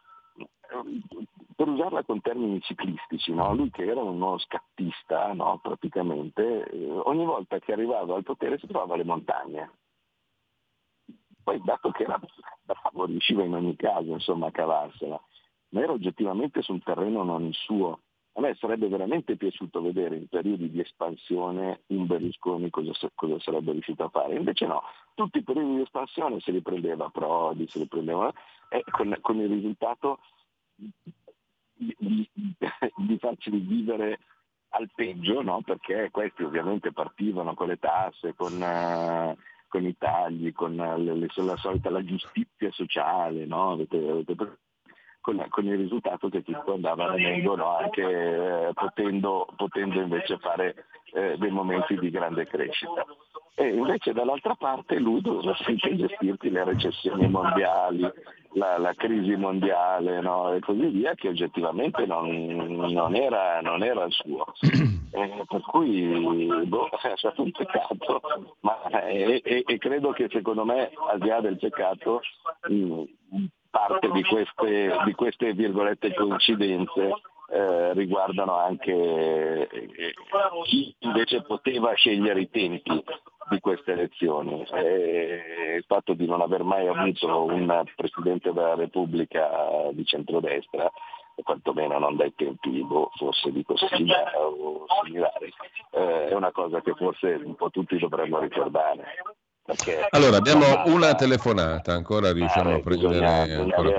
per 1.55 1.68
usarla 1.68 2.03
con 2.05 2.20
termini 2.20 2.61
ciclistici, 2.61 3.33
no? 3.33 3.55
lui 3.55 3.70
che 3.70 3.85
era 3.85 4.03
uno 4.03 4.39
scattista 4.39 5.33
no? 5.33 5.59
praticamente, 5.62 6.64
eh, 6.64 6.91
ogni 6.91 7.24
volta 7.24 7.59
che 7.59 7.72
arrivava 7.72 8.14
al 8.14 8.24
potere 8.24 8.59
si 8.59 8.66
trovava 8.66 8.95
alle 8.95 9.05
montagne. 9.05 9.70
Poi 11.43 11.61
dato 11.62 11.91
che 11.93 12.03
era 12.03 12.20
bravo, 12.62 13.07
riusciva 13.07 13.45
in 13.45 13.55
ogni 13.55 13.77
caso 13.77 14.12
insomma, 14.12 14.49
a 14.49 14.51
cavarsela, 14.51 15.20
ma 15.68 15.81
era 15.81 15.93
oggettivamente 15.93 16.61
sul 16.62 16.83
terreno 16.83 17.22
non 17.22 17.45
il 17.45 17.55
suo. 17.55 18.01
A 18.37 18.41
me 18.43 18.55
sarebbe 18.55 18.89
veramente 18.89 19.37
piaciuto 19.37 19.80
vedere 19.80 20.16
in 20.16 20.28
periodi 20.28 20.70
di 20.70 20.80
espansione 20.80 21.80
un 21.87 22.07
Berlusconi 22.07 22.68
cosa, 22.68 22.93
cosa 23.14 23.39
sarebbe 23.41 23.72
riuscito 23.72 24.05
a 24.05 24.09
fare. 24.11 24.37
Invece 24.37 24.66
no, 24.66 24.82
tutti 25.14 25.39
i 25.39 25.43
periodi 25.43 25.76
di 25.76 25.80
espansione 25.80 26.41
se 26.41 26.53
li 26.53 26.61
prendeva 26.61 27.09
Prodi, 27.09 27.66
se 27.66 27.78
li 27.78 27.87
prendeva, 27.87 28.30
e 28.68 28.84
con, 28.91 29.16
con 29.22 29.41
il 29.41 29.49
risultato 29.49 30.18
di, 30.74 31.95
di, 31.99 32.28
di 32.97 33.18
farceli 33.18 33.59
vivere 33.59 34.18
al 34.70 34.91
peggio, 34.95 35.43
no? 35.43 35.62
perché 35.62 36.11
questi 36.11 36.43
ovviamente 36.43 36.93
partivano 36.93 37.55
con 37.55 37.68
le 37.68 37.78
tasse, 37.78 38.34
con, 38.34 38.53
uh, 38.53 39.34
con 39.68 39.84
i 39.84 39.97
tagli, 39.97 40.53
con 40.53 40.74
le, 40.74 41.14
le, 41.14 41.28
la 41.37 41.57
solita 41.57 41.89
la 41.89 42.05
giustizia 42.05 42.70
sociale, 42.72 43.47
no? 43.47 43.72
avete, 43.72 43.97
avete, 43.97 44.34
con, 45.27 45.45
con, 45.49 45.66
il 45.66 45.77
risultato 45.77 46.29
che 46.29 46.45
tutto 46.45 46.74
andava 46.74 47.11
venendo 47.11 47.57
no? 47.57 47.77
anche 47.77 48.03
eh, 48.03 48.72
potendo, 48.72 49.49
potendo, 49.57 50.01
invece 50.01 50.39
fare 50.39 50.85
eh, 51.12 51.37
dei 51.37 51.51
momenti 51.51 51.99
di 51.99 52.11
grande 52.11 52.47
crescita. 52.47 53.05
E 53.57 53.68
invece 53.68 54.12
dall'altra 54.12 54.55
parte 54.55 54.99
lui 55.01 55.20
doveva 55.22 55.57
sempre 55.64 55.97
gestirti 55.97 56.49
le 56.51 56.62
recessioni 56.62 57.27
mondiali, 57.29 58.09
la, 58.53 58.79
la 58.79 58.93
crisi 58.95 59.35
mondiale 59.35 60.20
no? 60.20 60.53
e 60.53 60.61
così 60.61 60.87
via, 60.87 61.14
che 61.14 61.29
oggettivamente 61.29 62.07
non, 62.07 62.29
non, 62.29 63.16
era, 63.16 63.61
non 63.62 63.83
era, 63.83 64.05
il 64.05 64.12
suo. 64.12 64.45
Eh, 65.16 65.45
per 65.49 65.62
cui 65.62 66.66
boh, 66.66 66.91
è 67.01 67.12
stato 67.14 67.41
un 67.41 67.51
peccato, 67.51 68.20
ma, 68.61 68.83
e, 69.07 69.41
e, 69.43 69.62
e, 69.64 69.79
credo 69.79 70.11
che 70.11 70.29
secondo 70.31 70.66
me 70.66 70.91
al 71.11 71.18
di 71.18 71.29
là 71.29 71.41
del 71.41 71.57
peccato 71.57 72.20
mh, 72.68 73.05
parte 73.77 74.11
di 74.11 74.22
queste, 74.22 74.97
di 75.05 75.12
queste 75.12 75.53
virgolette 75.53 76.14
coincidenze 76.14 77.12
eh, 77.49 77.93
riguardano 77.93 78.57
anche 78.57 78.93
eh, 78.93 80.14
chi 80.64 80.95
invece 81.01 81.43
poteva 81.43 81.93
scegliere 81.95 82.41
i 82.41 82.51
tempi 82.51 83.05
di 83.49 83.61
queste 83.61 83.93
elezioni. 83.93 84.64
E 84.72 85.77
il 85.77 85.85
fatto 85.87 86.14
di 86.14 86.27
non 86.27 86.41
aver 86.41 86.62
mai 86.64 86.89
avuto 86.89 87.45
un 87.45 87.85
Presidente 87.95 88.53
della 88.53 88.74
Repubblica 88.74 89.49
di 89.93 90.05
centrodestra, 90.05 90.91
quantomeno 91.43 91.99
non 91.99 92.16
dai 92.16 92.35
tempi 92.35 92.83
boh, 92.83 93.11
forse 93.14 93.53
di 93.53 93.62
Cossiga 93.62 94.33
o 94.39 94.87
similari, 95.05 95.53
eh, 95.93 96.29
è 96.29 96.35
una 96.35 96.51
cosa 96.51 96.81
che 96.81 96.95
forse 96.95 97.41
un 97.45 97.55
po' 97.55 97.70
tutti 97.70 97.99
dovremmo 97.99 98.41
ricordare. 98.41 99.05
Perché, 99.67 100.07
allora 100.11 100.37
abbiamo 100.37 100.64
una 100.87 101.17
telefonata, 101.17 101.93
ancora 101.93 102.33
riusciamo 102.33 102.75
a 102.75 102.79
prendere 102.79 103.53
ancora 103.53 103.99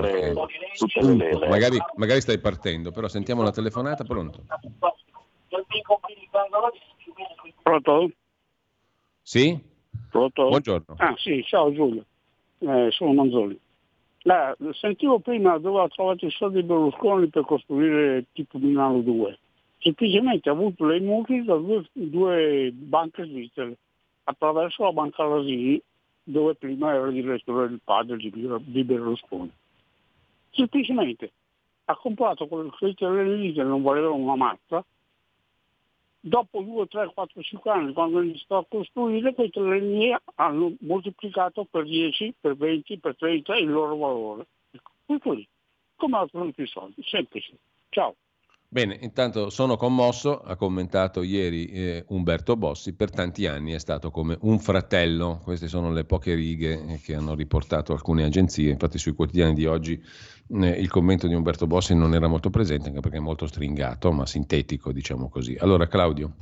Punto. 0.98 1.46
Magari, 1.46 1.76
magari 1.96 2.22
stai 2.22 2.38
partendo, 2.38 2.90
però 2.90 3.06
sentiamo 3.06 3.42
la 3.42 3.50
telefonata, 3.50 4.02
pronto? 4.02 4.44
Pronto? 7.62 8.10
Sì? 9.20 9.60
Pronto? 10.10 10.48
Buongiorno. 10.48 10.94
Ah 10.96 11.14
sì, 11.18 11.44
ciao 11.44 11.70
Giulio, 11.70 12.02
eh, 12.60 12.88
sono 12.90 13.12
Manzoli. 13.12 13.60
La, 14.22 14.56
sentivo 14.72 15.18
prima 15.18 15.58
dove 15.58 15.82
ha 15.82 15.88
trovato 15.88 16.24
i 16.24 16.30
soldi 16.30 16.62
Berlusconi 16.62 17.28
per 17.28 17.44
costruire 17.44 18.24
tipo 18.32 18.56
Milano 18.56 19.00
2. 19.00 19.38
Semplicemente 19.80 20.48
ha 20.48 20.52
avuto 20.52 20.86
le 20.86 20.98
mutui 21.00 21.44
da 21.44 21.56
due, 21.56 21.84
due 21.92 22.70
banche 22.72 23.26
svizzere 23.26 23.76
attraverso 24.28 24.84
la 24.84 24.92
banca 24.92 25.24
Rasini 25.24 25.80
dove 26.22 26.54
prima 26.54 26.92
era 26.92 27.06
il 27.06 27.14
direttore 27.14 27.68
del 27.68 27.80
padre 27.82 28.16
di 28.18 28.84
Berlusconi. 28.84 29.50
Semplicemente 30.50 31.32
ha 31.86 31.96
comprato 31.96 32.46
quelle 32.46 33.36
lì 33.36 33.52
che 33.54 33.62
non 33.62 33.80
volevano 33.80 34.14
una 34.14 34.36
mazza 34.36 34.84
dopo 36.20 36.60
2, 36.60 36.86
3, 36.86 37.12
4, 37.14 37.42
5 37.42 37.70
anni, 37.70 37.92
quando 37.94 38.20
iniziò 38.20 38.58
a 38.58 38.66
costruire, 38.68 39.32
quei 39.32 39.50
terreni 39.50 40.14
hanno 40.34 40.74
moltiplicato 40.80 41.64
per 41.64 41.84
10, 41.84 42.34
per 42.38 42.56
20, 42.56 42.98
per 42.98 43.16
30 43.16 43.56
il 43.56 43.70
loro 43.70 43.96
valore. 43.96 44.46
Tutto 45.06 45.32
lì. 45.32 45.48
Come 45.96 46.16
ha 46.16 46.22
ottenuto 46.22 46.60
i 46.60 46.66
soldi? 46.66 47.02
Semplice. 47.04 47.56
Ciao. 47.88 48.14
Bene, 48.70 48.98
intanto 49.00 49.48
sono 49.48 49.78
commosso, 49.78 50.42
ha 50.42 50.54
commentato 50.54 51.22
ieri 51.22 51.68
eh, 51.68 52.04
Umberto 52.08 52.54
Bossi, 52.54 52.94
per 52.94 53.10
tanti 53.10 53.46
anni 53.46 53.72
è 53.72 53.78
stato 53.78 54.10
come 54.10 54.36
un 54.42 54.58
fratello, 54.58 55.40
queste 55.42 55.68
sono 55.68 55.90
le 55.90 56.04
poche 56.04 56.34
righe 56.34 57.00
che 57.02 57.14
hanno 57.14 57.34
riportato 57.34 57.94
alcune 57.94 58.24
agenzie, 58.24 58.70
infatti 58.70 58.98
sui 58.98 59.14
quotidiani 59.14 59.54
di 59.54 59.64
oggi 59.64 59.98
eh, 60.50 60.68
il 60.68 60.90
commento 60.90 61.26
di 61.26 61.32
Umberto 61.32 61.66
Bossi 61.66 61.94
non 61.94 62.12
era 62.12 62.28
molto 62.28 62.50
presente, 62.50 62.88
anche 62.88 63.00
perché 63.00 63.16
è 63.16 63.20
molto 63.20 63.46
stringato, 63.46 64.12
ma 64.12 64.26
sintetico, 64.26 64.92
diciamo 64.92 65.30
così. 65.30 65.56
Allora 65.58 65.86
Claudio. 65.86 66.34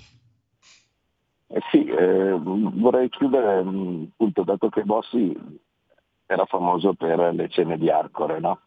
Eh 1.46 1.60
sì, 1.70 1.84
eh, 1.84 2.36
vorrei 2.40 3.08
chiudere, 3.08 3.60
appunto, 3.60 4.42
dato 4.42 4.68
che 4.68 4.82
Bossi 4.82 5.32
era 6.26 6.44
famoso 6.44 6.94
per 6.94 7.32
le 7.32 7.48
cene 7.48 7.78
di 7.78 7.88
Arcore, 7.88 8.40
no? 8.40 8.62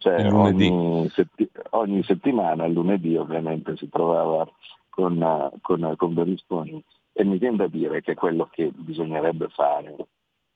Cioè, 0.00 0.32
ogni, 0.32 1.06
setti- 1.10 1.50
ogni, 1.72 2.02
settimana, 2.04 2.66
lunedì 2.66 3.16
ovviamente, 3.16 3.76
si 3.76 3.86
trovava 3.90 4.50
con, 4.88 5.50
con, 5.60 5.94
con, 5.94 6.14
Berlusconi 6.14 6.82
e 7.12 7.22
mi 7.22 7.36
viene 7.36 7.58
da 7.58 7.66
dire 7.66 8.00
che 8.00 8.12
è 8.12 8.14
quello 8.14 8.48
che 8.50 8.70
bisognerebbe 8.74 9.48
fare. 9.48 9.94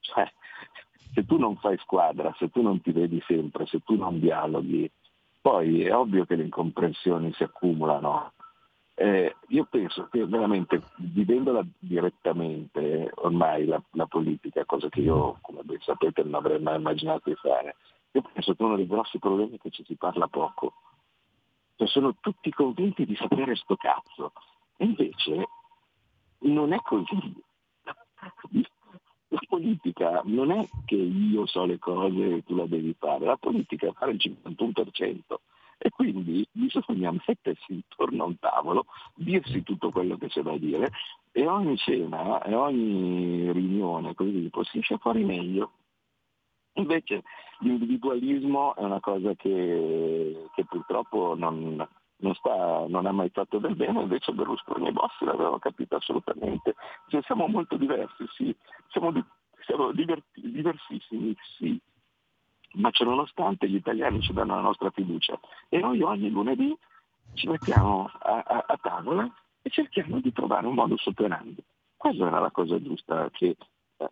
Cioè, 0.00 0.32
se 1.12 1.26
tu 1.26 1.36
non 1.36 1.56
fai 1.56 1.76
squadra, 1.76 2.34
se 2.38 2.48
tu 2.48 2.62
non 2.62 2.80
ti 2.80 2.90
vedi 2.92 3.22
sempre, 3.26 3.66
se 3.66 3.80
tu 3.84 3.96
non 3.96 4.18
dialoghi, 4.18 4.90
poi 5.42 5.84
è 5.84 5.94
ovvio 5.94 6.24
che 6.24 6.36
le 6.36 6.44
incomprensioni 6.44 7.30
si 7.34 7.42
accumulano. 7.42 8.32
Eh, 8.94 9.36
io 9.48 9.66
penso 9.68 10.08
che 10.10 10.24
veramente 10.24 10.80
vivendola 10.96 11.62
direttamente 11.78 13.10
ormai 13.16 13.66
la, 13.66 13.82
la 13.90 14.06
politica, 14.06 14.64
cosa 14.64 14.88
che 14.88 15.00
io 15.00 15.36
come 15.42 15.60
ben 15.64 15.80
sapete 15.80 16.22
non 16.22 16.34
avrei 16.34 16.60
mai 16.60 16.76
immaginato 16.76 17.28
di 17.28 17.34
fare, 17.34 17.74
io 18.14 18.22
penso 18.32 18.54
che 18.54 18.62
uno 18.62 18.76
dei 18.76 18.86
grossi 18.86 19.18
problemi 19.18 19.56
è 19.56 19.58
che 19.58 19.70
ci 19.70 19.84
si 19.84 19.96
parla 19.96 20.28
poco. 20.28 20.74
Cioè 21.74 21.88
sono 21.88 22.14
tutti 22.20 22.52
convinti 22.52 23.04
di 23.04 23.16
sapere 23.16 23.56
sto 23.56 23.76
cazzo. 23.76 24.32
E 24.76 24.84
invece 24.84 25.48
non 26.38 26.72
è 26.72 26.80
così. 26.82 27.42
La 29.28 29.40
politica 29.48 30.22
non 30.26 30.52
è 30.52 30.64
che 30.84 30.94
io 30.94 31.44
so 31.46 31.64
le 31.64 31.80
cose 31.80 32.36
e 32.36 32.44
tu 32.44 32.54
la 32.54 32.66
devi 32.66 32.94
fare, 32.96 33.24
la 33.24 33.36
politica 33.36 33.88
è 33.88 33.92
fare 33.92 34.12
il 34.12 34.36
51%. 34.44 35.34
E 35.76 35.90
quindi 35.90 36.46
bisogna 36.52 37.10
mettersi 37.10 37.72
intorno 37.72 38.22
a 38.22 38.26
un 38.26 38.38
tavolo, 38.38 38.86
dirsi 39.16 39.64
tutto 39.64 39.90
quello 39.90 40.16
che 40.16 40.28
c'è 40.28 40.40
da 40.40 40.56
dire 40.56 40.92
e 41.32 41.48
ogni 41.48 41.76
cena 41.76 42.40
e 42.44 42.54
ogni 42.54 43.50
riunione 43.50 44.14
così 44.14 44.48
si 44.70 44.78
esce 44.78 44.98
fuori 44.98 45.24
meglio. 45.24 45.72
Invece 46.74 47.22
l'individualismo 47.60 48.74
è 48.74 48.82
una 48.82 49.00
cosa 49.00 49.34
che, 49.34 50.48
che 50.54 50.64
purtroppo 50.64 51.34
non, 51.36 51.86
non, 52.16 52.34
sta, 52.34 52.84
non, 52.88 53.06
ha 53.06 53.12
mai 53.12 53.30
fatto 53.30 53.58
del 53.58 53.76
bene, 53.76 54.02
invece 54.02 54.32
Berlusconi 54.32 54.88
e 54.88 54.92
Bossi 54.92 55.24
l'avevano 55.24 55.58
capito 55.58 55.96
assolutamente. 55.96 56.74
Cioè, 57.08 57.22
siamo 57.22 57.46
molto 57.46 57.76
diversi, 57.76 58.24
sì, 58.34 58.54
siamo, 58.88 59.12
siamo 59.64 59.92
diverti, 59.92 60.40
diversissimi, 60.50 61.36
sì, 61.58 61.80
ma 62.74 62.90
ciononostante 62.90 63.68
gli 63.68 63.76
italiani 63.76 64.20
ci 64.20 64.32
danno 64.32 64.56
la 64.56 64.62
nostra 64.62 64.90
fiducia 64.90 65.38
e 65.68 65.78
noi 65.78 66.02
ogni 66.02 66.28
lunedì 66.30 66.76
ci 67.34 67.48
mettiamo 67.48 68.10
a, 68.18 68.42
a, 68.44 68.64
a 68.66 68.78
tavola 68.80 69.32
e 69.62 69.70
cerchiamo 69.70 70.20
di 70.20 70.32
trovare 70.32 70.66
un 70.66 70.74
modo 70.74 70.96
operandi. 71.04 71.62
Questa 71.96 72.26
era 72.26 72.40
la 72.40 72.50
cosa 72.50 72.82
giusta 72.82 73.30
che 73.30 73.56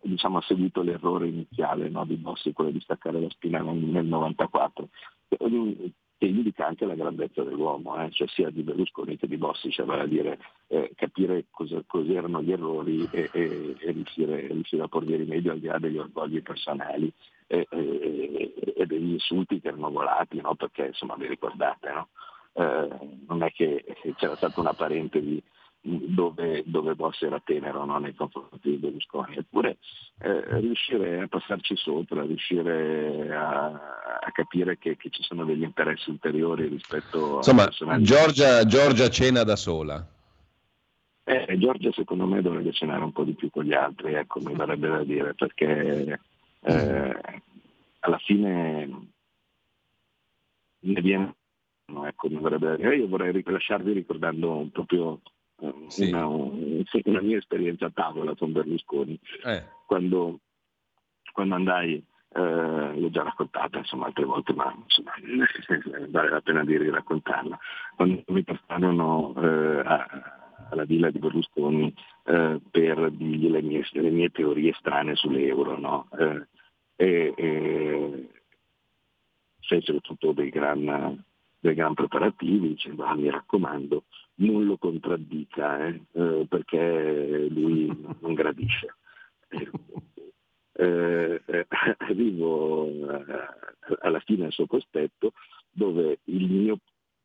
diciamo, 0.03 0.39
ha 0.39 0.43
seguito 0.43 0.83
l'errore 0.83 1.29
iniziale 1.29 1.89
no, 1.89 2.05
di 2.05 2.17
Bossi, 2.17 2.53
quello 2.53 2.71
di 2.71 2.81
staccare 2.81 3.21
la 3.21 3.29
spina 3.31 3.61
nel, 3.61 3.77
nel 3.77 4.07
94. 4.07 4.89
che 5.29 6.29
indica 6.29 6.67
anche 6.67 6.87
la 6.87 6.95
grandezza 6.95 7.43
dell'uomo, 7.43 8.01
eh? 8.01 8.09
cioè 8.13 8.29
sia 8.29 8.49
di 8.49 8.63
Berlusconi 8.63 9.17
che 9.17 9.27
di 9.27 9.37
Bossi, 9.37 9.73
cioè 9.73 9.85
vale 9.85 10.03
a 10.03 10.07
dire 10.07 10.39
eh, 10.69 10.93
capire 10.95 11.47
cosa, 11.51 11.83
cos'erano 11.85 12.41
gli 12.41 12.53
errori 12.53 13.09
e, 13.11 13.29
e, 13.33 13.77
e 13.77 13.91
riuscire, 13.91 14.47
riuscire, 14.47 14.85
a 14.85 14.89
porvi 14.89 15.17
rimedio 15.17 15.51
al 15.51 15.59
di 15.59 15.67
là 15.67 15.81
degli 15.81 15.99
orgogli 15.99 16.41
personali 16.41 17.13
e, 17.49 17.67
e 17.69 18.87
degli 18.87 19.13
insulti 19.13 19.61
che 19.61 19.69
erano 19.69 19.91
volati, 19.91 20.41
no? 20.41 20.55
perché 20.55 20.87
insomma 20.87 21.17
vi 21.17 21.27
ricordate, 21.27 21.91
no? 21.91 22.09
eh, 22.53 22.89
non 23.27 23.43
è 23.43 23.51
che 23.51 23.85
c'era 24.17 24.37
stata 24.37 24.61
una 24.61 24.75
parentesi 24.75 25.43
dove, 25.83 26.63
dove 26.65 26.95
Bossi 26.95 27.25
era 27.25 27.41
tenero 27.45 27.85
no? 27.85 27.99
nei 27.99 28.15
confronti 28.15 28.71
di 28.71 28.77
Berlusconi, 28.77 29.37
eppure 29.37 29.79
eh, 30.21 30.61
riuscire 30.61 31.23
a 31.23 31.29
passarci 31.29 31.77
sopra, 31.77 32.23
riuscire 32.23 33.35
a, 33.35 33.67
a 34.21 34.31
capire 34.33 34.79
che, 34.79 34.97
che, 34.97 35.11
ci 35.11 35.23
sono 35.23 35.45
degli 35.45 35.63
interessi 35.63 36.11
ulteriori 36.11 36.69
rispetto 36.69 37.37
Insomma, 37.37 37.65
a... 37.65 38.01
Giorgia, 38.01 38.65
Giorgia 38.65 39.09
cena 39.09 39.43
da 39.43 39.57
sola. 39.57 40.07
Eh, 41.25 41.57
Giorgia 41.59 41.91
secondo 41.93 42.27
me 42.27 42.43
dovrebbe 42.43 42.73
cenare 42.73 43.03
un 43.03 43.13
po' 43.13 43.25
di 43.25 43.35
più 43.35 43.51
con 43.51 43.65
gli 43.65 43.75
altri, 43.75 44.15
ecco, 44.15 44.41
mi 44.41 44.55
verrebbe 44.55 44.89
da 44.89 45.05
dire, 45.05 45.35
perché 45.35 46.21
eh, 46.61 47.21
alla 48.01 48.19
fine 48.19 49.07
ne 50.81 51.01
viene, 51.01 51.35
ecco, 52.07 52.29
mi 52.29 52.39
verrebbe 52.41 52.67
da 52.67 52.77
dire. 52.77 52.97
Io 52.97 53.09
vorrei 53.09 53.43
lasciarvi 53.45 53.93
ricordando 53.93 54.69
proprio 54.73 55.21
sì. 55.89 56.09
una, 56.09 56.27
una, 56.27 57.21
mia 57.21 57.39
esperienza 57.39 57.87
a 57.87 57.91
tavola 57.91 58.35
con 58.35 58.53
Berlusconi. 58.53 59.19
Eh. 59.45 59.65
Quando, 59.87 60.41
quando, 61.33 61.55
andai, 61.55 62.05
eh, 62.35 62.41
l'ho 62.99 63.11
già 63.11 63.23
raccontata 63.23 63.79
insomma, 63.79 64.07
altre 64.07 64.25
volte, 64.25 64.53
ma 64.53 64.75
insomma, 64.75 65.13
vale 66.09 66.31
la 66.31 66.41
pena 66.41 66.65
di 66.65 66.77
raccontarla. 66.91 67.59
Quando 67.97 68.23
mi 68.29 68.43
portarono 68.43 69.35
eh, 69.37 69.83
a, 69.85 70.07
alla 70.71 70.85
villa 70.85 71.11
di 71.11 71.19
Berlusconi 71.19 71.95
eh, 72.25 72.61
per 72.71 73.11
dirgli 73.11 73.49
le 73.49 73.63
mie, 73.63 73.87
le 73.93 74.11
mie, 74.11 74.31
teorie 74.31 74.73
strane 74.79 75.15
sull'euro, 75.15 75.79
no? 75.79 76.09
Eh, 76.19 76.47
e, 76.97 77.35
e 77.37 78.29
fecero 79.61 80.01
tutto 80.01 80.33
dei 80.33 80.51
gran, 80.51 81.25
dei 81.63 81.75
gran 81.75 81.95
preparativi, 81.95 82.69
dicendo 82.69 83.05
ah, 83.05 83.15
mi 83.15 83.31
raccomando, 83.31 84.05
non 84.37 84.65
lo 84.65 84.77
contraddica 84.77 85.87
eh, 85.87 86.03
eh, 86.13 86.47
perché 86.49 87.47
lui 87.49 87.87
non 88.21 88.35
gradisce. 88.35 88.95
Eh, 90.75 91.43
eh, 91.45 91.67
arrivo 91.99 92.87
eh, 92.87 93.25
alla 94.01 94.21
fine 94.21 94.47
al 94.47 94.53
suo 94.53 94.65
cospetto 94.67 95.35
dove 95.71 96.21
il 96.25 96.51
mio 96.51 96.79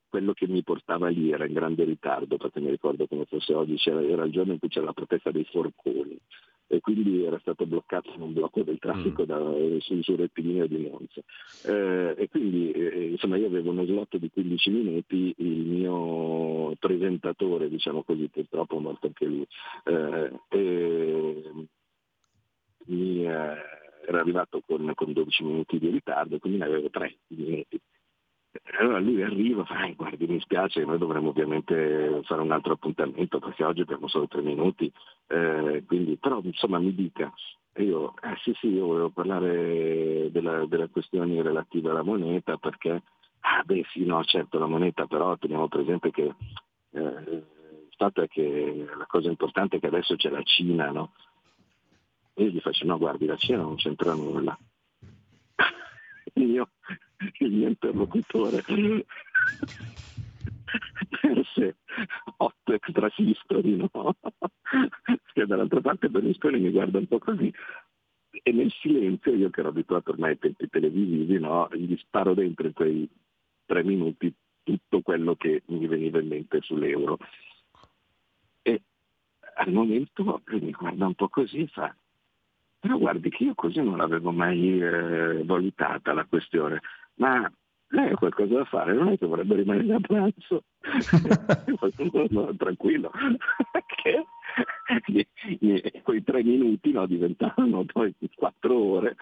quello 0.10 0.34
che 0.34 0.48
mi 0.48 0.64
portava 0.64 1.08
lì 1.08 1.32
era 1.32 1.46
in 1.46 1.54
grande 1.54 1.86
ritardo, 1.86 2.36
perché 2.36 2.60
mi 2.60 2.70
ricordo 2.70 3.08
come 3.08 3.24
fosse 3.24 3.54
oggi, 3.54 3.82
era 3.86 4.26
il 4.26 4.32
giorno 4.32 4.52
in 4.52 4.60
cui 4.60 4.68
c'era 4.68 4.88
la 4.88 4.94
protesta 4.94 5.32
dei 5.32 5.46
forconi 5.46 6.20
e 6.68 6.82
quindi 6.82 7.24
era 7.24 7.40
stato 7.40 7.66
bloccato 7.66 8.12
in 8.14 8.22
un 8.22 8.34
blocco 8.34 8.62
del 8.64 8.78
traffico 8.80 9.24
mm. 9.24 9.26
da, 9.26 9.40
sul, 9.80 10.04
sul 10.04 10.18
rettilineo 10.18 10.68
di 10.68 10.78
Monza. 10.78 11.22
Eh, 11.66 12.16
e 12.18 12.30
quindi 12.30 12.72
eh, 12.72 13.10
insomma 13.12 13.38
io 13.38 13.48
avevo 13.48 13.72
uno 13.72 13.86
slot 13.86 14.18
di 14.18 14.30
15 14.30 14.70
minuti, 14.70 15.34
il 15.38 15.66
mio 15.66 16.76
presentatore, 16.78 17.70
diciamo 17.70 18.04
così, 18.04 18.28
purtroppo 18.28 18.80
morto 18.80 19.08
anche 19.08 19.26
lui, 19.26 19.48
eh, 19.86 20.32
mi, 22.86 23.26
eh, 23.26 23.28
era 24.08 24.20
arrivato 24.20 24.62
con, 24.66 24.92
con 24.96 25.14
12 25.14 25.44
minuti 25.44 25.80
di 25.80 25.90
ritardo, 25.90 26.40
quindi 26.40 26.60
ne 26.60 26.66
avevo 26.66 26.90
3 26.90 27.18
minuti 27.28 27.80
allora 28.80 29.00
lui 29.00 29.22
arriva, 29.22 29.66
fa, 29.66 29.88
guardi 29.96 30.28
mi 30.28 30.40
spiace, 30.40 30.84
noi 30.84 30.98
dovremmo 30.98 31.30
ovviamente 31.30 32.22
fare 32.24 32.42
un 32.42 32.52
altro 32.52 32.74
appuntamento 32.74 33.40
perché 33.40 33.64
oggi 33.64 33.82
abbiamo 33.82 34.08
solo 34.08 34.28
tre 34.28 34.42
minuti, 34.42 34.92
eh, 35.28 35.84
quindi, 35.86 36.18
però 36.18 36.40
insomma 36.44 36.80
mi 36.80 36.94
dica, 36.94 37.32
e 37.74 37.84
io, 37.84 38.16
eh 38.22 38.36
sì 38.42 38.54
sì, 38.60 38.68
io 38.68 38.86
volevo 38.88 39.10
parlare 39.10 40.30
delle 40.32 40.90
questioni 40.90 41.42
relative 41.42 41.90
alla 41.90 42.02
moneta 42.02 42.58
perché, 42.58 43.04
ah 43.42 43.64
beh 43.64 43.86
sì, 43.92 44.06
no 44.06 44.24
certo 44.24 44.58
la 44.58 44.66
moneta, 44.68 45.06
però 45.06 45.38
teniamo 45.38 45.68
presente 45.68 46.12
che 46.12 46.34
eh, 46.92 47.00
il 47.00 47.94
fatto 47.96 48.22
è 48.22 48.28
che 48.28 48.86
la 48.98 49.06
cosa 49.06 49.30
importante 49.30 49.78
è 49.78 49.80
che 49.80 49.88
adesso 49.88 50.16
c'è 50.16 50.30
la 50.30 50.42
Cina, 50.44 50.92
no? 50.92 51.14
E 52.34 52.44
io 52.44 52.50
gli 52.50 52.60
faccio, 52.60 52.86
no 52.86 52.98
guardi, 52.98 53.26
la 53.26 53.38
Cina 53.38 53.58
non 53.58 53.76
c'entra 53.76 54.14
nulla. 54.14 54.58
io 56.34 56.70
il 57.40 57.52
mio 57.52 57.68
interlocutore 57.68 58.64
perse 61.22 61.78
otto 62.38 62.74
extra 62.74 63.12
history, 63.16 63.76
no? 63.76 64.16
che 65.34 65.46
dall'altra 65.46 65.82
parte 65.82 66.10
Berlusconi 66.10 66.60
mi 66.60 66.72
guarda 66.72 67.00
un 67.00 67.08
po' 67.08 67.20
così 67.20 67.54
e 68.44 68.52
nel 68.52 68.72
silenzio, 68.80 69.34
io 69.34 69.50
che 69.50 69.60
ero 69.60 69.70
abituato 69.70 70.12
ormai 70.12 70.32
ai 70.32 70.40
tempi 70.40 70.70
televisivi, 70.70 71.40
no? 71.40 71.68
gli 71.74 71.96
sparo 71.98 72.34
dentro 72.34 72.68
in 72.68 72.74
quei 72.74 73.10
tre 73.66 73.84
minuti 73.84 74.34
tutto 74.64 75.02
quello 75.02 75.36
che 75.36 75.64
mi 75.68 75.88
veniva 75.88 76.20
in 76.20 76.28
mente 76.28 76.62
sull'euro. 76.62 77.18
E 78.62 78.82
al 79.56 79.72
momento 79.72 80.42
mi 80.46 80.72
guarda 80.72 81.08
un 81.08 81.16
po' 81.16 81.30
così 81.30 81.62
e 81.62 81.68
fa, 81.68 81.96
però 82.80 82.98
guardi 82.98 83.30
che 83.30 83.46
io 83.46 83.56
così 83.56 83.82
non 83.82 83.98
l'avevo 83.98 84.32
mai 84.32 84.80
eh, 84.80 85.44
valutata 85.44 86.14
la 86.14 86.26
questione 86.26 86.82
ma 87.18 87.52
lei 87.90 88.12
ha 88.12 88.16
qualcosa 88.16 88.56
da 88.56 88.66
fare, 88.66 88.94
non 88.94 89.10
è 89.10 89.18
che 89.18 89.26
vorrebbe 89.26 89.56
rimanere 89.56 89.94
a 89.94 90.00
pranzo, 90.00 90.64
tranquillo, 92.58 93.12
che 94.02 94.26
quei 96.04 96.24
tre 96.24 96.44
minuti 96.44 96.92
no, 96.92 97.06
diventavano 97.06 97.86
poi 97.86 98.14
quattro 98.36 98.76
ore 98.76 99.16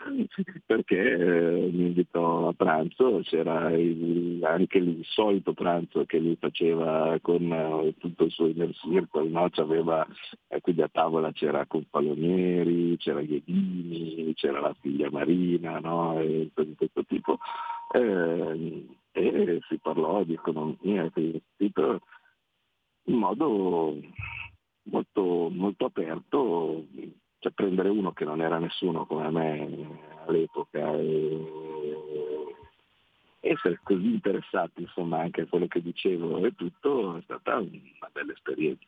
perché 0.65 1.13
eh, 1.13 1.69
mi 1.71 1.87
invitò 1.87 2.49
a 2.49 2.53
pranzo, 2.53 3.21
c'era 3.23 3.71
il, 3.71 4.43
anche 4.43 4.77
il 4.77 4.99
solito 5.03 5.53
pranzo 5.53 6.05
che 6.05 6.19
lui 6.19 6.37
faceva 6.39 7.17
con 7.21 7.49
uh, 7.49 7.93
tutto 7.97 8.25
il 8.25 8.31
suo 8.31 8.47
inner 8.47 8.73
circle, 8.75 9.29
no? 9.29 9.49
C'aveva, 9.49 10.05
eh, 10.47 10.61
quindi 10.61 10.81
a 10.81 10.89
tavola 10.89 11.31
c'era 11.31 11.65
Confalonieri, 11.65 12.97
c'era 12.97 13.21
Ghedini, 13.21 14.33
c'era 14.35 14.59
la 14.59 14.75
figlia 14.79 15.09
Marina, 15.09 15.79
no? 15.79 16.19
e 16.19 16.49
di 16.55 16.75
questo 16.75 17.03
tipo 17.05 17.39
eh, 17.93 18.85
e 19.11 19.59
si 19.69 19.77
parlò 19.77 20.23
di 20.23 20.33
economia 20.33 21.09
in 23.07 23.17
modo 23.17 23.97
molto, 24.85 25.49
molto 25.51 25.85
aperto, 25.85 26.85
cioè 27.39 27.51
prendere 27.51 27.89
uno 27.89 28.11
che 28.11 28.25
non 28.25 28.41
era 28.41 28.57
nessuno 28.57 29.05
come 29.05 29.29
me 29.29 29.99
all'epoca 30.25 30.93
e 30.93 31.95
essere 33.39 33.79
così 33.83 34.05
interessati 34.05 34.81
insomma 34.81 35.19
anche 35.19 35.41
a 35.41 35.45
quello 35.45 35.67
che 35.67 35.79
dicevo 35.81 36.43
e 36.43 36.55
tutto 36.55 37.17
è 37.17 37.21
stata 37.21 37.57
una 37.57 38.09
bella 38.11 38.33
esperienza. 38.33 38.85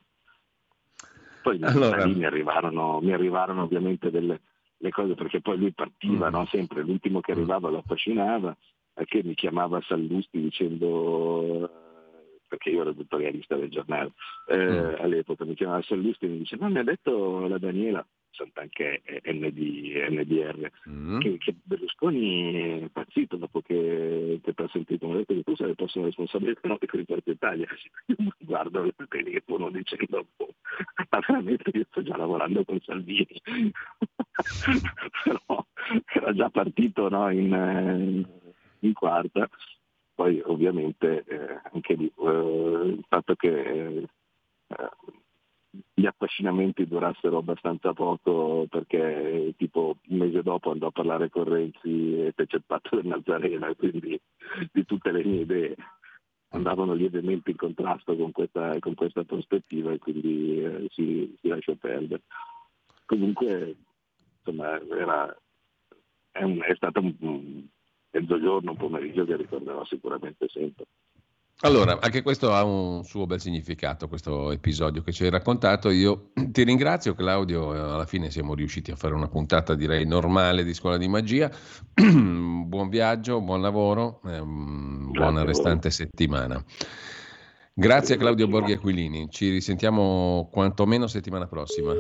Poi 1.44 1.60
allora... 1.62 2.06
mi 2.08 2.26
arrivarono, 2.26 3.00
mi 3.00 3.14
arrivarono 3.14 3.64
ovviamente 3.64 4.10
delle 4.10 4.42
cose 4.90 5.14
perché 5.14 5.42
poi 5.42 5.58
lui 5.58 5.72
partiva 5.74 6.30
mm. 6.30 6.34
no? 6.34 6.46
sempre, 6.48 6.82
l'ultimo 6.82 7.20
che 7.20 7.34
arrivava 7.34 7.70
lo 7.70 7.78
affascinava 7.80 8.56
che 9.06 9.22
mi 9.24 9.36
chiamava 9.36 9.82
Sallusti 9.82 10.42
dicendo 10.42 11.87
perché 12.48 12.70
io 12.70 12.82
ero 12.82 12.92
editorialista 12.92 13.56
del 13.56 13.70
giornale 13.70 14.12
eh, 14.48 14.58
mm. 14.58 14.96
all'epoca 15.00 15.46
mi 15.46 15.56
chiamava 15.56 15.82
Sallusti 15.82 16.26
e 16.26 16.30
mi 16.30 16.38
dice 16.40 16.58
ma 16.58 16.70
mi 16.70 16.80
ha 16.80 16.84
detto 16.84 17.48
la 17.48 17.58
Daniela 17.58 18.06
anche 18.54 19.02
ND, 19.26 19.58
NDR 20.12 20.72
mm. 20.88 21.20
che, 21.20 21.38
che, 21.40 21.56
Berlusconi 21.64 22.54
è 22.54 22.76
impazzito 22.82 23.36
dopo 23.36 23.62
che, 23.62 24.40
che 24.44 24.54
ti 24.54 24.62
ha 24.62 24.70
sentito 24.70 25.08
mi 25.08 25.14
ha 25.14 25.18
detto 25.18 25.34
che 25.34 25.44
tu 25.44 25.56
sei 25.56 25.70
il 25.70 25.76
prossimo 25.76 26.06
responsabile 26.06 26.52
economico 26.52 26.98
di 26.98 27.06
Forza 27.06 27.32
Italia 27.32 27.68
guardo 28.38 28.84
le 28.84 28.94
telefono 29.08 29.72
dicendo 29.72 30.28
boh, 30.36 30.54
ma 31.10 31.20
veramente 31.28 31.72
io 31.74 31.86
sto 31.90 32.04
già 32.04 32.16
lavorando 32.16 32.64
con 32.64 32.80
Salvini 32.82 33.42
però 35.24 35.66
era 36.06 36.34
già 36.34 36.50
partito 36.50 37.10
no, 37.10 37.32
in 37.32 38.26
in 38.80 38.94
quarta, 38.94 39.50
poi 40.18 40.42
ovviamente 40.44 41.24
eh, 41.28 41.62
anche 41.72 41.94
lì 41.94 42.12
eh, 42.18 42.82
il 42.86 43.06
fatto 43.08 43.36
che 43.36 44.08
eh, 44.68 44.90
gli 45.94 46.08
affascinamenti 46.08 46.88
durassero 46.88 47.38
abbastanza 47.38 47.94
poco 47.94 48.66
perché 48.68 49.54
tipo 49.58 49.98
un 50.08 50.18
mese 50.18 50.42
dopo 50.42 50.72
andò 50.72 50.88
a 50.88 50.92
parlare 50.92 51.30
con 51.30 51.44
Renzi 51.44 52.20
e 52.20 52.34
fece 52.36 52.56
il 52.56 52.64
patto 52.66 52.96
del 52.96 53.06
Nazarena, 53.06 53.72
quindi 53.76 54.20
di 54.72 54.86
tutte 54.86 55.12
le 55.12 55.24
mie 55.24 55.42
idee 55.42 55.76
andavano 56.50 56.94
lievemente 56.94 57.52
in 57.52 57.58
contrasto 57.58 58.16
con 58.16 58.32
questa, 58.32 58.80
con 58.80 58.96
questa 58.96 59.24
prospettiva 59.24 59.92
e 59.92 60.00
quindi 60.00 60.64
eh, 60.64 60.88
si, 60.94 61.38
si, 61.40 61.48
lasciò 61.48 61.76
perdere. 61.76 62.24
Comunque 63.06 63.76
insomma 64.40 64.82
era, 64.82 65.38
è, 66.32 66.42
un, 66.42 66.60
è 66.64 66.74
stato 66.74 67.02
un, 67.02 67.68
mezzogiorno, 68.20 68.72
un 68.72 68.78
pomeriggio 68.78 69.26
che 69.26 69.36
ricorderò 69.36 69.86
sicuramente 69.86 70.48
sempre. 70.50 70.86
Allora, 71.62 71.98
anche 72.00 72.22
questo 72.22 72.54
ha 72.54 72.64
un 72.64 73.04
suo 73.04 73.26
bel 73.26 73.40
significato, 73.40 74.08
questo 74.08 74.52
episodio 74.52 75.02
che 75.02 75.12
ci 75.12 75.24
hai 75.24 75.32
raccontato. 75.32 75.90
Io 75.90 76.30
ti 76.52 76.64
ringrazio 76.64 77.16
Claudio, 77.16 77.72
alla 77.72 78.06
fine 78.06 78.30
siamo 78.30 78.54
riusciti 78.54 78.92
a 78.92 78.96
fare 78.96 79.16
una 79.16 79.28
puntata 79.28 79.74
direi 79.74 80.06
normale 80.06 80.64
di 80.64 80.74
Scuola 80.76 80.98
di 80.98 81.08
Magia. 81.08 81.50
buon 81.94 82.90
viaggio, 82.90 83.42
buon 83.42 83.62
lavoro, 83.62 84.22
eh, 84.26 84.42
buona 84.44 85.44
restante 85.44 85.90
settimana. 85.90 86.64
Grazie 87.74 88.16
a 88.16 88.18
Claudio 88.18 88.48
Borghi 88.48 88.74
Aquilini, 88.74 89.30
ci 89.30 89.50
risentiamo 89.50 90.50
quantomeno 90.52 91.08
settimana 91.08 91.48
prossima. 91.48 91.94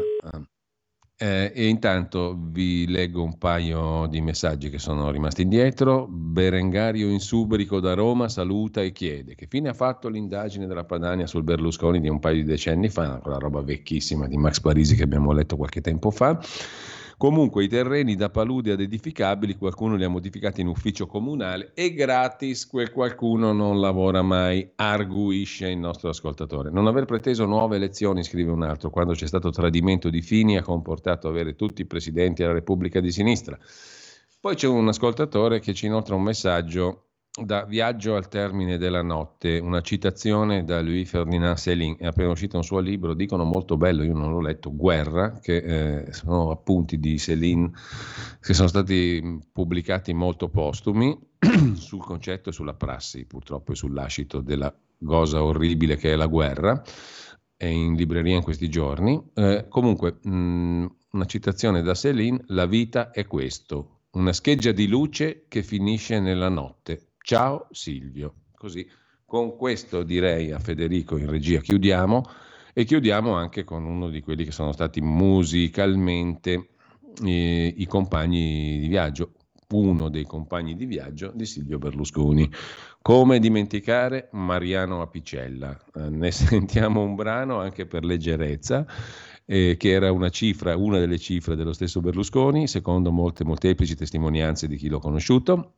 Eh, 1.20 1.51
e 1.55 1.65
intanto 1.65 2.38
vi 2.39 2.86
leggo 2.88 3.24
un 3.24 3.39
paio 3.39 4.05
di 4.05 4.22
messaggi 4.22 4.70
che 4.70 4.78
sono 4.78 5.09
rimasti 5.09 5.41
indietro. 5.41 6.05
Berengario 6.07 7.09
in 7.09 7.20
Subrico 7.20 7.80
da 7.80 7.95
Roma 7.95 8.30
saluta 8.30 8.84
e 8.84 8.91
chiede 8.91 9.34
che 9.34 9.47
fine 9.47 9.70
ha 9.70 9.74
fatto 9.74 10.09
l'indagine 10.09 10.68
della 10.68 10.84
Padania 10.84 11.26
sul 11.26 11.41
Berlusconi 11.41 11.99
di 11.99 12.07
un 12.07 12.20
paio 12.20 12.36
di 12.36 12.43
decenni 12.43 12.88
fa, 12.89 13.18
quella 13.18 13.39
roba 13.39 13.61
vecchissima 13.61 14.28
di 14.28 14.38
Max 14.38 14.59
Parisi 14.59 14.95
che 14.95 15.03
abbiamo 15.03 15.32
letto 15.32 15.55
qualche 15.57 15.82
tempo 15.82 16.11
fa. 16.11 16.39
Comunque 17.20 17.63
i 17.63 17.68
terreni 17.68 18.15
da 18.15 18.30
paludi 18.30 18.70
ad 18.70 18.80
edificabili 18.80 19.55
qualcuno 19.55 19.95
li 19.95 20.03
ha 20.03 20.07
modificati 20.07 20.61
in 20.61 20.68
ufficio 20.68 21.07
comunale 21.07 21.72
e 21.74 21.91
gratis 21.91 22.68
quel 22.68 22.91
qualcuno 22.91 23.53
non 23.53 23.80
lavora 23.80 24.22
mai, 24.22 24.70
arguisce 24.76 25.68
il 25.68 25.80
nostro 25.80 26.09
ascoltatore. 26.09 26.70
Non 26.70 26.86
aver 26.86 27.05
preteso 27.05 27.45
nuove 27.45 27.78
elezioni, 27.78 28.24
scrive 28.24 28.51
un 28.51 28.61
altro, 28.61 28.91
quando 28.91 29.13
c'è 29.13 29.26
stato 29.26 29.49
tradimento 29.49 30.11
di 30.11 30.22
Fini 30.22 30.57
ha 30.57 30.61
comportato 30.61 31.28
avere 31.28 31.55
tutti 31.55 31.82
i 31.82 31.86
presidenti 31.86 32.43
della 32.43 32.53
Repubblica 32.53 32.99
di 32.99 33.11
sinistra. 33.11 33.57
Poi 34.39 34.53
c'è 34.53 34.68
un 34.68 34.88
ascoltatore 34.88 35.59
che 35.59 35.74
ci 35.74 35.88
inoltra 35.88 36.13
un 36.13 36.22
messaggio 36.22 37.07
da 37.38 37.66
Viaggio 37.66 38.16
al 38.16 38.28
termine 38.30 38.78
della 38.78 39.04
notte, 39.04 39.60
una 39.60 39.82
citazione 39.82 40.64
da 40.64 40.82
Louis 40.82 41.08
Ferdinand 41.08 41.58
Céline, 41.58 41.98
è 41.98 42.08
appena 42.08 42.30
uscito 42.30 42.58
un 42.58 42.64
suo 42.64 42.80
libro, 42.80 43.14
dicono 43.14 43.44
molto 43.44 43.78
bello, 43.78 44.04
io 44.04 44.14
non 44.14 44.32
l'ho 44.32 44.42
letto, 44.42 44.76
Guerra, 44.76 45.40
che 45.40 45.58
eh, 46.06 46.14
sono 46.14 46.50
appunti 46.50 47.00
di 47.00 47.18
Céline 47.18 47.72
che 48.42 48.54
sono 48.54 48.68
stati 48.68 49.40
pubblicati 49.52 50.14
molto 50.14 50.50
postumi 50.50 51.18
sul 51.76 52.04
concetto 52.04 52.50
e 52.50 52.54
sulla 52.54 52.74
prassi, 52.74 53.26
purtroppo, 53.26 53.74
e 53.74 53.76
sull'ascito 53.76 54.42
della 54.42 54.74
cosa 55.06 55.44
orribile 55.44 55.96
che 55.96 56.14
è 56.14 56.16
la 56.16 56.28
guerra, 56.28 56.82
è 57.56 57.66
in 57.66 57.94
libreria 57.94 58.36
in 58.36 58.44
questi 58.44 58.68
giorni. 58.68 59.22
Eh, 59.36 59.66
comunque, 59.70 60.18
mh, 60.22 60.86
una 61.12 61.26
citazione 61.26 61.84
da 61.84 61.94
Céline, 61.94 62.44
la 62.48 62.66
vita 62.66 63.12
è 63.12 63.28
questo, 63.28 64.02
una 64.12 64.34
scheggia 64.34 64.72
di 64.72 64.88
luce 64.88 65.46
che 65.48 65.62
finisce 65.62 66.20
nella 66.20 66.50
notte 66.50 67.07
Ciao 67.28 67.68
Silvio. 67.72 68.36
Così 68.56 68.88
con 69.26 69.58
questo 69.58 70.04
direi 70.04 70.52
a 70.52 70.60
Federico 70.60 71.18
in 71.18 71.30
regia 71.30 71.60
chiudiamo 71.60 72.24
e 72.74 72.86
chiudiamo 72.86 73.34
anche 73.34 73.66
con 73.66 73.84
uno 73.84 74.08
di 74.08 74.22
quelli 74.22 74.46
che 74.46 74.54
sono 74.54 74.72
stati 74.72 75.02
musicalmente 75.02 76.70
eh, 77.26 77.74
i 77.76 77.86
compagni 77.86 78.80
di 78.80 78.88
viaggio, 78.88 79.34
uno 79.74 80.08
dei 80.08 80.24
compagni 80.24 80.78
di 80.78 80.86
viaggio 80.86 81.34
di 81.36 81.46
Silvio 81.46 81.78
Berlusconi. 81.80 82.50
Come 83.02 83.40
dimenticare 83.40 84.30
Mariano 84.32 85.02
Apicella? 85.02 85.78
Eh, 85.96 86.10
ne 86.10 86.32
sentiamo 86.32 87.04
un 87.04 87.16
brano 87.16 87.60
anche 87.60 87.86
per 87.86 88.06
leggerezza. 88.06 88.86
Eh, 89.44 89.76
che 89.78 89.92
era 89.92 90.14
una 90.14 90.30
cifra, 90.30 90.78
una 90.78 91.00
delle 91.00 91.18
cifre 91.18 91.58
dello 91.58 91.74
stesso 91.74 92.00
Berlusconi, 92.00 92.68
secondo 92.68 93.12
molte 93.12 93.44
molteplici 93.44 93.96
testimonianze 93.96 94.68
di 94.68 94.78
chi 94.78 94.88
l'ha 94.88 95.00
conosciuto. 95.00 95.74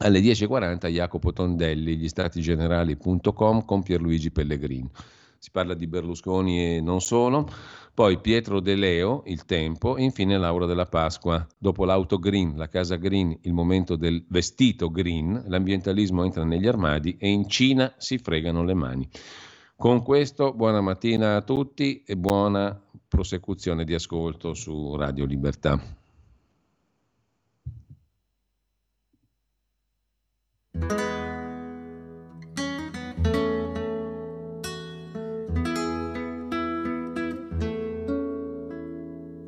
Alle 0.00 0.20
10.40 0.20 0.86
Jacopo 0.90 1.32
Tondelli, 1.32 1.96
gli 1.96 2.06
statigenerali.com 2.06 3.64
con 3.64 3.82
Pierluigi 3.82 4.30
Pellegrini. 4.30 4.88
Si 5.36 5.50
parla 5.50 5.74
di 5.74 5.88
Berlusconi 5.88 6.76
e 6.76 6.80
non 6.80 7.00
solo. 7.00 7.48
Poi 7.94 8.20
Pietro 8.20 8.60
De 8.60 8.76
Leo, 8.76 9.24
Il 9.26 9.44
Tempo, 9.44 9.96
e 9.96 10.04
infine 10.04 10.38
Laura 10.38 10.66
della 10.66 10.86
Pasqua. 10.86 11.44
Dopo 11.58 11.84
l'auto 11.84 12.20
green, 12.20 12.56
la 12.56 12.68
casa 12.68 12.94
green, 12.94 13.38
il 13.42 13.52
momento 13.52 13.96
del 13.96 14.24
vestito 14.28 14.88
green, 14.88 15.42
l'ambientalismo 15.48 16.22
entra 16.22 16.44
negli 16.44 16.68
armadi 16.68 17.16
e 17.18 17.28
in 17.28 17.48
Cina 17.48 17.92
si 17.96 18.18
fregano 18.18 18.62
le 18.62 18.74
mani. 18.74 19.08
Con 19.74 20.04
questo, 20.04 20.52
buona 20.52 20.80
mattina 20.80 21.34
a 21.34 21.42
tutti 21.42 22.04
e 22.04 22.16
buona 22.16 22.80
prosecuzione 23.08 23.82
di 23.82 23.94
ascolto 23.94 24.54
su 24.54 24.94
Radio 24.94 25.24
Libertà. 25.24 25.97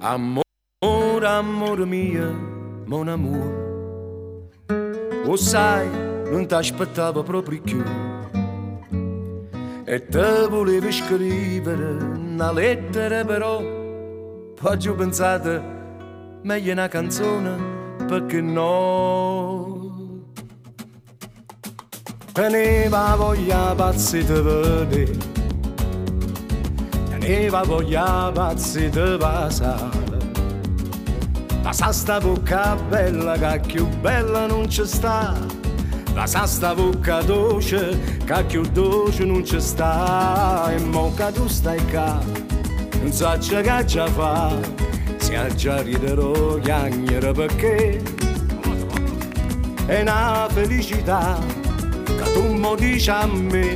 Amore, 0.02 1.26
amore 1.26 1.84
mio, 1.84 2.82
mon 2.86 3.06
amour, 3.08 4.48
lo 5.24 5.36
sai, 5.36 5.88
non 6.30 6.46
ti 6.46 6.54
aspettavo 6.54 7.22
proprio 7.22 7.60
più. 7.60 7.82
E 9.84 10.06
te 10.06 10.46
volevi 10.48 10.90
scrivere 10.90 12.02
una 12.02 12.50
lettera 12.50 13.24
però, 13.24 13.60
poi 13.60 14.88
ho 14.88 14.94
pensato, 14.94 15.62
meglio 16.42 16.72
una 16.72 16.88
canzone, 16.88 18.04
perché 18.06 18.40
no? 18.40 19.79
Teneva 22.32 23.16
voglia 23.16 23.74
pazzi 23.74 24.18
di 24.24 24.40
vedere, 24.40 25.16
teneva 27.08 27.64
voglia 27.64 28.30
pazzi 28.32 28.88
di 28.88 29.16
passare. 29.18 29.98
La 31.64 31.72
sasta 31.72 32.20
bocca 32.20 32.76
bella 32.88 33.36
più 33.66 33.84
bella 34.00 34.46
non 34.46 34.70
ci 34.70 34.86
sta. 34.86 35.36
La 36.14 36.26
sasta 36.26 36.72
bocca 36.72 37.20
dolce 37.20 37.98
più 38.46 38.62
dolce 38.62 39.24
non 39.24 39.44
ci 39.44 39.60
sta. 39.60 40.70
E 40.70 40.78
mo 40.78 41.12
che 41.12 41.32
tu 41.32 41.48
stai 41.48 41.84
qua, 41.90 42.20
non 43.00 43.12
so 43.12 43.36
che 43.38 43.84
già 43.86 44.06
fa. 44.06 44.56
Si 45.16 45.36
già 45.56 45.82
riderò 45.82 46.58
chiagnere 46.60 47.32
perché 47.32 48.00
è 49.86 50.00
una 50.00 50.46
felicità 50.48 51.59
tu 52.40 52.54
mo 52.54 52.74
dici 52.74 53.10
a 53.10 53.26
me. 53.26 53.74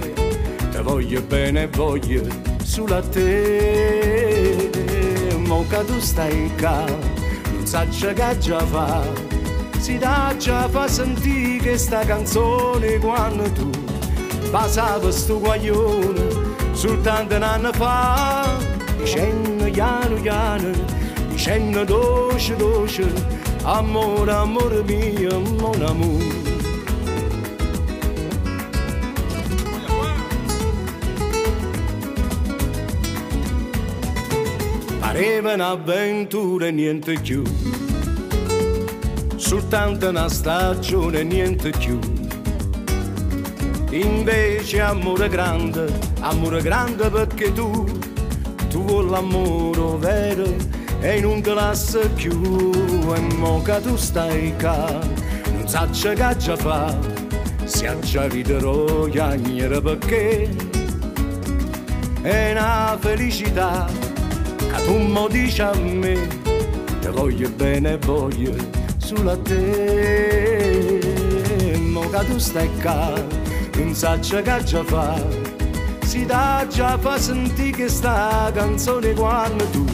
Te 0.70 0.80
voglio 0.82 1.20
bene 1.22 1.68
voglio 1.68 2.22
solo 2.62 2.96
a 2.96 3.02
te. 3.02 4.70
Mo 5.38 5.64
che 5.68 5.84
tu 5.84 6.00
stai 6.00 6.50
qua 6.58 6.84
saccia 7.64 8.12
che 8.12 8.38
già 8.38 8.60
fa 8.60 9.02
si 9.78 9.98
dà 9.98 10.34
già 10.38 10.68
fa 10.68 10.86
sentire 10.86 11.58
questa 11.58 12.04
canzone 12.04 12.98
quando 12.98 13.50
tu 13.52 13.70
passavi 14.50 15.10
sto 15.10 15.38
guaglione 15.40 16.28
soltanto 16.72 17.36
un 17.36 17.42
anno 17.42 17.72
fa 17.72 18.56
dicendo 18.98 19.64
piano 19.70 20.20
piano 20.20 20.70
dicendo 21.28 21.84
dolce 21.84 22.54
dolce 22.56 23.12
amore 23.64 24.32
amore 24.32 24.82
mio 24.84 25.40
mon 25.40 25.82
amore 25.82 26.53
pareva 35.14 35.54
un'avventura 35.54 36.66
e 36.66 36.72
niente 36.72 37.16
più, 37.20 37.44
soltanto 39.36 40.08
una 40.08 40.28
stagione 40.28 41.20
e 41.20 41.22
niente 41.22 41.70
più. 41.70 42.00
Invece 43.90 44.80
amore 44.80 45.28
grande, 45.28 45.86
amore 46.18 46.60
grande 46.62 47.08
perché 47.10 47.52
tu, 47.52 47.84
tu 48.68 48.82
vuoi 48.82 49.08
l'amore 49.08 49.98
vero 49.98 50.52
e 50.98 51.20
non 51.20 51.40
te 51.42 51.54
lascia 51.54 52.00
più. 52.08 52.72
E 53.14 53.20
mo 53.36 53.62
che 53.62 53.80
tu 53.82 53.94
stai 53.94 54.52
qua, 54.58 54.98
non 55.52 55.68
saccia 55.68 56.12
che 56.12 56.36
già 56.38 56.56
fa, 56.56 56.92
si 57.62 57.86
già 58.00 58.26
riderò 58.26 59.04
chiagnere 59.04 59.80
perché 59.80 60.50
è 62.20 62.50
una 62.50 62.96
felicità 62.98 64.03
tu 64.84 64.96
mo 64.96 65.28
dici 65.28 65.60
a 65.62 65.72
me, 65.74 66.16
te 67.00 67.10
voglio 67.10 67.48
bene 67.50 67.98
voglio 67.98 68.52
solo 68.98 69.30
a 69.32 69.36
te. 69.36 71.00
Mo 71.90 72.08
che 72.10 72.24
tu 72.26 72.38
stai 72.38 72.70
qua, 72.80 73.12
non 73.76 73.94
saccia 73.94 74.42
che 74.42 74.64
già 74.64 74.82
fa, 74.84 75.20
si 76.04 76.24
dà 76.26 76.66
già 76.68 76.98
fa 76.98 77.18
sentire 77.18 77.76
che 77.76 77.88
sta 77.88 78.50
canzone 78.52 79.12
quando 79.12 79.64
tu 79.70 79.84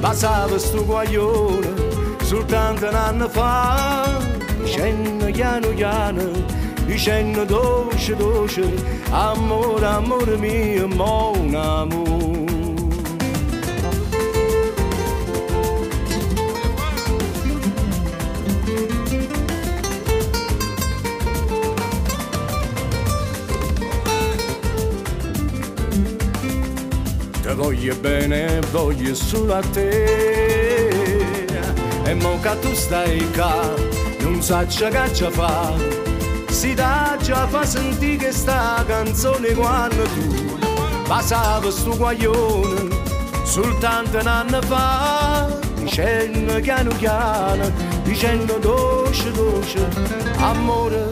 passavi 0.00 0.58
sto 0.58 0.84
guaglione 0.84 1.86
soltanto 2.22 2.88
un 2.88 2.94
anno 2.94 3.28
fa. 3.28 4.18
dicendo 4.62 5.26
piano 5.26 5.68
piano, 5.68 6.30
dicendo 6.84 7.44
dolce 7.44 8.16
dolce, 8.16 8.62
amore, 9.10 9.86
amore 9.86 10.36
mio, 10.36 10.88
mon 10.88 11.54
amore. 11.54 12.25
Voglio 27.66 27.96
bene, 27.96 28.60
voglio 28.70 29.12
solo 29.12 29.54
a 29.54 29.60
te. 29.60 31.34
E 32.04 32.14
mo 32.14 32.38
che 32.40 32.58
tu 32.60 32.72
stai 32.74 33.28
qua, 33.32 33.74
non 34.20 34.40
sai 34.40 34.66
che 34.66 35.12
ci 35.12 35.26
fa. 35.30 35.74
Si 36.48 36.74
dà 36.74 37.16
già 37.20 37.48
fa 37.48 37.66
sentire 37.66 38.26
che 38.26 38.32
sta 38.32 38.84
canzone 38.86 39.52
quando 39.52 40.04
tu 40.04 40.56
Passavi 41.06 41.70
sto 41.70 41.96
guaglione 41.96 42.88
soltanto 43.42 44.18
un 44.18 44.26
anno 44.28 44.62
fa. 44.62 45.48
Dicendo 45.74 46.60
piano 46.60 46.94
piano, 46.96 47.70
dicendo 48.04 48.58
dolce 48.58 49.30
dolce 49.32 49.88
Amore, 50.38 51.04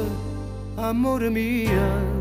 amore 0.77 1.31
mio 1.31 2.14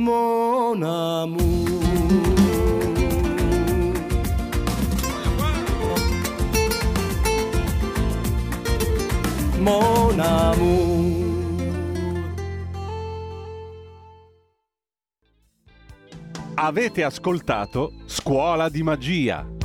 mon 0.00 0.82
amour. 0.82 1.38
Mon 9.58 10.18
amour. 10.18 11.18
Avete 16.54 17.04
ascoltato 17.04 17.92
Scuola 18.06 18.68
di 18.68 18.82
Magia 18.82 19.59